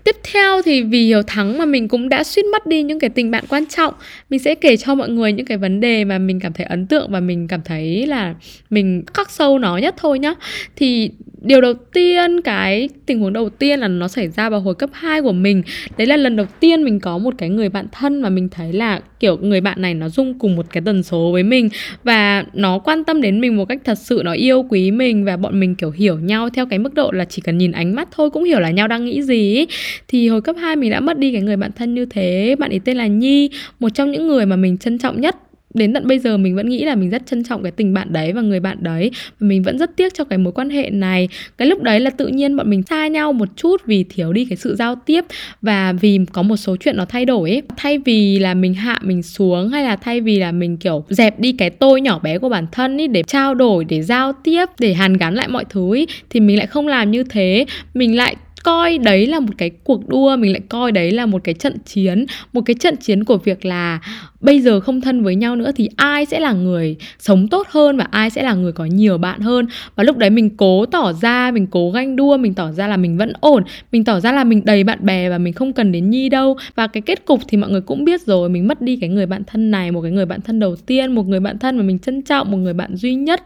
Tiếp 0.08 0.16
theo 0.34 0.62
thì 0.62 0.82
vì 0.82 1.06
hiểu 1.06 1.22
thắng 1.28 1.58
mà 1.58 1.66
mình 1.66 1.88
cũng 1.88 2.10
đã 2.10 2.24
suýt 2.24 2.46
mất 2.46 2.66
đi 2.66 2.84
những 2.84 3.00
cái 3.00 3.10
tình 3.10 3.32
bạn 3.32 3.44
quan 3.50 3.66
trọng. 3.66 3.94
Mình 4.30 4.40
sẽ 4.40 4.56
kể 4.56 4.78
cho 4.78 4.96
mọi 4.96 5.10
người 5.10 5.34
những 5.34 5.46
cái 5.46 5.58
vấn 5.58 5.80
đề 5.80 6.06
mà 6.06 6.18
mình 6.18 6.40
cảm 6.40 6.54
thấy 6.54 6.66
ấn 6.66 6.88
tượng 6.88 7.12
và 7.12 7.20
mình 7.20 7.48
cảm 7.48 7.62
thấy 7.66 8.06
là 8.08 8.36
mình 8.70 9.04
khắc 9.14 9.32
sâu 9.32 9.60
nó 9.60 9.78
nhất 9.78 9.96
thôi 9.98 10.20
nhá. 10.20 10.34
Thì 10.76 11.12
điều 11.48 11.62
đầu 11.62 11.74
tiên, 11.74 12.42
cái 12.42 12.90
tình 13.06 13.20
huống 13.20 13.34
đầu 13.34 13.50
tiên 13.50 13.80
là 13.80 13.88
nó 13.88 14.08
xảy 14.08 14.28
ra 14.28 14.50
vào 14.50 14.60
hồi 14.60 14.76
cấp 14.76 14.90
2 14.94 15.22
của 15.22 15.32
mình. 15.32 15.64
Đấy 15.98 16.08
là 16.08 16.18
lần 16.18 16.36
đầu 16.36 16.46
tiên 16.60 16.84
mình 16.84 17.00
có 17.00 17.18
một 17.18 17.34
cái 17.38 17.50
người 17.50 17.70
bạn 17.70 17.86
thân 17.92 18.22
mà 18.22 18.30
mình 18.30 18.50
thấy 18.50 18.74
là, 18.74 19.02
kiểu, 19.20 19.38
người 19.38 19.62
bạn 19.62 19.82
này 19.82 19.94
nó 19.94 20.10
dung 20.10 20.40
cùng 20.40 20.56
một 20.56 20.66
cái 20.72 20.84
tần 20.86 21.04
số 21.04 21.30
với 21.32 21.44
mình 21.44 21.70
và 22.04 22.46
nó 22.54 22.80
quan 22.80 23.04
tâm 23.04 23.22
đến 23.22 23.42
mình 23.42 23.58
một 23.58 23.66
cách 23.66 23.82
thật 23.84 23.98
sự, 23.98 24.22
nó 24.26 24.34
yêu 24.34 24.66
quý 24.70 24.92
mình 24.92 25.26
và 25.26 25.38
bọn 25.38 25.60
mình, 25.60 25.76
kiểu, 25.76 25.92
hiểu 25.92 26.20
nhau 26.20 26.50
theo 26.50 26.66
cái 26.66 26.80
mức 26.80 26.94
độ 26.94 27.12
là 27.12 27.26
chỉ 27.26 27.42
cần 27.42 27.58
nhìn 27.58 27.72
ánh 27.72 27.96
mắt 27.96 28.08
thôi 28.12 28.30
cũng 28.30 28.44
hiểu 28.44 28.60
là 28.60 28.72
nhau 28.72 28.88
đang 28.88 29.06
nghĩ 29.06 29.22
gì 29.22 29.58
ấy. 29.58 29.68
thì 30.08 30.30
hồi 30.30 30.42
cấp 30.42 30.56
2 30.60 30.76
mình 30.76 30.92
đã 30.92 31.00
mất 31.00 31.18
đi 31.18 31.32
cái 31.32 31.42
người 31.42 31.58
bạn 31.58 31.72
thân 31.76 31.96
như 31.96 32.06
thế. 32.06 32.56
Bạn 32.60 32.70
ấy 32.70 32.80
tên 32.86 32.98
là 32.98 33.08
Nhi, 33.08 33.50
một 33.80 33.90
trong 33.90 34.12
những 34.12 34.28
người 34.28 34.46
mà 34.46 34.56
mình 34.56 34.78
trân 34.78 34.98
trọng 34.98 35.22
nhất 35.22 35.36
đến 35.74 35.94
tận 35.94 36.08
bây 36.08 36.20
giờ 36.20 36.38
mình 36.38 36.56
vẫn 36.56 36.70
nghĩ 36.70 36.84
là 36.84 36.96
mình 36.96 37.10
rất 37.10 37.26
trân 37.26 37.44
trọng 37.44 37.64
cái 37.64 37.72
tình 37.72 37.94
bạn 37.94 38.14
đấy 38.14 38.34
và 38.34 38.42
người 38.42 38.60
bạn 38.60 38.78
đấy. 38.82 39.12
Và 39.40 39.48
mình 39.48 39.64
vẫn 39.64 39.78
rất 39.78 39.96
tiếc 39.96 40.14
cho 40.14 40.24
cái 40.24 40.38
mối 40.38 40.54
quan 40.54 40.70
hệ 40.70 40.90
này. 40.90 41.30
Cái 41.58 41.68
lúc 41.68 41.82
đấy 41.82 42.00
là 42.00 42.10
tự 42.10 42.28
nhiên 42.28 42.56
bọn 42.56 42.70
mình 42.70 42.84
xa 42.84 43.08
nhau 43.08 43.34
một 43.34 43.50
chút 43.56 43.82
vì 43.86 44.04
thiếu 44.04 44.34
đi 44.34 44.46
cái 44.46 44.58
sự 44.58 44.76
giao 44.76 44.96
tiếp 44.96 45.26
và 45.62 45.94
vì 45.94 46.20
có 46.34 46.42
một 46.42 46.58
số 46.58 46.76
chuyện 46.80 46.98
nó 46.98 47.06
thay 47.06 47.26
đổi 47.26 47.50
ấy. 47.50 47.62
Thay 47.78 47.98
vì 47.98 48.40
là 48.40 48.54
mình 48.54 48.74
hạ 48.74 49.00
mình 49.04 49.24
xuống 49.24 49.70
hay 49.70 49.84
là 49.84 49.96
thay 49.96 50.22
vì 50.22 50.40
là 50.40 50.52
mình 50.52 50.78
kiểu 50.78 51.04
dẹp 51.10 51.40
đi 51.40 51.52
cái 51.52 51.70
tôi 51.70 52.02
nhỏ 52.02 52.20
bé 52.20 52.38
của 52.38 52.50
bản 52.50 52.66
thân 52.72 53.02
ấy 53.02 53.08
để 53.08 53.24
trao 53.24 53.56
đổi 53.56 53.86
để 53.86 54.02
giao 54.02 54.34
tiếp 54.44 54.66
để 54.80 54.94
hàn 54.94 55.18
gắn 55.18 55.36
lại 55.36 55.48
mọi 55.48 55.66
thứ 55.70 55.94
ấy, 55.94 56.08
thì 56.30 56.40
mình 56.40 56.58
lại 56.58 56.68
không 56.68 56.88
làm 56.88 57.12
như 57.12 57.24
thế. 57.24 57.66
Mình 57.94 58.16
lại 58.16 58.36
coi 58.64 58.98
đấy 58.98 59.26
là 59.26 59.40
một 59.40 59.54
cái 59.58 59.72
cuộc 59.84 60.10
đua 60.10 60.36
mình 60.36 60.52
lại 60.52 60.62
coi 60.70 60.92
đấy 60.92 61.12
là 61.12 61.26
một 61.26 61.44
cái 61.44 61.54
trận 61.54 61.78
chiến. 61.86 62.26
Một 62.54 62.62
cái 62.66 62.76
trận 62.80 62.96
chiến 62.98 63.24
của 63.24 63.38
việc 63.38 63.66
là 63.66 64.00
bây 64.42 64.62
giờ 64.62 64.80
không 64.80 65.02
thân 65.02 65.24
với 65.24 65.36
nhau 65.36 65.56
nữa 65.56 65.72
thì 65.76 65.90
ai 65.96 66.26
sẽ 66.26 66.40
là 66.40 66.52
người 66.54 66.96
sống 67.20 67.48
tốt 67.48 67.68
hơn 67.70 67.98
và 67.98 68.08
ai 68.12 68.30
sẽ 68.30 68.44
là 68.44 68.54
người 68.54 68.72
có 68.72 68.86
nhiều 68.86 69.18
bạn 69.18 69.40
hơn? 69.40 69.66
Và 69.96 70.04
lúc 70.04 70.18
đấy 70.18 70.30
mình 70.30 70.50
cố 70.58 70.86
tỏ 70.86 71.14
ra 71.14 71.52
mình 71.52 71.68
cố 71.68 71.92
ganh 71.92 72.16
đua 72.16 72.38
mình 72.38 72.54
tỏ 72.54 72.72
ra 72.72 72.88
là 72.88 72.98
mình 72.98 73.18
vẫn 73.18 73.34
ổn 73.40 73.64
mình 73.92 74.04
tỏ 74.04 74.20
ra 74.20 74.32
là 74.32 74.44
mình 74.44 74.62
đầy 74.66 74.84
bạn 74.84 75.00
bè 75.02 75.30
và 75.30 75.38
mình 75.38 75.54
không 75.54 75.74
cần 75.74 75.92
đến 75.92 76.10
nhi 76.10 76.30
đâu. 76.30 76.58
Và 76.76 76.88
cái 76.88 77.02
kết 77.02 77.26
cục 77.26 77.40
thì 77.48 77.58
mọi 77.58 77.70
người 77.70 77.82
cũng 77.82 78.06
biết 78.06 78.22
rồi 78.22 78.50
mình 78.50 78.68
mất 78.68 78.82
đi 78.82 78.96
cái 78.96 79.10
người 79.10 79.26
bạn 79.26 79.44
thân 79.48 79.72
này 79.72 79.92
một 79.92 80.02
cái 80.02 80.12
người 80.12 80.26
bạn 80.26 80.42
thân 80.42 80.60
đầu 80.60 80.76
tiên 80.76 81.12
một 81.12 81.28
người 81.28 81.40
bạn 81.40 81.60
thân 81.60 81.78
mà 81.78 81.84
mình 81.84 82.00
trân 82.00 82.22
trọng 82.22 82.52
một 82.52 82.58
người 82.58 82.74
bạn 82.74 82.96
duy 82.96 83.16
nhất. 83.16 83.44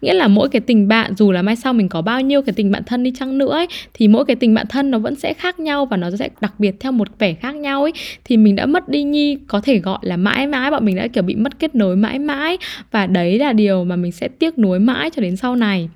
Nghĩa 0.00 0.14
là 0.14 0.28
mỗi 0.28 0.48
cái 0.48 0.60
tình 0.60 0.88
bạn 0.88 1.14
dù 1.16 1.32
là 1.32 1.42
mai 1.42 1.56
sau 1.56 1.72
mình 1.72 1.88
có 1.88 2.02
bao 2.02 2.20
nhiêu 2.20 2.42
cái 2.42 2.52
tình 2.52 2.70
bạn 2.70 2.82
thân 2.84 3.02
đi 3.02 3.12
chăng 3.18 3.38
nữa 3.38 3.52
ấy, 3.52 3.66
thì 3.94 4.08
mỗi 4.08 4.24
cái 4.24 4.36
tình 4.36 4.54
bạn 4.54 4.66
thân 4.66 4.90
nó 4.90 4.98
vẫn 4.98 5.14
sẽ 5.14 5.34
khác 5.34 5.60
nhau 5.60 5.86
và 5.86 5.96
nó 5.96 6.10
sẽ 6.18 6.28
đặc 6.40 6.52
biệt 6.58 6.74
theo 6.80 6.92
một 6.92 7.08
vẻ 7.18 7.34
khác 7.34 7.54
nhau 7.54 7.82
ấy. 7.82 7.92
Thì 8.24 8.36
mình 8.36 8.56
đã 8.56 8.66
mất 8.66 8.88
đi 8.88 9.02
nhi 9.02 9.38
có 9.46 9.60
thể 9.60 9.78
gọi 9.78 9.98
là 10.02 10.16
mãi 10.16 10.33
mãi 10.46 10.70
bọn 10.70 10.84
mình 10.84 10.96
đã, 10.96 11.08
kiểu, 11.08 11.22
bị 11.22 11.34
mất 11.34 11.58
kết 11.58 11.74
nối 11.74 11.96
mãi 11.96 12.18
mãi. 12.18 12.58
Và 12.90 13.06
đấy 13.06 13.38
là 13.38 13.52
điều 13.52 13.84
mà 13.84 13.96
mình 13.96 14.12
sẽ 14.12 14.28
tiếc 14.28 14.58
nuối 14.58 14.78
mãi 14.78 15.10
cho 15.10 15.22
đến 15.22 15.36
sau 15.36 15.56
này 15.56 15.88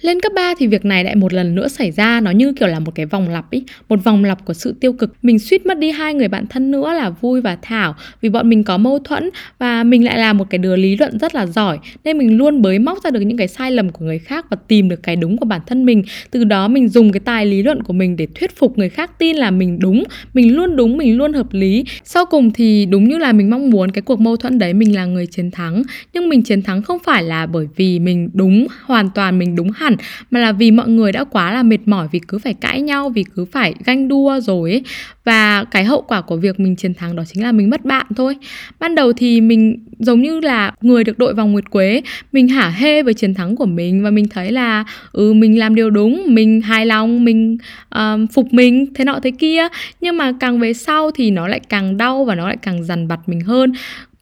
lên 0.00 0.20
cấp 0.20 0.32
3 0.36 0.54
thì 0.58 0.66
việc 0.66 0.84
này 0.84 1.04
lại 1.04 1.16
một 1.16 1.32
lần 1.32 1.54
nữa 1.54 1.68
xảy 1.68 1.90
ra 1.90 2.20
Nó 2.20 2.30
như 2.30 2.52
kiểu 2.52 2.68
là 2.68 2.78
một 2.78 2.94
cái 2.94 3.06
vòng 3.06 3.28
lặp 3.28 3.50
ý 3.50 3.62
Một 3.88 4.04
vòng 4.04 4.24
lặp 4.24 4.44
của 4.44 4.54
sự 4.54 4.74
tiêu 4.80 4.92
cực. 4.92 5.14
Mình 5.22 5.38
suýt 5.38 5.66
mất 5.66 5.78
đi 5.78 5.90
hai 5.90 6.14
người 6.14 6.28
bạn 6.28 6.46
thân 6.46 6.70
nữa 6.70 6.92
là 6.92 7.10
Vui 7.10 7.40
và 7.40 7.58
Thảo 7.62 7.94
Vì 8.20 8.28
bọn 8.28 8.48
mình 8.48 8.64
có 8.64 8.78
mâu 8.78 8.98
thuẫn 8.98 9.30
Và 9.58 9.84
mình 9.84 10.04
lại 10.04 10.18
là 10.18 10.32
một 10.32 10.50
cái 10.50 10.58
đứa 10.58 10.76
lý 10.76 10.96
luận 10.96 11.18
rất 11.18 11.34
là 11.34 11.46
giỏi 11.46 11.78
Nên 12.04 12.18
mình 12.18 12.36
luôn 12.36 12.62
bới 12.62 12.78
móc 12.78 13.02
ra 13.04 13.10
được 13.10 13.20
những 13.20 13.38
cái 13.38 13.48
sai 13.48 13.72
lầm 13.72 13.90
của 13.90 14.04
người 14.04 14.18
khác 14.18 14.46
Và 14.50 14.56
tìm 14.68 14.88
được 14.88 15.02
cái 15.02 15.16
đúng 15.16 15.36
của 15.36 15.46
bản 15.46 15.60
thân 15.66 15.86
mình. 15.86 16.02
Từ 16.30 16.44
đó 16.44 16.68
mình 16.68 16.88
dùng 16.88 17.12
cái 17.12 17.20
tài 17.20 17.46
lý 17.46 17.62
luận 17.62 17.82
của 17.82 17.92
mình 17.92 18.16
Để 18.16 18.26
thuyết 18.34 18.56
phục 18.56 18.78
người 18.78 18.88
khác 18.88 19.18
tin 19.18 19.36
là 19.36 19.50
mình 19.50 19.78
đúng 19.78 20.04
Mình 20.34 20.56
luôn 20.56 20.76
đúng, 20.76 20.96
mình 20.96 21.16
luôn 21.16 21.32
hợp 21.32 21.46
lý. 21.50 21.84
Sau 22.04 22.26
cùng 22.26 22.50
thì 22.50 22.86
đúng 22.86 23.08
như 23.08 23.18
là 23.18 23.32
mình 23.32 23.50
mong 23.50 23.70
muốn 23.70 23.90
Cái 23.90 24.02
cuộc 24.02 24.20
mâu 24.20 24.36
thuẫn 24.36 24.58
đấy 24.58 24.74
mình 24.74 24.94
là 24.94 25.04
người 25.04 25.26
chiến 25.26 25.50
thắng. 25.50 25.82
Nhưng 26.12 26.28
mình 26.28 26.42
chiến 26.42 26.62
thắng 26.62 26.82
không 26.82 26.98
phải 27.04 27.22
là 27.22 27.46
bởi 27.46 27.68
vì 27.76 27.98
mình 27.98 28.30
đúng 28.32 28.66
Hoàn 28.82 29.10
toàn 29.10 29.38
mình 29.38 29.56
đúng 29.56 29.70
hẳn 29.70 29.85
mà 30.30 30.40
là 30.40 30.52
vì 30.52 30.70
mọi 30.70 30.88
người 30.88 31.12
đã 31.12 31.24
quá 31.24 31.52
là 31.52 31.62
mệt 31.62 31.78
mỏi 31.86 32.08
vì 32.12 32.20
cứ 32.28 32.38
phải 32.38 32.54
cãi 32.54 32.80
nhau 32.80 33.08
vì 33.08 33.24
cứ 33.34 33.44
phải 33.44 33.74
ganh 33.84 34.08
đua 34.08 34.40
rồi 34.40 34.70
ấy. 34.70 34.82
Và 35.24 35.64
cái 35.64 35.84
hậu 35.84 36.02
quả 36.02 36.20
của 36.20 36.36
việc 36.36 36.60
mình 36.60 36.76
chiến 36.76 36.94
thắng 36.94 37.16
đó 37.16 37.22
chính 37.26 37.42
là 37.42 37.52
mình 37.52 37.70
mất 37.70 37.84
bạn 37.84 38.06
thôi. 38.16 38.36
Ban 38.80 38.94
đầu 38.94 39.12
thì 39.12 39.40
mình 39.40 39.78
giống 39.98 40.22
như 40.22 40.40
là 40.40 40.72
người 40.80 41.04
được 41.04 41.18
đội 41.18 41.34
vòng 41.34 41.52
nguyệt 41.52 41.70
quế 41.70 42.02
mình 42.32 42.48
hả 42.48 42.68
hê 42.68 43.02
với 43.02 43.14
chiến 43.14 43.34
thắng 43.34 43.56
của 43.56 43.66
mình 43.66 44.02
và 44.02 44.10
mình 44.10 44.28
thấy 44.28 44.52
là 44.52 44.84
ừ 45.12 45.32
mình 45.32 45.58
làm 45.58 45.74
điều 45.74 45.90
đúng 45.90 46.22
mình 46.28 46.60
hài 46.60 46.86
lòng 46.86 47.24
mình 47.24 47.58
um, 47.94 48.26
phục 48.26 48.52
mình 48.52 48.86
thế 48.94 49.04
nọ 49.04 49.18
thế 49.22 49.30
kia. 49.38 49.68
Nhưng 50.00 50.16
mà 50.16 50.32
càng 50.40 50.60
về 50.60 50.72
sau 50.72 51.10
thì 51.10 51.30
nó 51.30 51.48
lại 51.48 51.60
càng 51.68 51.96
đau 51.96 52.24
và 52.24 52.34
nó 52.34 52.46
lại 52.46 52.56
càng 52.62 52.84
dằn 52.84 53.06
vặt 53.06 53.20
mình 53.26 53.40
hơn 53.40 53.72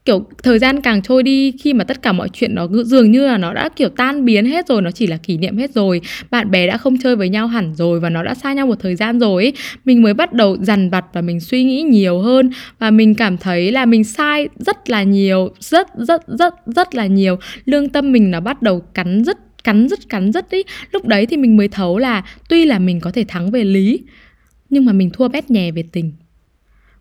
kiểu 0.04 0.26
thời 0.42 0.58
gian 0.58 0.80
càng 0.80 1.02
trôi 1.02 1.22
đi, 1.22 1.52
khi 1.52 1.74
mà 1.74 1.84
tất 1.84 2.02
cả 2.02 2.12
mọi 2.12 2.28
chuyện 2.32 2.54
nó 2.54 2.68
dường 2.84 3.10
như 3.10 3.26
là 3.26 3.38
nó 3.38 3.54
đã, 3.54 3.68
kiểu, 3.76 3.88
tan 3.88 4.24
biến 4.24 4.46
hết 4.46 4.68
rồi, 4.68 4.82
nó 4.82 4.90
chỉ 4.90 5.06
là 5.06 5.16
kỷ 5.16 5.38
niệm 5.38 5.58
hết 5.58 5.70
rồi. 5.74 6.00
Bạn 6.30 6.50
bè 6.50 6.66
đã 6.66 6.76
không 6.76 6.98
chơi 6.98 7.16
với 7.16 7.28
nhau 7.28 7.46
hẳn 7.46 7.74
rồi 7.74 8.00
và 8.00 8.10
nó 8.10 8.22
đã 8.22 8.34
xa 8.34 8.52
nhau 8.52 8.66
một 8.66 8.80
thời 8.80 8.96
gian 8.96 9.20
rồi 9.20 9.42
ấy. 9.42 9.52
mình 9.84 10.02
mới 10.02 10.14
bắt 10.14 10.32
đầu 10.32 10.56
dằn 10.60 10.90
vặt 10.90 11.04
và 11.12 11.20
mình 11.20 11.40
suy 11.40 11.64
nghĩ 11.64 11.82
nhiều 11.82 12.18
hơn 12.18 12.50
và 12.78 12.90
mình 12.90 13.14
cảm 13.14 13.38
thấy 13.38 13.72
là 13.72 13.84
mình 13.86 14.04
sai 14.04 14.48
rất 14.58 14.90
là 14.90 15.02
nhiều, 15.02 15.48
rất 15.60 15.88
rất 15.96 16.22
rất 16.28 16.54
rất 16.66 16.94
là 16.94 17.06
nhiều. 17.06 17.36
Lương 17.64 17.88
tâm 17.88 18.12
mình 18.12 18.30
nó 18.30 18.40
bắt 18.40 18.62
đầu 18.62 18.80
cắn 18.80 19.24
rất 19.24 19.38
cắn 19.64 19.88
rất 19.88 20.08
cắn 20.08 20.32
rất 20.32 20.50
ý 20.50 20.62
lúc 20.92 21.06
đấy 21.06 21.26
thì 21.26 21.36
mình 21.36 21.56
mới 21.56 21.68
thấu 21.68 21.98
là 21.98 22.24
tuy 22.48 22.64
là 22.64 22.78
mình 22.78 23.00
có 23.00 23.10
thể 23.10 23.24
thắng 23.28 23.50
về 23.50 23.64
lý, 23.64 24.00
nhưng 24.70 24.84
mà 24.84 24.92
mình 24.92 25.10
thua 25.10 25.28
bét 25.28 25.50
nhè 25.50 25.70
về 25.70 25.84
tình 25.92 26.12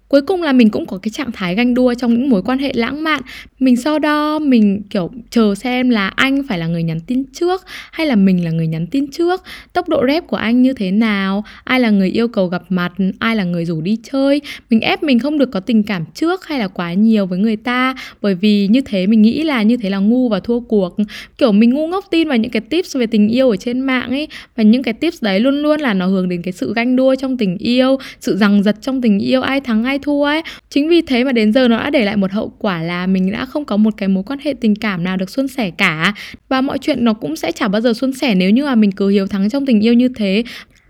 cuối 0.07 0.21
cùng 0.21 0.41
là 0.41 0.53
mình 0.53 0.69
cũng 0.69 0.85
có 0.85 0.97
cái 0.97 1.09
trạng 1.09 1.31
thái 1.31 1.55
ganh 1.55 1.73
đua 1.73 1.93
trong 1.93 2.13
những 2.13 2.29
mối 2.29 2.41
quan 2.41 2.59
hệ 2.59 2.71
lãng 2.75 3.03
mạn. 3.03 3.21
Mình 3.59 3.75
so 3.75 3.99
đo, 3.99 4.39
mình, 4.39 4.81
kiểu, 4.89 5.09
chờ 5.29 5.55
xem 5.55 5.89
là 5.89 6.07
anh 6.07 6.43
phải 6.49 6.59
là 6.59 6.67
người 6.67 6.83
nhắn 6.83 6.99
tin 7.07 7.23
trước 7.33 7.61
hay 7.91 8.07
là 8.07 8.15
mình 8.15 8.43
là 8.43 8.51
người 8.51 8.67
nhắn 8.67 8.87
tin 8.87 9.11
trước, 9.11 9.43
tốc 9.73 9.89
độ 9.89 10.03
rep 10.07 10.27
của 10.27 10.37
anh 10.37 10.61
như 10.61 10.73
thế 10.73 10.91
nào, 10.91 11.43
ai 11.63 11.79
là 11.79 11.89
người 11.89 12.09
yêu 12.09 12.27
cầu 12.27 12.47
gặp 12.47 12.63
mặt, 12.69 12.91
ai 13.19 13.35
là 13.35 13.43
người 13.43 13.65
rủ 13.65 13.81
đi 13.81 13.97
chơi. 14.11 14.41
Mình 14.69 14.79
ép 14.79 15.03
mình 15.03 15.19
không 15.19 15.37
được 15.37 15.51
có 15.51 15.59
tình 15.59 15.83
cảm 15.83 16.05
trước 16.13 16.45
hay 16.45 16.59
là 16.59 16.67
quá 16.67 16.93
nhiều 16.93 17.25
với 17.25 17.39
người 17.39 17.55
ta, 17.55 17.95
bởi 18.21 18.35
vì 18.35 18.67
như 18.67 18.81
thế 18.81 19.07
mình 19.07 19.21
nghĩ 19.21 19.43
là 19.43 19.63
như 19.63 19.77
thế 19.77 19.89
là 19.89 19.97
ngu 19.97 20.29
và 20.29 20.39
thua 20.39 20.59
cuộc. 20.59 20.95
Kiểu, 21.37 21.51
mình 21.51 21.69
ngu 21.69 21.87
ngốc 21.87 22.05
tin 22.11 22.27
vào 22.27 22.37
những 22.37 22.51
cái 22.51 22.61
tips 22.61 22.97
về 22.97 23.05
tình 23.05 23.27
yêu 23.27 23.49
ở 23.49 23.55
trên 23.55 23.79
mạng 23.79 24.09
ấy, 24.09 24.27
và 24.55 24.63
những 24.63 24.83
cái 24.83 24.93
tips 24.93 25.23
đấy 25.23 25.39
luôn 25.39 25.61
luôn 25.61 25.79
là 25.79 25.93
nó 25.93 26.05
hướng 26.07 26.29
đến 26.29 26.41
cái 26.41 26.51
sự 26.51 26.73
ganh 26.73 26.95
đua 26.95 27.15
trong 27.15 27.37
tình 27.37 27.57
yêu, 27.57 27.97
sự 28.19 28.37
rằng 28.37 28.63
giật 28.63 28.75
trong 28.81 29.01
tình 29.01 29.19
yêu, 29.19 29.41
ai 29.41 29.61
thắng 29.61 29.83
ai 29.83 29.99
thua 30.03 30.23
ấy. 30.23 30.41
Chính 30.69 30.89
vì 30.89 31.01
thế 31.01 31.23
mà 31.23 31.31
đến 31.31 31.53
giờ 31.53 31.67
nó 31.67 31.77
đã 31.77 31.89
để 31.89 32.05
lại 32.05 32.17
một 32.17 32.31
hậu 32.31 32.53
quả 32.59 32.81
là 32.81 33.07
mình 33.07 33.31
đã 33.31 33.45
không 33.45 33.65
có 33.65 33.77
một 33.77 33.93
cái 33.97 34.09
mối 34.09 34.23
quan 34.23 34.39
hệ 34.43 34.53
tình 34.61 34.75
cảm 34.75 35.03
nào 35.03 35.17
được 35.17 35.29
suôn 35.29 35.47
sẻ 35.47 35.71
cả. 35.77 36.13
Và 36.49 36.61
mọi 36.61 36.77
chuyện 36.77 37.05
nó 37.05 37.13
cũng 37.13 37.35
sẽ 37.35 37.51
chả 37.51 37.67
bao 37.67 37.81
giờ 37.81 37.93
suôn 37.93 38.13
sẻ 38.13 38.35
nếu 38.35 38.49
như 38.49 38.65
mà 38.65 38.75
mình 38.75 38.91
cứ 38.91 39.09
hiếu 39.09 39.27
thắng 39.27 39.49
trong 39.49 39.65
tình 39.65 39.79
yêu 39.79 39.93
như 39.93 40.09
thế 40.15 40.43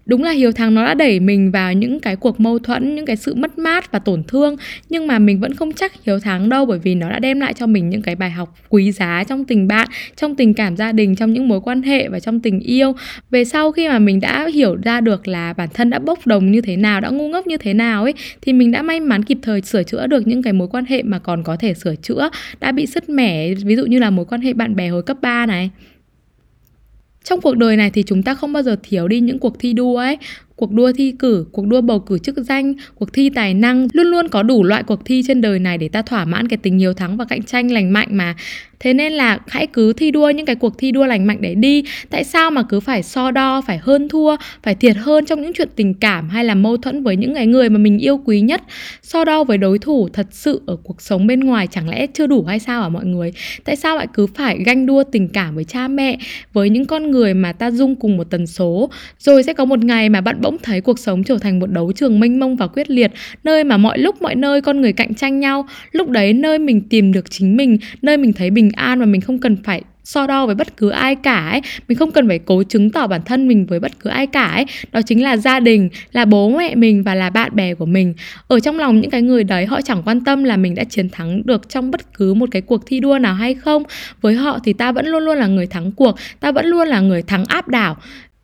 đúng 0.05 0.23
là 0.23 0.31
hiếu 0.31 0.51
thắng 0.51 0.73
nó 0.73 0.85
đã 0.85 0.93
đẩy 0.93 1.19
mình 1.19 1.51
vào 1.51 1.73
những 1.73 1.99
cái 1.99 2.15
cuộc 2.15 2.39
mâu 2.39 2.59
thuẫn, 2.59 2.95
những 2.95 3.05
cái 3.05 3.15
sự 3.15 3.35
mất 3.35 3.57
mát 3.57 3.91
và 3.91 3.99
tổn 3.99 4.23
thương, 4.23 4.55
nhưng 4.89 5.07
mà 5.07 5.19
mình 5.19 5.39
vẫn 5.39 5.55
không 5.55 5.73
chắc 5.73 6.03
hiếu 6.05 6.19
thắng 6.19 6.49
đâu, 6.49 6.65
bởi 6.65 6.79
vì 6.79 6.95
nó 6.95 7.09
đã 7.09 7.19
đem 7.19 7.39
lại 7.39 7.53
cho 7.53 7.67
mình 7.67 7.89
những 7.89 8.01
cái 8.01 8.15
bài 8.15 8.31
học 8.31 8.55
quý 8.69 8.91
giá 8.91 9.23
trong 9.23 9.45
tình 9.45 9.67
bạn, 9.67 9.87
trong 10.15 10.35
tình 10.35 10.53
cảm 10.53 10.77
gia 10.77 10.91
đình, 10.91 11.15
trong 11.15 11.33
những 11.33 11.47
mối 11.47 11.61
quan 11.61 11.81
hệ 11.81 12.07
và 12.07 12.19
trong 12.19 12.39
tình 12.39 12.59
yêu. 12.59 12.95
Về 13.31 13.45
sau 13.45 13.71
khi 13.71 13.87
mà 13.87 13.99
mình 13.99 14.19
đã 14.19 14.47
hiểu 14.53 14.75
ra 14.83 15.01
được 15.01 15.27
là 15.27 15.53
bản 15.53 15.69
thân 15.73 15.89
đã 15.89 15.99
bốc 15.99 16.27
đồng 16.27 16.51
như 16.51 16.61
thế 16.61 16.77
nào, 16.77 17.01
đã 17.01 17.09
ngu 17.09 17.29
ngốc 17.29 17.47
như 17.47 17.57
thế 17.57 17.73
nào 17.73 18.03
ấy, 18.03 18.13
thì 18.41 18.53
mình 18.53 18.71
đã 18.71 18.81
may 18.81 18.99
mắn 18.99 19.23
kịp 19.23 19.37
thời 19.41 19.61
sửa 19.61 19.83
chữa 19.83 20.07
được 20.07 20.27
những 20.27 20.43
cái 20.43 20.53
mối 20.53 20.67
quan 20.67 20.85
hệ 20.85 21.03
mà 21.03 21.19
còn 21.19 21.43
có 21.43 21.55
thể 21.55 21.73
sửa 21.73 21.95
chữa, 21.95 22.29
đã 22.59 22.71
bị 22.71 22.85
sứt 22.85 23.09
mẻ. 23.09 23.53
Ví 23.53 23.75
dụ 23.75 23.85
như 23.85 23.99
là 23.99 24.09
mối 24.09 24.25
quan 24.25 24.41
hệ 24.41 24.53
bạn 24.53 24.75
bè 24.75 24.87
hồi 24.87 25.03
cấp 25.03 25.17
3 25.21 25.45
này 25.45 25.69
trong 27.23 27.41
cuộc 27.41 27.57
đời 27.57 27.77
này 27.77 27.89
thì 27.89 28.03
chúng 28.03 28.23
ta 28.23 28.35
không 28.35 28.53
bao 28.53 28.63
giờ 28.63 28.75
thiếu 28.83 29.07
đi 29.07 29.19
những 29.19 29.39
cuộc 29.39 29.59
thi 29.59 29.73
đua 29.73 29.97
ấy 29.97 30.17
cuộc 30.55 30.71
đua 30.71 30.91
thi 30.91 31.13
cử, 31.19 31.45
cuộc 31.51 31.67
đua 31.67 31.81
bầu 31.81 31.99
cử 31.99 32.17
chức 32.17 32.37
danh, 32.37 32.73
cuộc 32.95 33.13
thi 33.13 33.29
tài 33.29 33.53
năng, 33.53 33.87
luôn 33.93 34.07
luôn 34.07 34.27
có 34.27 34.43
đủ 34.43 34.63
loại 34.63 34.83
cuộc 34.83 35.05
thi 35.05 35.23
trên 35.27 35.41
đời 35.41 35.59
này 35.59 35.77
để 35.77 35.87
ta 35.87 36.01
thỏa 36.01 36.25
mãn 36.25 36.47
cái 36.47 36.57
tình 36.57 36.79
hiếu 36.79 36.93
thắng 36.93 37.17
và 37.17 37.25
cạnh 37.25 37.43
tranh 37.43 37.71
lành 37.71 37.93
mạnh 37.93 38.07
mà. 38.11 38.35
Thế 38.79 38.93
nên 38.93 39.13
là 39.13 39.39
hãy 39.47 39.67
cứ 39.67 39.93
thi 39.93 40.11
đua 40.11 40.29
những 40.29 40.45
cái 40.45 40.55
cuộc 40.55 40.77
thi 40.77 40.91
đua 40.91 41.05
lành 41.05 41.27
mạnh 41.27 41.37
để 41.41 41.55
đi. 41.55 41.83
Tại 42.09 42.23
sao 42.23 42.51
mà 42.51 42.63
cứ 42.63 42.79
phải 42.79 43.03
so 43.03 43.31
đo, 43.31 43.61
phải 43.61 43.77
hơn 43.77 44.09
thua, 44.09 44.35
phải 44.63 44.75
thiệt 44.75 44.95
hơn 44.97 45.25
trong 45.25 45.41
những 45.41 45.53
chuyện 45.53 45.69
tình 45.75 45.93
cảm 45.93 46.29
hay 46.29 46.43
là 46.43 46.55
mâu 46.55 46.77
thuẫn 46.77 47.03
với 47.03 47.15
những 47.15 47.35
cái 47.35 47.47
người 47.47 47.69
mà 47.69 47.77
mình 47.77 47.99
yêu 47.99 48.21
quý 48.25 48.41
nhất. 48.41 48.61
So 49.01 49.25
đo 49.25 49.43
với 49.43 49.57
đối 49.57 49.79
thủ 49.79 50.09
thật 50.13 50.27
sự 50.31 50.61
ở 50.65 50.75
cuộc 50.75 51.01
sống 51.01 51.27
bên 51.27 51.39
ngoài 51.39 51.67
chẳng 51.71 51.89
lẽ 51.89 52.07
chưa 52.07 52.27
đủ 52.27 52.43
hay 52.43 52.59
sao 52.59 52.81
hả 52.81 52.89
mọi 52.89 53.05
người? 53.05 53.33
Tại 53.63 53.75
sao 53.75 53.97
lại 53.97 54.07
cứ 54.13 54.27
phải 54.27 54.57
ganh 54.65 54.85
đua 54.85 55.03
tình 55.03 55.27
cảm 55.27 55.55
với 55.55 55.63
cha 55.63 55.87
mẹ, 55.87 56.17
với 56.53 56.69
những 56.69 56.85
con 56.85 57.11
người 57.11 57.33
mà 57.33 57.53
ta 57.53 57.71
dung 57.71 57.95
cùng 57.95 58.17
một 58.17 58.29
tần 58.29 58.47
số, 58.47 58.89
rồi 59.19 59.43
sẽ 59.43 59.53
có 59.53 59.65
một 59.65 59.79
ngày 59.79 60.09
mà 60.09 60.21
bạn 60.21 60.41
bỗng 60.43 60.57
thấy 60.63 60.81
cuộc 60.81 60.99
sống 60.99 61.23
trở 61.23 61.37
thành 61.37 61.59
một 61.59 61.71
đấu 61.71 61.91
trường 61.95 62.19
mênh 62.19 62.39
mông 62.39 62.55
và 62.55 62.67
quyết 62.67 62.89
liệt, 62.89 63.11
nơi 63.43 63.63
mà 63.63 63.77
mọi 63.77 63.97
lúc, 63.97 64.21
mọi 64.21 64.35
nơi 64.35 64.61
con 64.61 64.81
người 64.81 64.93
cạnh 64.93 65.13
tranh 65.13 65.39
nhau. 65.39 65.67
Lúc 65.91 66.09
đấy 66.09 66.33
nơi 66.33 66.59
mình 66.59 66.81
tìm 66.81 67.13
được 67.13 67.31
chính 67.31 67.57
mình, 67.57 67.77
nơi 68.01 68.17
mình 68.17 68.33
thấy 68.33 68.49
bình 68.49 68.71
an 68.75 68.99
và 68.99 69.05
mình 69.05 69.21
không 69.21 69.39
cần 69.39 69.57
phải 69.63 69.81
so 70.03 70.27
đo 70.27 70.45
với 70.45 70.55
bất 70.55 70.77
cứ 70.77 70.89
ai 70.89 71.15
cả 71.15 71.49
ấy. 71.51 71.61
Mình 71.87 71.97
không 71.97 72.11
cần 72.11 72.27
phải 72.27 72.39
cố 72.39 72.63
chứng 72.63 72.89
tỏ 72.89 73.07
bản 73.07 73.21
thân 73.25 73.47
mình 73.47 73.65
với 73.65 73.79
bất 73.79 73.99
cứ 73.99 74.09
ai 74.09 74.27
cả 74.27 74.45
ấy. 74.45 74.65
Đó 74.91 75.01
chính 75.01 75.23
là 75.23 75.37
gia 75.37 75.59
đình, 75.59 75.89
là 76.11 76.25
bố 76.25 76.49
mẹ 76.49 76.75
mình 76.75 77.03
và 77.03 77.15
là 77.15 77.29
bạn 77.29 77.55
bè 77.55 77.73
của 77.73 77.85
mình. 77.85 78.13
Ở 78.47 78.59
trong 78.59 78.79
lòng 78.79 79.01
những 79.01 79.11
cái 79.11 79.21
người 79.21 79.43
đấy, 79.43 79.65
họ 79.65 79.81
chẳng 79.81 80.01
quan 80.05 80.23
tâm 80.23 80.43
là 80.43 80.57
mình 80.57 80.75
đã 80.75 80.83
chiến 80.83 81.09
thắng 81.09 81.41
được 81.45 81.69
trong 81.69 81.91
bất 81.91 82.13
cứ 82.13 82.33
một 82.33 82.49
cái 82.51 82.61
cuộc 82.61 82.83
thi 82.87 82.99
đua 82.99 83.19
nào 83.19 83.33
hay 83.33 83.53
không. 83.53 83.83
Với 84.21 84.35
họ 84.35 84.59
thì 84.63 84.73
ta 84.73 84.91
vẫn 84.91 85.05
luôn 85.05 85.23
luôn 85.23 85.37
là 85.37 85.47
người 85.47 85.67
thắng 85.67 85.91
cuộc, 85.91 86.15
ta 86.39 86.51
vẫn 86.51 86.65
luôn 86.65 86.87
là 86.87 86.99
người 86.99 87.21
thắng 87.21 87.45
áp 87.45 87.67
đảo. 87.67 87.97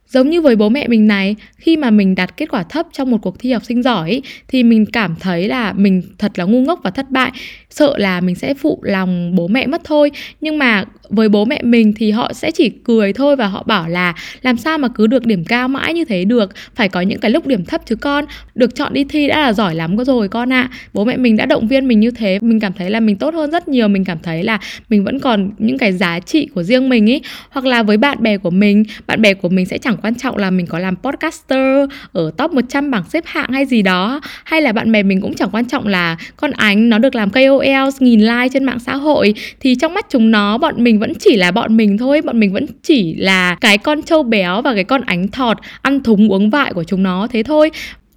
Giống 0.09 0.29
như 0.29 0.41
với 0.41 0.55
bố 0.55 0.69
mẹ 0.69 0.87
mình 0.87 1.07
này, 1.07 1.35
khi 1.57 1.77
mà 1.77 1.91
mình 1.91 2.15
đạt 2.15 2.37
kết 2.37 2.45
quả 2.49 2.63
thấp 2.63 2.87
trong 2.91 3.11
một 3.11 3.17
cuộc 3.21 3.39
thi 3.39 3.51
học 3.51 3.65
sinh 3.65 3.83
giỏi 3.83 4.09
ý, 4.09 4.21
thì 4.47 4.63
mình 4.63 4.85
cảm 4.85 5.15
thấy 5.19 5.47
là 5.47 5.73
mình 5.73 6.01
thật 6.17 6.39
là 6.39 6.45
ngu 6.45 6.61
ngốc 6.61 6.79
và 6.83 6.89
thất 6.89 7.11
bại, 7.11 7.31
sợ 7.69 7.93
là 7.97 8.21
mình 8.21 8.35
sẽ 8.35 8.53
phụ 8.53 8.79
lòng 8.83 9.35
bố 9.35 9.47
mẹ 9.47 9.67
mất 9.67 9.81
thôi. 9.83 10.11
Nhưng 10.41 10.57
mà 10.57 10.85
với 11.09 11.29
bố 11.29 11.45
mẹ 11.45 11.61
mình 11.63 11.93
thì 11.93 12.11
họ 12.11 12.33
sẽ 12.33 12.51
chỉ 12.51 12.69
cười 12.69 13.13
thôi 13.13 13.35
và 13.35 13.47
họ 13.47 13.63
bảo 13.63 13.89
là 13.89 14.13
làm 14.41 14.57
sao 14.57 14.77
mà 14.77 14.87
cứ 14.87 15.07
được 15.07 15.25
điểm 15.25 15.45
cao 15.45 15.67
mãi 15.67 15.93
như 15.93 16.05
thế 16.05 16.25
được, 16.25 16.51
phải 16.75 16.89
có 16.89 17.01
những 17.01 17.19
cái 17.19 17.31
lúc 17.31 17.47
điểm 17.47 17.65
thấp 17.65 17.81
chứ 17.85 17.95
con, 17.95 18.25
được 18.55 18.75
chọn 18.75 18.93
đi 18.93 19.03
thi 19.03 19.27
đã 19.27 19.39
là 19.39 19.53
giỏi 19.53 19.75
lắm 19.75 19.97
rồi 19.97 20.27
con 20.27 20.53
ạ. 20.53 20.69
À. 20.71 20.77
Bố 20.93 21.05
mẹ 21.05 21.17
mình 21.17 21.37
đã 21.37 21.45
động 21.45 21.67
viên 21.67 21.87
mình 21.87 21.99
như 21.99 22.11
thế, 22.11 22.39
mình 22.41 22.59
cảm 22.59 22.73
thấy 22.73 22.89
là 22.89 22.99
mình 22.99 23.15
tốt 23.15 23.33
hơn 23.33 23.51
rất 23.51 23.67
nhiều, 23.67 23.87
mình 23.87 24.05
cảm 24.05 24.17
thấy 24.23 24.43
là 24.43 24.59
mình 24.89 25.03
vẫn 25.03 25.19
còn 25.19 25.51
những 25.57 25.77
cái 25.77 25.93
giá 25.93 26.19
trị 26.19 26.47
của 26.55 26.63
riêng 26.63 26.89
mình 26.89 27.05
ý. 27.05 27.21
Hoặc 27.49 27.65
là 27.65 27.83
với 27.83 27.97
bạn 27.97 28.17
bè 28.23 28.37
của 28.37 28.49
mình, 28.49 28.83
bạn 29.07 29.21
bè 29.21 29.33
của 29.33 29.49
mình 29.49 29.65
sẽ 29.65 29.77
chẳng 29.77 29.97
quan 30.01 30.15
trọng 30.15 30.37
là 30.37 30.51
mình 30.51 30.65
có 30.65 30.79
làm 30.79 30.95
podcaster 30.95 31.89
ở 32.11 32.31
top 32.37 32.51
100 32.51 32.91
bảng 32.91 33.03
xếp 33.09 33.23
hạng 33.27 33.51
hay 33.51 33.65
gì 33.65 33.81
đó 33.81 34.21
hay 34.43 34.61
là 34.61 34.71
bạn 34.71 34.91
bè 34.91 35.03
mình 35.03 35.21
cũng 35.21 35.33
chẳng 35.33 35.49
quan 35.51 35.65
trọng 35.65 35.87
là 35.87 36.17
con 36.37 36.51
ánh 36.51 36.89
nó 36.89 36.97
được 36.97 37.15
làm 37.15 37.29
KOL 37.29 37.58
nghìn 37.99 38.19
like 38.19 38.49
trên 38.53 38.63
mạng 38.63 38.79
xã 38.79 38.95
hội 38.95 39.33
thì 39.59 39.75
trong 39.75 39.93
mắt 39.93 40.05
chúng 40.09 40.31
nó 40.31 40.57
bọn 40.57 40.83
mình 40.83 40.99
vẫn 40.99 41.13
chỉ 41.19 41.35
là 41.35 41.51
bọn 41.51 41.77
mình 41.77 41.97
thôi 41.97 42.21
bọn 42.21 42.39
mình 42.39 42.53
vẫn 42.53 42.65
chỉ 42.83 43.15
là 43.15 43.55
cái 43.61 43.77
con 43.77 44.01
trâu 44.01 44.23
béo 44.23 44.61
và 44.61 44.73
cái 44.73 44.83
con 44.83 45.01
ánh 45.01 45.27
thọt 45.27 45.57
ăn 45.81 46.03
thúng 46.03 46.31
uống 46.31 46.49
vại 46.49 46.73
của 46.73 46.83
chúng 46.83 47.03
nó 47.03 47.27
thế 47.31 47.43
thôi 47.43 47.71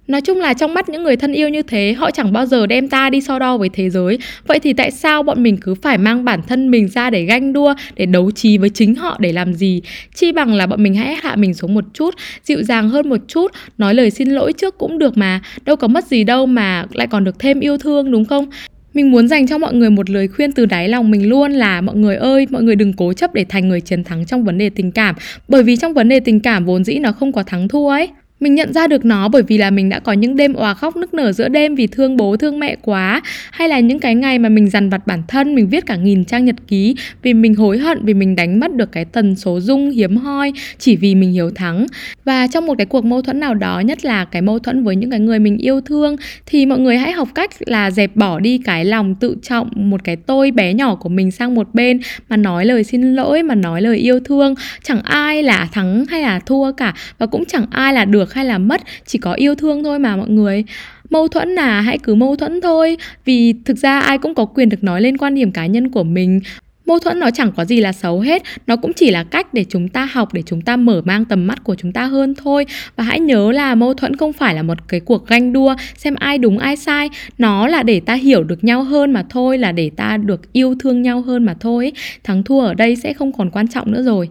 Nói 0.07 0.21
chung 0.21 0.39
là 0.39 0.53
trong 0.53 0.73
mắt 0.73 0.89
những 0.89 1.03
người 1.03 1.15
thân 1.15 1.33
yêu 1.33 1.49
như 1.49 1.61
thế, 1.61 1.93
họ 1.93 2.11
chẳng 2.11 2.33
bao 2.33 2.45
giờ 2.45 2.67
đem 2.67 2.89
ta 2.89 3.09
đi 3.09 3.21
so 3.21 3.39
đo 3.39 3.57
với 3.57 3.69
thế 3.69 3.89
giới. 3.89 4.17
Vậy 4.47 4.59
thì 4.59 4.73
tại 4.73 4.91
sao 4.91 5.23
bọn 5.23 5.43
mình 5.43 5.57
cứ 5.57 5.75
phải 5.75 5.97
mang 5.97 6.25
bản 6.25 6.41
thân 6.47 6.71
mình 6.71 6.87
ra 6.87 7.09
để 7.09 7.23
ganh 7.23 7.53
đua, 7.53 7.73
để 7.95 8.05
đấu 8.05 8.31
trí 8.31 8.57
với 8.57 8.69
chính 8.69 8.95
họ 8.95 9.17
để 9.19 9.31
làm 9.31 9.53
gì? 9.53 9.81
Chi 10.15 10.31
bằng 10.31 10.53
là 10.53 10.67
bọn 10.67 10.83
mình 10.83 10.95
hãy 10.95 11.15
hạ 11.21 11.35
mình 11.35 11.53
xuống 11.53 11.73
một 11.73 11.83
chút, 11.93 12.15
dịu 12.43 12.63
dàng 12.63 12.89
hơn 12.89 13.09
một 13.09 13.19
chút, 13.27 13.51
nói 13.77 13.93
lời 13.93 14.11
xin 14.11 14.29
lỗi 14.29 14.53
trước 14.53 14.77
cũng 14.77 14.99
được 14.99 15.17
mà. 15.17 15.41
Đâu 15.65 15.75
có 15.75 15.87
mất 15.87 16.07
gì 16.07 16.23
đâu 16.23 16.45
mà 16.45 16.85
lại 16.93 17.07
còn 17.07 17.23
được 17.23 17.39
thêm 17.39 17.59
yêu 17.59 17.77
thương 17.77 18.11
đúng 18.11 18.25
không? 18.25 18.45
Mình 18.93 19.11
muốn 19.11 19.27
dành 19.27 19.47
cho 19.47 19.57
mọi 19.57 19.73
người 19.73 19.89
một 19.89 20.09
lời 20.09 20.27
khuyên 20.27 20.51
từ 20.51 20.65
đáy 20.65 20.89
lòng 20.89 21.11
mình 21.11 21.29
luôn 21.29 21.51
là 21.51 21.81
mọi 21.81 21.95
người 21.95 22.15
ơi, 22.15 22.47
mọi 22.49 22.63
người 22.63 22.75
đừng 22.75 22.93
cố 22.93 23.13
chấp 23.13 23.33
để 23.33 23.45
thành 23.49 23.69
người 23.69 23.81
chiến 23.81 24.03
thắng 24.03 24.25
trong 24.25 24.43
vấn 24.43 24.57
đề 24.57 24.69
tình 24.69 24.91
cảm, 24.91 25.15
bởi 25.47 25.63
vì 25.63 25.75
trong 25.75 25.93
vấn 25.93 26.09
đề 26.09 26.19
tình 26.19 26.39
cảm 26.39 26.65
vốn 26.65 26.83
dĩ 26.83 26.99
nó 26.99 27.11
không 27.11 27.31
có 27.31 27.43
thắng 27.43 27.67
thua 27.67 27.89
ấy. 27.89 28.09
Mình 28.43 28.55
nhận 28.55 28.73
ra 28.73 28.87
được 28.87 29.05
nó 29.05 29.27
bởi 29.27 29.43
vì 29.43 29.57
là 29.57 29.69
mình 29.69 29.89
đã 29.89 29.99
có 29.99 30.13
những 30.13 30.35
đêm 30.35 30.53
òa 30.53 30.73
khóc 30.73 30.97
nức 30.97 31.13
nở 31.13 31.31
giữa 31.31 31.49
đêm 31.49 31.75
vì 31.75 31.87
thương 31.87 32.17
bố 32.17 32.37
thương 32.37 32.59
mẹ 32.59 32.75
quá 32.81 33.21
Hay 33.51 33.69
là 33.69 33.79
những 33.79 33.99
cái 33.99 34.15
ngày 34.15 34.39
mà 34.39 34.49
mình 34.49 34.69
dằn 34.69 34.89
vặt 34.89 35.07
bản 35.07 35.21
thân, 35.27 35.55
mình 35.55 35.69
viết 35.69 35.85
cả 35.85 35.95
nghìn 35.95 36.25
trang 36.25 36.45
nhật 36.45 36.55
ký 36.67 36.95
Vì 37.21 37.33
mình 37.33 37.55
hối 37.55 37.77
hận 37.77 38.05
vì 38.05 38.13
mình 38.13 38.35
đánh 38.35 38.59
mất 38.59 38.75
được 38.75 38.91
cái 38.91 39.05
tần 39.05 39.35
số 39.35 39.59
dung 39.59 39.91
hiếm 39.91 40.17
hoi 40.17 40.53
chỉ 40.77 40.95
vì 40.95 41.15
mình 41.15 41.31
hiếu 41.31 41.51
thắng. 41.55 41.85
Và 42.25 42.47
trong 42.47 42.65
một 42.65 42.77
cái 42.77 42.85
cuộc 42.85 43.05
mâu 43.05 43.21
thuẫn 43.21 43.39
nào 43.39 43.53
đó, 43.53 43.79
nhất 43.79 44.05
là 44.05 44.25
cái 44.25 44.41
mâu 44.41 44.59
thuẫn 44.59 44.83
với 44.83 44.95
những 44.95 45.11
cái 45.11 45.19
người 45.19 45.39
mình 45.39 45.57
yêu 45.57 45.81
thương 45.81 46.15
Thì 46.45 46.65
mọi 46.65 46.79
người 46.79 46.97
hãy 46.97 47.11
học 47.11 47.29
cách 47.35 47.51
là 47.59 47.91
dẹp 47.91 48.15
bỏ 48.15 48.39
đi 48.39 48.57
cái 48.57 48.85
lòng 48.85 49.15
tự 49.15 49.35
trọng, 49.43 49.69
một 49.75 50.03
cái 50.03 50.15
tôi 50.15 50.51
bé 50.51 50.73
nhỏ 50.73 50.95
của 50.95 51.09
mình 51.09 51.31
sang 51.31 51.55
một 51.55 51.73
bên 51.73 51.99
Mà 52.29 52.37
nói 52.37 52.65
lời 52.65 52.83
xin 52.83 53.15
lỗi, 53.15 53.43
mà 53.43 53.55
nói 53.55 53.81
lời 53.81 53.97
yêu 53.97 54.19
thương. 54.19 54.55
Chẳng 54.83 55.01
ai 55.03 55.43
là 55.43 55.67
thắng 55.71 56.05
hay 56.09 56.21
là 56.21 56.39
thua 56.39 56.71
cả 56.71 56.93
Và 57.17 57.25
cũng 57.25 57.45
chẳng 57.45 57.65
ai 57.71 57.93
là 57.93 58.05
được 58.05 58.32
hay 58.33 58.45
là 58.45 58.57
mất, 58.57 58.81
chỉ 59.05 59.19
có 59.19 59.33
yêu 59.33 59.55
thương 59.55 59.83
thôi 59.83 59.99
mà 59.99 60.15
mọi 60.15 60.29
người. 60.29 60.63
Mâu 61.09 61.27
thuẫn 61.27 61.49
là 61.49 61.81
hãy 61.81 61.97
cứ 61.97 62.15
mâu 62.15 62.35
thuẫn 62.35 62.61
thôi. 62.61 62.97
Vì 63.25 63.53
thực 63.65 63.77
ra 63.77 63.99
ai 63.99 64.17
cũng 64.17 64.35
có 64.35 64.45
quyền 64.45 64.69
được 64.69 64.83
nói 64.83 65.01
lên 65.01 65.17
quan 65.17 65.35
điểm 65.35 65.51
cá 65.51 65.65
nhân 65.65 65.89
của 65.89 66.03
mình. 66.03 66.39
Mâu 66.85 66.99
thuẫn 66.99 67.19
nó 67.19 67.31
chẳng 67.31 67.51
có 67.51 67.65
gì 67.65 67.79
là 67.79 67.91
xấu 67.91 68.19
hết. 68.19 68.43
Nó 68.67 68.75
cũng 68.75 68.93
chỉ 68.93 69.11
là 69.11 69.23
cách 69.23 69.53
để 69.53 69.65
chúng 69.69 69.87
ta 69.87 70.05
học, 70.11 70.33
để 70.33 70.43
chúng 70.45 70.61
ta 70.61 70.77
mở 70.77 71.01
mang 71.05 71.25
tầm 71.25 71.47
mắt 71.47 71.63
của 71.63 71.75
chúng 71.75 71.91
ta 71.91 72.05
hơn 72.05 72.33
thôi. 72.43 72.65
Và 72.95 73.03
hãy 73.03 73.19
nhớ 73.19 73.51
là 73.51 73.75
mâu 73.75 73.93
thuẫn 73.93 74.15
không 74.15 74.33
phải 74.33 74.55
là 74.55 74.63
một 74.63 74.77
cái 74.87 74.99
cuộc 74.99 75.27
ganh 75.27 75.53
đua, 75.53 75.75
xem 75.97 76.15
ai 76.15 76.37
đúng, 76.37 76.57
ai 76.57 76.75
sai. 76.75 77.09
Nó 77.37 77.67
là 77.67 77.83
để 77.83 77.99
ta 77.99 78.13
hiểu 78.13 78.43
được 78.43 78.63
nhau 78.63 78.83
hơn 78.83 79.13
mà 79.13 79.23
thôi, 79.29 79.57
là 79.57 79.71
để 79.71 79.91
ta 79.95 80.17
được 80.17 80.53
yêu 80.53 80.75
thương 80.79 81.01
nhau 81.01 81.21
hơn 81.21 81.45
mà 81.45 81.55
thôi. 81.59 81.91
Thắng 82.23 82.43
thua 82.43 82.59
ở 82.59 82.73
đây 82.73 82.95
sẽ 82.95 83.13
không 83.13 83.31
còn 83.31 83.49
quan 83.49 83.67
trọng 83.67 83.91
nữa 83.91 84.03
rồi 84.03 84.29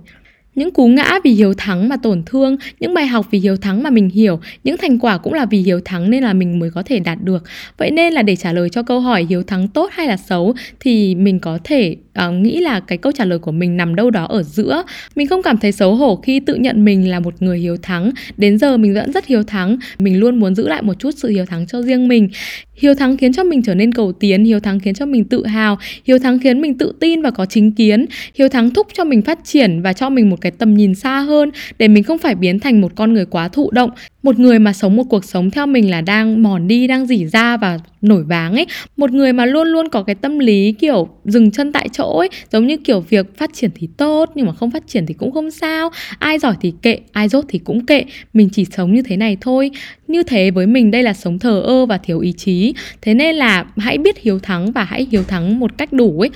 những 0.54 0.70
cú 0.70 0.88
ngã 0.88 1.18
vì 1.24 1.30
hiếu 1.30 1.54
thắng 1.54 1.88
mà 1.88 1.96
tổn 1.96 2.22
thương 2.26 2.56
những 2.80 2.94
bài 2.94 3.06
học 3.06 3.26
vì 3.30 3.38
hiếu 3.38 3.56
thắng 3.56 3.82
mà 3.82 3.90
mình 3.90 4.10
hiểu 4.10 4.40
những 4.64 4.76
thành 4.76 4.98
quả 4.98 5.18
cũng 5.18 5.32
là 5.34 5.44
vì 5.44 5.58
hiếu 5.58 5.80
thắng 5.84 6.10
nên 6.10 6.22
là 6.22 6.32
mình 6.32 6.58
mới 6.58 6.70
có 6.70 6.82
thể 6.82 6.98
đạt 6.98 7.18
được. 7.22 7.44
Vậy 7.78 7.90
nên 7.90 8.12
là 8.12 8.22
để 8.22 8.36
trả 8.36 8.52
lời 8.52 8.68
cho 8.68 8.82
câu 8.82 9.00
hỏi 9.00 9.26
hiếu 9.28 9.42
thắng 9.42 9.68
tốt 9.68 9.90
hay 9.92 10.06
là 10.06 10.16
xấu 10.16 10.54
thì 10.80 11.14
mình 11.14 11.38
có 11.38 11.58
thể 11.64 11.96
uh, 12.28 12.34
nghĩ 12.34 12.60
là 12.60 12.80
cái 12.80 12.98
câu 12.98 13.12
trả 13.12 13.24
lời 13.24 13.38
của 13.38 13.52
mình 13.52 13.76
nằm 13.76 13.94
đâu 13.94 14.10
đó 14.10 14.24
ở 14.24 14.42
giữa. 14.42 14.82
Mình 15.16 15.26
không 15.26 15.42
cảm 15.42 15.58
thấy 15.58 15.72
xấu 15.72 15.94
hổ 15.94 16.16
khi 16.16 16.40
tự 16.40 16.54
nhận 16.54 16.84
mình 16.84 17.10
là 17.10 17.20
một 17.20 17.42
người 17.42 17.58
hiếu 17.58 17.76
thắng. 17.82 18.10
Đến 18.36 18.58
giờ 18.58 18.76
mình 18.76 18.94
vẫn 18.94 19.12
rất 19.12 19.26
hiếu 19.26 19.42
thắng. 19.42 19.76
Mình 19.98 20.20
luôn 20.20 20.40
muốn 20.40 20.54
giữ 20.54 20.68
lại 20.68 20.82
một 20.82 20.94
chút 20.98 21.10
sự 21.16 21.28
hiếu 21.28 21.46
thắng 21.46 21.66
cho 21.66 21.82
riêng 21.82 22.08
mình. 22.08 22.28
Hiếu 22.76 22.94
thắng 22.94 23.16
khiến 23.16 23.32
cho 23.32 23.44
mình 23.44 23.62
trở 23.62 23.74
nên 23.74 23.92
cầu 23.92 24.12
tiến 24.12 24.44
hiếu 24.44 24.60
thắng 24.60 24.80
khiến 24.80 24.94
cho 24.94 25.06
mình 25.06 25.24
tự 25.24 25.46
hào 25.46 25.78
hiếu 26.04 26.18
thắng 26.18 26.38
khiến 26.38 26.60
mình 26.60 26.78
tự 26.78 26.92
tin 27.00 27.22
và 27.22 27.30
có 27.30 27.46
chính 27.46 27.72
kiến 27.72 28.06
hiếu 28.34 28.48
thắng 28.48 28.70
thúc 28.70 28.86
cho 28.92 29.04
mình 29.04 29.22
phát 29.22 29.38
triển 29.44 29.82
và 29.82 29.92
cho 29.92 30.10
mình 30.10 30.30
một 30.30 30.40
cái 30.42 30.52
tầm 30.52 30.74
nhìn 30.74 30.94
xa 30.94 31.20
hơn 31.20 31.50
để 31.78 31.88
mình 31.88 32.02
không 32.02 32.18
phải 32.18 32.34
biến 32.34 32.60
thành 32.60 32.80
một 32.80 32.92
con 32.94 33.12
người 33.12 33.26
quá 33.26 33.48
thụ 33.48 33.70
động. 33.70 33.90
Một 34.22 34.38
người 34.38 34.58
mà 34.58 34.72
sống 34.72 34.96
một 34.96 35.04
cuộc 35.10 35.24
sống 35.24 35.50
theo 35.50 35.66
mình 35.66 35.90
là 35.90 36.00
đang 36.00 36.42
mòn 36.42 36.68
đi, 36.68 36.86
đang 36.86 37.06
dỉ 37.06 37.26
ra 37.26 37.56
và 37.56 37.78
nổi 38.02 38.24
váng 38.24 38.52
ấy. 38.52 38.66
Một 38.96 39.10
người 39.10 39.32
mà 39.32 39.46
luôn 39.46 39.68
luôn 39.68 39.88
có 39.88 40.02
cái 40.02 40.14
tâm 40.14 40.38
lý 40.38 40.72
kiểu 40.72 41.08
dừng 41.24 41.50
chân 41.50 41.72
tại 41.72 41.88
chỗ 41.92 42.18
ấy, 42.18 42.28
giống 42.52 42.66
như 42.66 42.76
kiểu 42.76 43.00
việc 43.00 43.38
phát 43.38 43.50
triển 43.54 43.70
thì 43.74 43.88
tốt 43.96 44.30
nhưng 44.34 44.46
mà 44.46 44.52
không 44.52 44.70
phát 44.70 44.82
triển 44.86 45.06
thì 45.06 45.14
cũng 45.14 45.32
không 45.32 45.50
sao. 45.50 45.90
Ai 46.18 46.38
giỏi 46.38 46.54
thì 46.60 46.72
kệ, 46.82 46.98
ai 47.12 47.28
dốt 47.28 47.44
thì 47.48 47.58
cũng 47.58 47.86
kệ. 47.86 48.04
Mình 48.32 48.48
chỉ 48.52 48.64
sống 48.64 48.94
như 48.94 49.02
thế 49.02 49.16
này 49.16 49.36
thôi. 49.40 49.70
Như 50.08 50.22
thế 50.22 50.50
với 50.50 50.66
mình 50.66 50.90
đây 50.90 51.02
là 51.02 51.12
sống 51.12 51.38
thờ 51.38 51.60
ơ 51.60 51.86
và 51.86 51.98
thiếu 51.98 52.20
ý 52.20 52.32
chí. 52.32 52.74
Thế 53.02 53.14
nên 53.14 53.36
là 53.36 53.64
hãy 53.76 53.98
biết 53.98 54.18
hiếu 54.18 54.38
thắng 54.38 54.72
và 54.72 54.84
hãy 54.84 55.06
hiếu 55.10 55.22
thắng 55.22 55.60
một 55.60 55.78
cách 55.78 55.92
đủ 55.92 56.20
ấy 56.20 56.30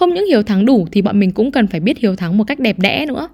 không 0.00 0.14
những 0.14 0.26
hiếu 0.26 0.42
thắng 0.42 0.66
đủ 0.66 0.86
thì 0.92 1.02
bọn 1.02 1.20
mình 1.20 1.32
cũng 1.32 1.52
cần 1.52 1.66
phải 1.66 1.80
biết 1.80 1.98
hiếu 1.98 2.16
thắng 2.16 2.38
một 2.38 2.44
cách 2.44 2.60
đẹp 2.60 2.78
đẽ 2.78 3.06
nữa 3.06 3.28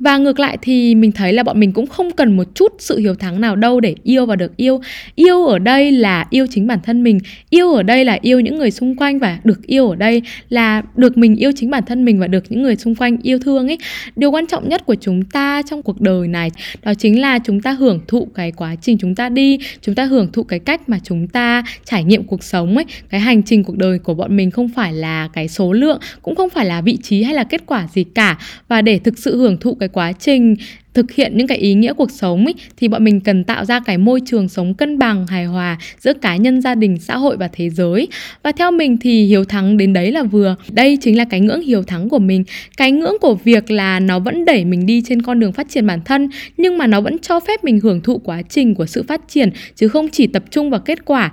và 0.00 0.18
ngược 0.18 0.40
lại 0.40 0.58
thì 0.62 0.94
mình 0.94 1.12
thấy 1.12 1.32
là 1.32 1.42
bọn 1.42 1.60
mình 1.60 1.72
cũng 1.72 1.86
không 1.86 2.10
cần 2.10 2.36
một 2.36 2.54
chút 2.54 2.72
sự 2.78 2.98
hiếu 2.98 3.14
thắng 3.14 3.40
nào 3.40 3.56
đâu 3.56 3.80
để 3.80 3.94
yêu 4.02 4.26
và 4.26 4.36
được 4.36 4.56
yêu. 4.56 4.80
Yêu 5.14 5.46
ở 5.46 5.58
đây 5.58 5.92
là 5.92 6.26
yêu 6.30 6.46
chính 6.50 6.66
bản 6.66 6.78
thân 6.82 7.02
mình. 7.02 7.18
Yêu 7.50 7.74
ở 7.74 7.82
đây 7.82 8.04
là 8.04 8.18
yêu 8.22 8.40
những 8.40 8.58
người 8.58 8.70
xung 8.70 8.96
quanh 8.96 9.18
và 9.18 9.38
được 9.44 9.66
yêu 9.66 9.88
ở 9.88 9.96
đây 9.96 10.22
là 10.48 10.82
được 10.96 11.18
mình 11.18 11.36
yêu 11.36 11.50
chính 11.56 11.70
bản 11.70 11.82
thân 11.86 12.04
mình 12.04 12.20
và 12.20 12.26
được 12.26 12.44
những 12.48 12.62
người 12.62 12.76
xung 12.76 12.94
quanh 12.94 13.16
yêu 13.22 13.38
thương 13.38 13.68
ấy. 13.68 13.78
Điều 14.16 14.30
quan 14.30 14.46
trọng 14.46 14.68
nhất 14.68 14.86
của 14.86 14.94
chúng 15.00 15.24
ta 15.24 15.62
trong 15.70 15.82
cuộc 15.82 16.00
đời 16.00 16.28
này 16.28 16.50
đó 16.82 16.94
chính 16.94 17.20
là 17.20 17.38
chúng 17.38 17.60
ta 17.60 17.72
hưởng 17.72 18.00
thụ 18.08 18.28
cái 18.34 18.52
quá 18.52 18.74
trình 18.82 18.98
chúng 18.98 19.14
ta 19.14 19.28
đi, 19.28 19.58
chúng 19.82 19.94
ta 19.94 20.04
hưởng 20.04 20.32
thụ 20.32 20.42
cái 20.42 20.58
cách 20.58 20.88
mà 20.88 20.98
chúng 21.04 21.28
ta 21.28 21.64
trải 21.84 22.04
nghiệm 22.04 22.24
cuộc 22.24 22.44
sống 22.44 22.76
ấy. 22.76 22.84
Cái 23.10 23.20
hành 23.20 23.42
trình 23.42 23.64
cuộc 23.64 23.76
đời 23.76 23.98
của 23.98 24.14
bọn 24.14 24.36
mình 24.36 24.50
không 24.50 24.68
phải 24.68 24.92
là 24.92 25.28
cái 25.32 25.48
số 25.48 25.72
lượng, 25.72 26.00
cũng 26.22 26.34
không 26.34 26.50
phải 26.50 26.66
là 26.66 26.80
vị 26.80 26.96
trí 27.02 27.22
hay 27.22 27.34
là 27.34 27.44
kết 27.44 27.62
quả 27.66 27.88
gì 27.92 28.04
cả. 28.04 28.38
Và 28.68 28.82
để 28.82 28.98
thực 28.98 29.18
sự 29.18 29.36
hưởng 29.36 29.56
thụ 29.56 29.74
cái 29.74 29.88
quá 29.92 30.12
trình 30.12 30.56
thực 30.94 31.12
hiện 31.12 31.36
những 31.36 31.46
cái 31.46 31.58
ý 31.58 31.74
nghĩa 31.74 31.92
cuộc 31.92 32.10
sống 32.10 32.46
ý, 32.46 32.54
thì 32.76 32.88
bọn 32.88 33.04
mình 33.04 33.20
cần 33.20 33.44
tạo 33.44 33.64
ra 33.64 33.80
cái 33.80 33.98
môi 33.98 34.20
trường 34.26 34.48
sống 34.48 34.74
cân 34.74 34.98
bằng 34.98 35.26
hài 35.26 35.44
hòa 35.44 35.78
giữa 35.98 36.12
cá 36.14 36.36
nhân 36.36 36.60
gia 36.60 36.74
đình 36.74 36.96
xã 36.98 37.16
hội 37.16 37.36
và 37.36 37.48
thế 37.52 37.70
giới. 37.70 38.08
Và 38.42 38.52
theo 38.52 38.70
mình 38.70 38.96
thì 39.00 39.24
hiếu 39.24 39.44
thắng 39.44 39.76
đến 39.76 39.92
đấy 39.92 40.12
là 40.12 40.22
vừa. 40.22 40.56
Đây 40.72 40.98
chính 41.00 41.16
là 41.16 41.24
cái 41.24 41.40
ngưỡng 41.40 41.62
hiếu 41.62 41.82
thắng 41.82 42.08
của 42.08 42.18
mình. 42.18 42.44
Cái 42.76 42.92
ngưỡng 42.92 43.16
của 43.20 43.34
việc 43.34 43.70
là 43.70 44.00
nó 44.00 44.18
vẫn 44.18 44.44
đẩy 44.44 44.64
mình 44.64 44.86
đi 44.86 45.02
trên 45.06 45.22
con 45.22 45.40
đường 45.40 45.52
phát 45.52 45.68
triển 45.68 45.86
bản 45.86 46.00
thân 46.04 46.30
nhưng 46.56 46.78
mà 46.78 46.86
nó 46.86 47.00
vẫn 47.00 47.18
cho 47.18 47.40
phép 47.40 47.64
mình 47.64 47.80
hưởng 47.80 48.00
thụ 48.00 48.18
quá 48.18 48.42
trình 48.42 48.74
của 48.74 48.86
sự 48.86 49.02
phát 49.02 49.20
triển 49.28 49.50
chứ 49.74 49.88
không 49.88 50.08
chỉ 50.08 50.26
tập 50.26 50.44
trung 50.50 50.70
vào 50.70 50.80
kết 50.80 51.04
quả. 51.04 51.32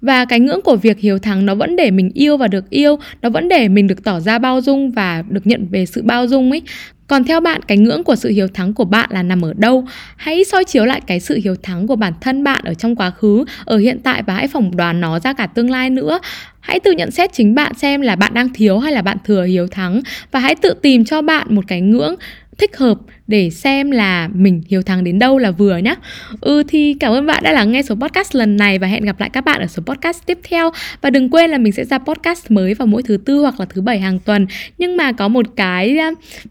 Và 0.00 0.24
cái 0.24 0.40
ngưỡng 0.40 0.60
của 0.64 0.76
việc 0.76 0.98
hiếu 0.98 1.18
thắng 1.18 1.46
nó 1.46 1.54
vẫn 1.54 1.76
để 1.76 1.90
mình 1.90 2.10
yêu 2.14 2.36
và 2.36 2.48
được 2.48 2.70
yêu 2.70 2.98
nó 3.22 3.30
vẫn 3.30 3.48
để 3.48 3.68
mình 3.68 3.86
được 3.86 4.04
tỏ 4.04 4.20
ra 4.20 4.38
bao 4.38 4.60
dung 4.60 4.90
và 4.90 5.24
được 5.28 5.46
nhận 5.46 5.66
về 5.70 5.86
sự 5.86 6.02
bao 6.02 6.26
dung 6.26 6.50
ấy 6.50 6.62
còn 7.08 7.24
theo 7.24 7.40
bạn, 7.40 7.60
cái 7.62 7.78
ngưỡng 7.78 8.04
của 8.04 8.16
sự 8.16 8.28
hiếu 8.28 8.48
thắng 8.48 8.74
của 8.74 8.84
bạn 8.84 9.08
là 9.12 9.22
nằm 9.22 9.44
ở 9.44 9.52
đâu? 9.56 9.86
Hãy 10.16 10.44
soi 10.44 10.64
chiếu 10.64 10.84
lại 10.84 11.00
cái 11.06 11.20
sự 11.20 11.40
hiếu 11.44 11.54
thắng 11.62 11.86
của 11.86 11.96
bản 11.96 12.12
thân 12.20 12.44
bạn 12.44 12.64
ở 12.64 12.74
trong 12.74 12.96
quá 12.96 13.10
khứ, 13.10 13.44
ở 13.64 13.76
hiện 13.76 14.00
tại 14.02 14.22
và 14.22 14.34
hãy 14.34 14.48
phỏng 14.48 14.76
đoán 14.76 15.00
nó 15.00 15.18
ra 15.18 15.32
cả 15.32 15.46
tương 15.46 15.70
lai 15.70 15.90
nữa. 15.90 16.18
Hãy 16.60 16.80
tự 16.80 16.92
nhận 16.92 17.10
xét 17.10 17.32
chính 17.32 17.54
bạn 17.54 17.74
xem 17.74 18.00
là 18.00 18.16
bạn 18.16 18.34
đang 18.34 18.48
thiếu 18.52 18.78
hay 18.78 18.92
là 18.92 19.02
bạn 19.02 19.16
thừa 19.24 19.44
hiếu 19.44 19.66
thắng 19.66 20.00
và 20.30 20.40
hãy 20.40 20.54
tự 20.54 20.74
tìm 20.82 21.04
cho 21.04 21.22
bạn 21.22 21.54
một 21.54 21.64
cái 21.68 21.80
ngưỡng 21.80 22.14
thích 22.58 22.76
hợp 22.76 22.98
để 23.28 23.50
xem 23.50 23.90
là 23.90 24.28
mình 24.34 24.62
hiếu 24.68 24.82
thắng 24.82 25.04
đến 25.04 25.18
đâu 25.18 25.38
là 25.38 25.50
vừa 25.50 25.76
nhá. 25.76 25.94
Ừ 26.40 26.62
thì 26.68 26.94
cảm 27.00 27.12
ơn 27.12 27.26
bạn 27.26 27.42
đã 27.42 27.52
lắng 27.52 27.72
nghe 27.72 27.82
số 27.82 27.94
podcast 27.94 28.34
lần 28.34 28.56
này 28.56 28.78
và 28.78 28.86
hẹn 28.86 29.04
gặp 29.04 29.20
lại 29.20 29.30
các 29.30 29.44
bạn 29.44 29.60
ở 29.60 29.66
số 29.66 29.82
podcast 29.86 30.26
tiếp 30.26 30.38
theo. 30.48 30.70
Và 31.00 31.10
đừng 31.10 31.30
quên 31.30 31.50
là 31.50 31.58
mình 31.58 31.72
sẽ 31.72 31.84
ra 31.84 31.98
podcast 31.98 32.50
mới 32.50 32.74
vào 32.74 32.86
mỗi 32.86 33.02
thứ 33.02 33.16
tư 33.16 33.40
hoặc 33.40 33.60
là 33.60 33.66
thứ 33.66 33.80
bảy 33.80 34.00
hàng 34.00 34.18
tuần. 34.18 34.46
Nhưng 34.78 34.96
mà 34.96 35.12
có 35.12 35.28
một 35.28 35.46
cái 35.56 35.98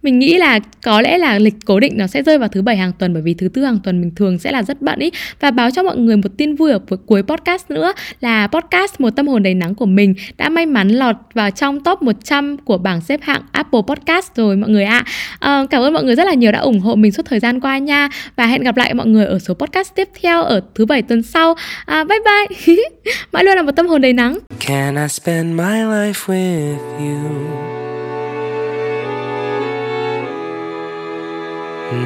mình 0.04 0.20
nghĩ 0.20 0.38
là 0.38 0.60
có 0.84 1.02
lẽ 1.02 1.18
là 1.18 1.40
lịch 1.40 1.56
cố 1.66 1.80
định 1.80 1.94
nó 1.98 2.08
sẽ 2.08 2.24
rơi 2.24 2.38
vào 2.38 2.50
thứ 2.50 2.62
bảy 2.62 2.78
hàng 2.78 2.92
tuần 3.00 3.14
bởi 3.14 3.22
vì 3.22 3.34
thứ 3.34 3.48
tư 3.48 3.64
hàng 3.64 3.80
tuần 3.84 4.02
mình 4.02 4.12
thường 4.16 4.40
sẽ 4.40 4.52
là 4.52 4.64
rất 4.64 4.82
bận 4.82 5.00
ý 5.00 5.12
và 5.40 5.52
báo 5.52 5.72
cho 5.72 5.84
mọi 5.84 5.98
người 5.98 6.18
một 6.18 6.30
tin 6.38 6.56
vui 6.56 6.72
ở 6.72 6.80
cuối 7.06 7.24
podcast 7.24 7.72
nữa 7.72 7.94
là 8.22 8.48
podcast 8.48 9.00
một 9.00 9.10
tâm 9.10 9.28
hồn 9.28 9.44
đầy 9.44 9.54
nắng 9.54 9.76
của 9.76 9.86
mình 9.86 10.14
đã 10.38 10.50
may 10.50 10.66
mắn 10.66 10.90
lọt 10.90 11.16
vào 11.34 11.52
trong 11.52 11.80
top 11.84 12.02
100 12.02 12.58
của 12.58 12.78
bảng 12.78 13.02
xếp 13.02 13.20
hạng 13.24 13.42
Apple 13.52 13.82
Podcast 13.88 14.36
rồi 14.36 14.56
mọi 14.56 14.70
người 14.70 14.84
ạ. 14.84 15.04
À. 15.40 15.58
À, 15.60 15.66
cảm 15.70 15.82
ơn 15.82 15.94
mọi 15.94 16.04
người 16.04 16.16
rất 16.16 16.28
là 16.28 16.34
nhiều 16.34 16.52
đã 16.52 16.60
ủng 16.68 16.80
hộ 16.80 16.96
mình 16.96 17.12
suốt 17.12 17.26
thời 17.26 17.40
gian 17.40 17.60
qua 17.60 17.78
nha. 17.78 18.10
Và 18.36 18.46
hẹn 18.46 18.64
gặp 18.64 18.78
lại 18.78 18.94
mọi 18.94 19.08
người 19.08 19.26
ở 19.26 19.40
số 19.40 19.54
podcast 19.54 19.96
tiếp 19.96 20.10
theo 20.22 20.44
ở 20.44 20.62
thứ 20.76 20.86
bảy 20.86 21.02
tuần 21.02 21.24
sau. 21.24 21.56
À, 21.86 22.04
bye 22.04 22.20
bye. 22.26 22.76
Mãi 23.32 23.44
luôn 23.44 23.56
là 23.56 23.62
một 23.62 23.72
tâm 23.76 23.88
hồn 23.88 24.02
đầy 24.02 24.14
nắng. 24.14 24.38
Can 24.60 24.96
I 24.96 25.08
spend 25.10 25.58
my 25.58 25.84
life 25.84 26.28
with 26.28 26.78
you? 27.00 27.78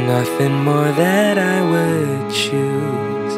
Nothing 0.08 0.66
more 0.66 0.92
that 0.98 1.38
I 1.38 1.62
would 1.72 2.32
choose. 2.32 3.38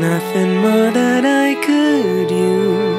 Nothing 0.00 0.56
more 0.62 0.90
that 0.90 1.24
I 1.24 1.54
could 1.66 2.30
use. 2.30 2.95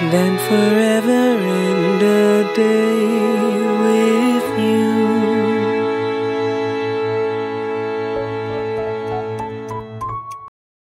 than 0.00 0.36
forever 0.36 1.24
and 1.40 2.02
a 2.02 2.54
day 2.54 3.06
with 3.82 4.35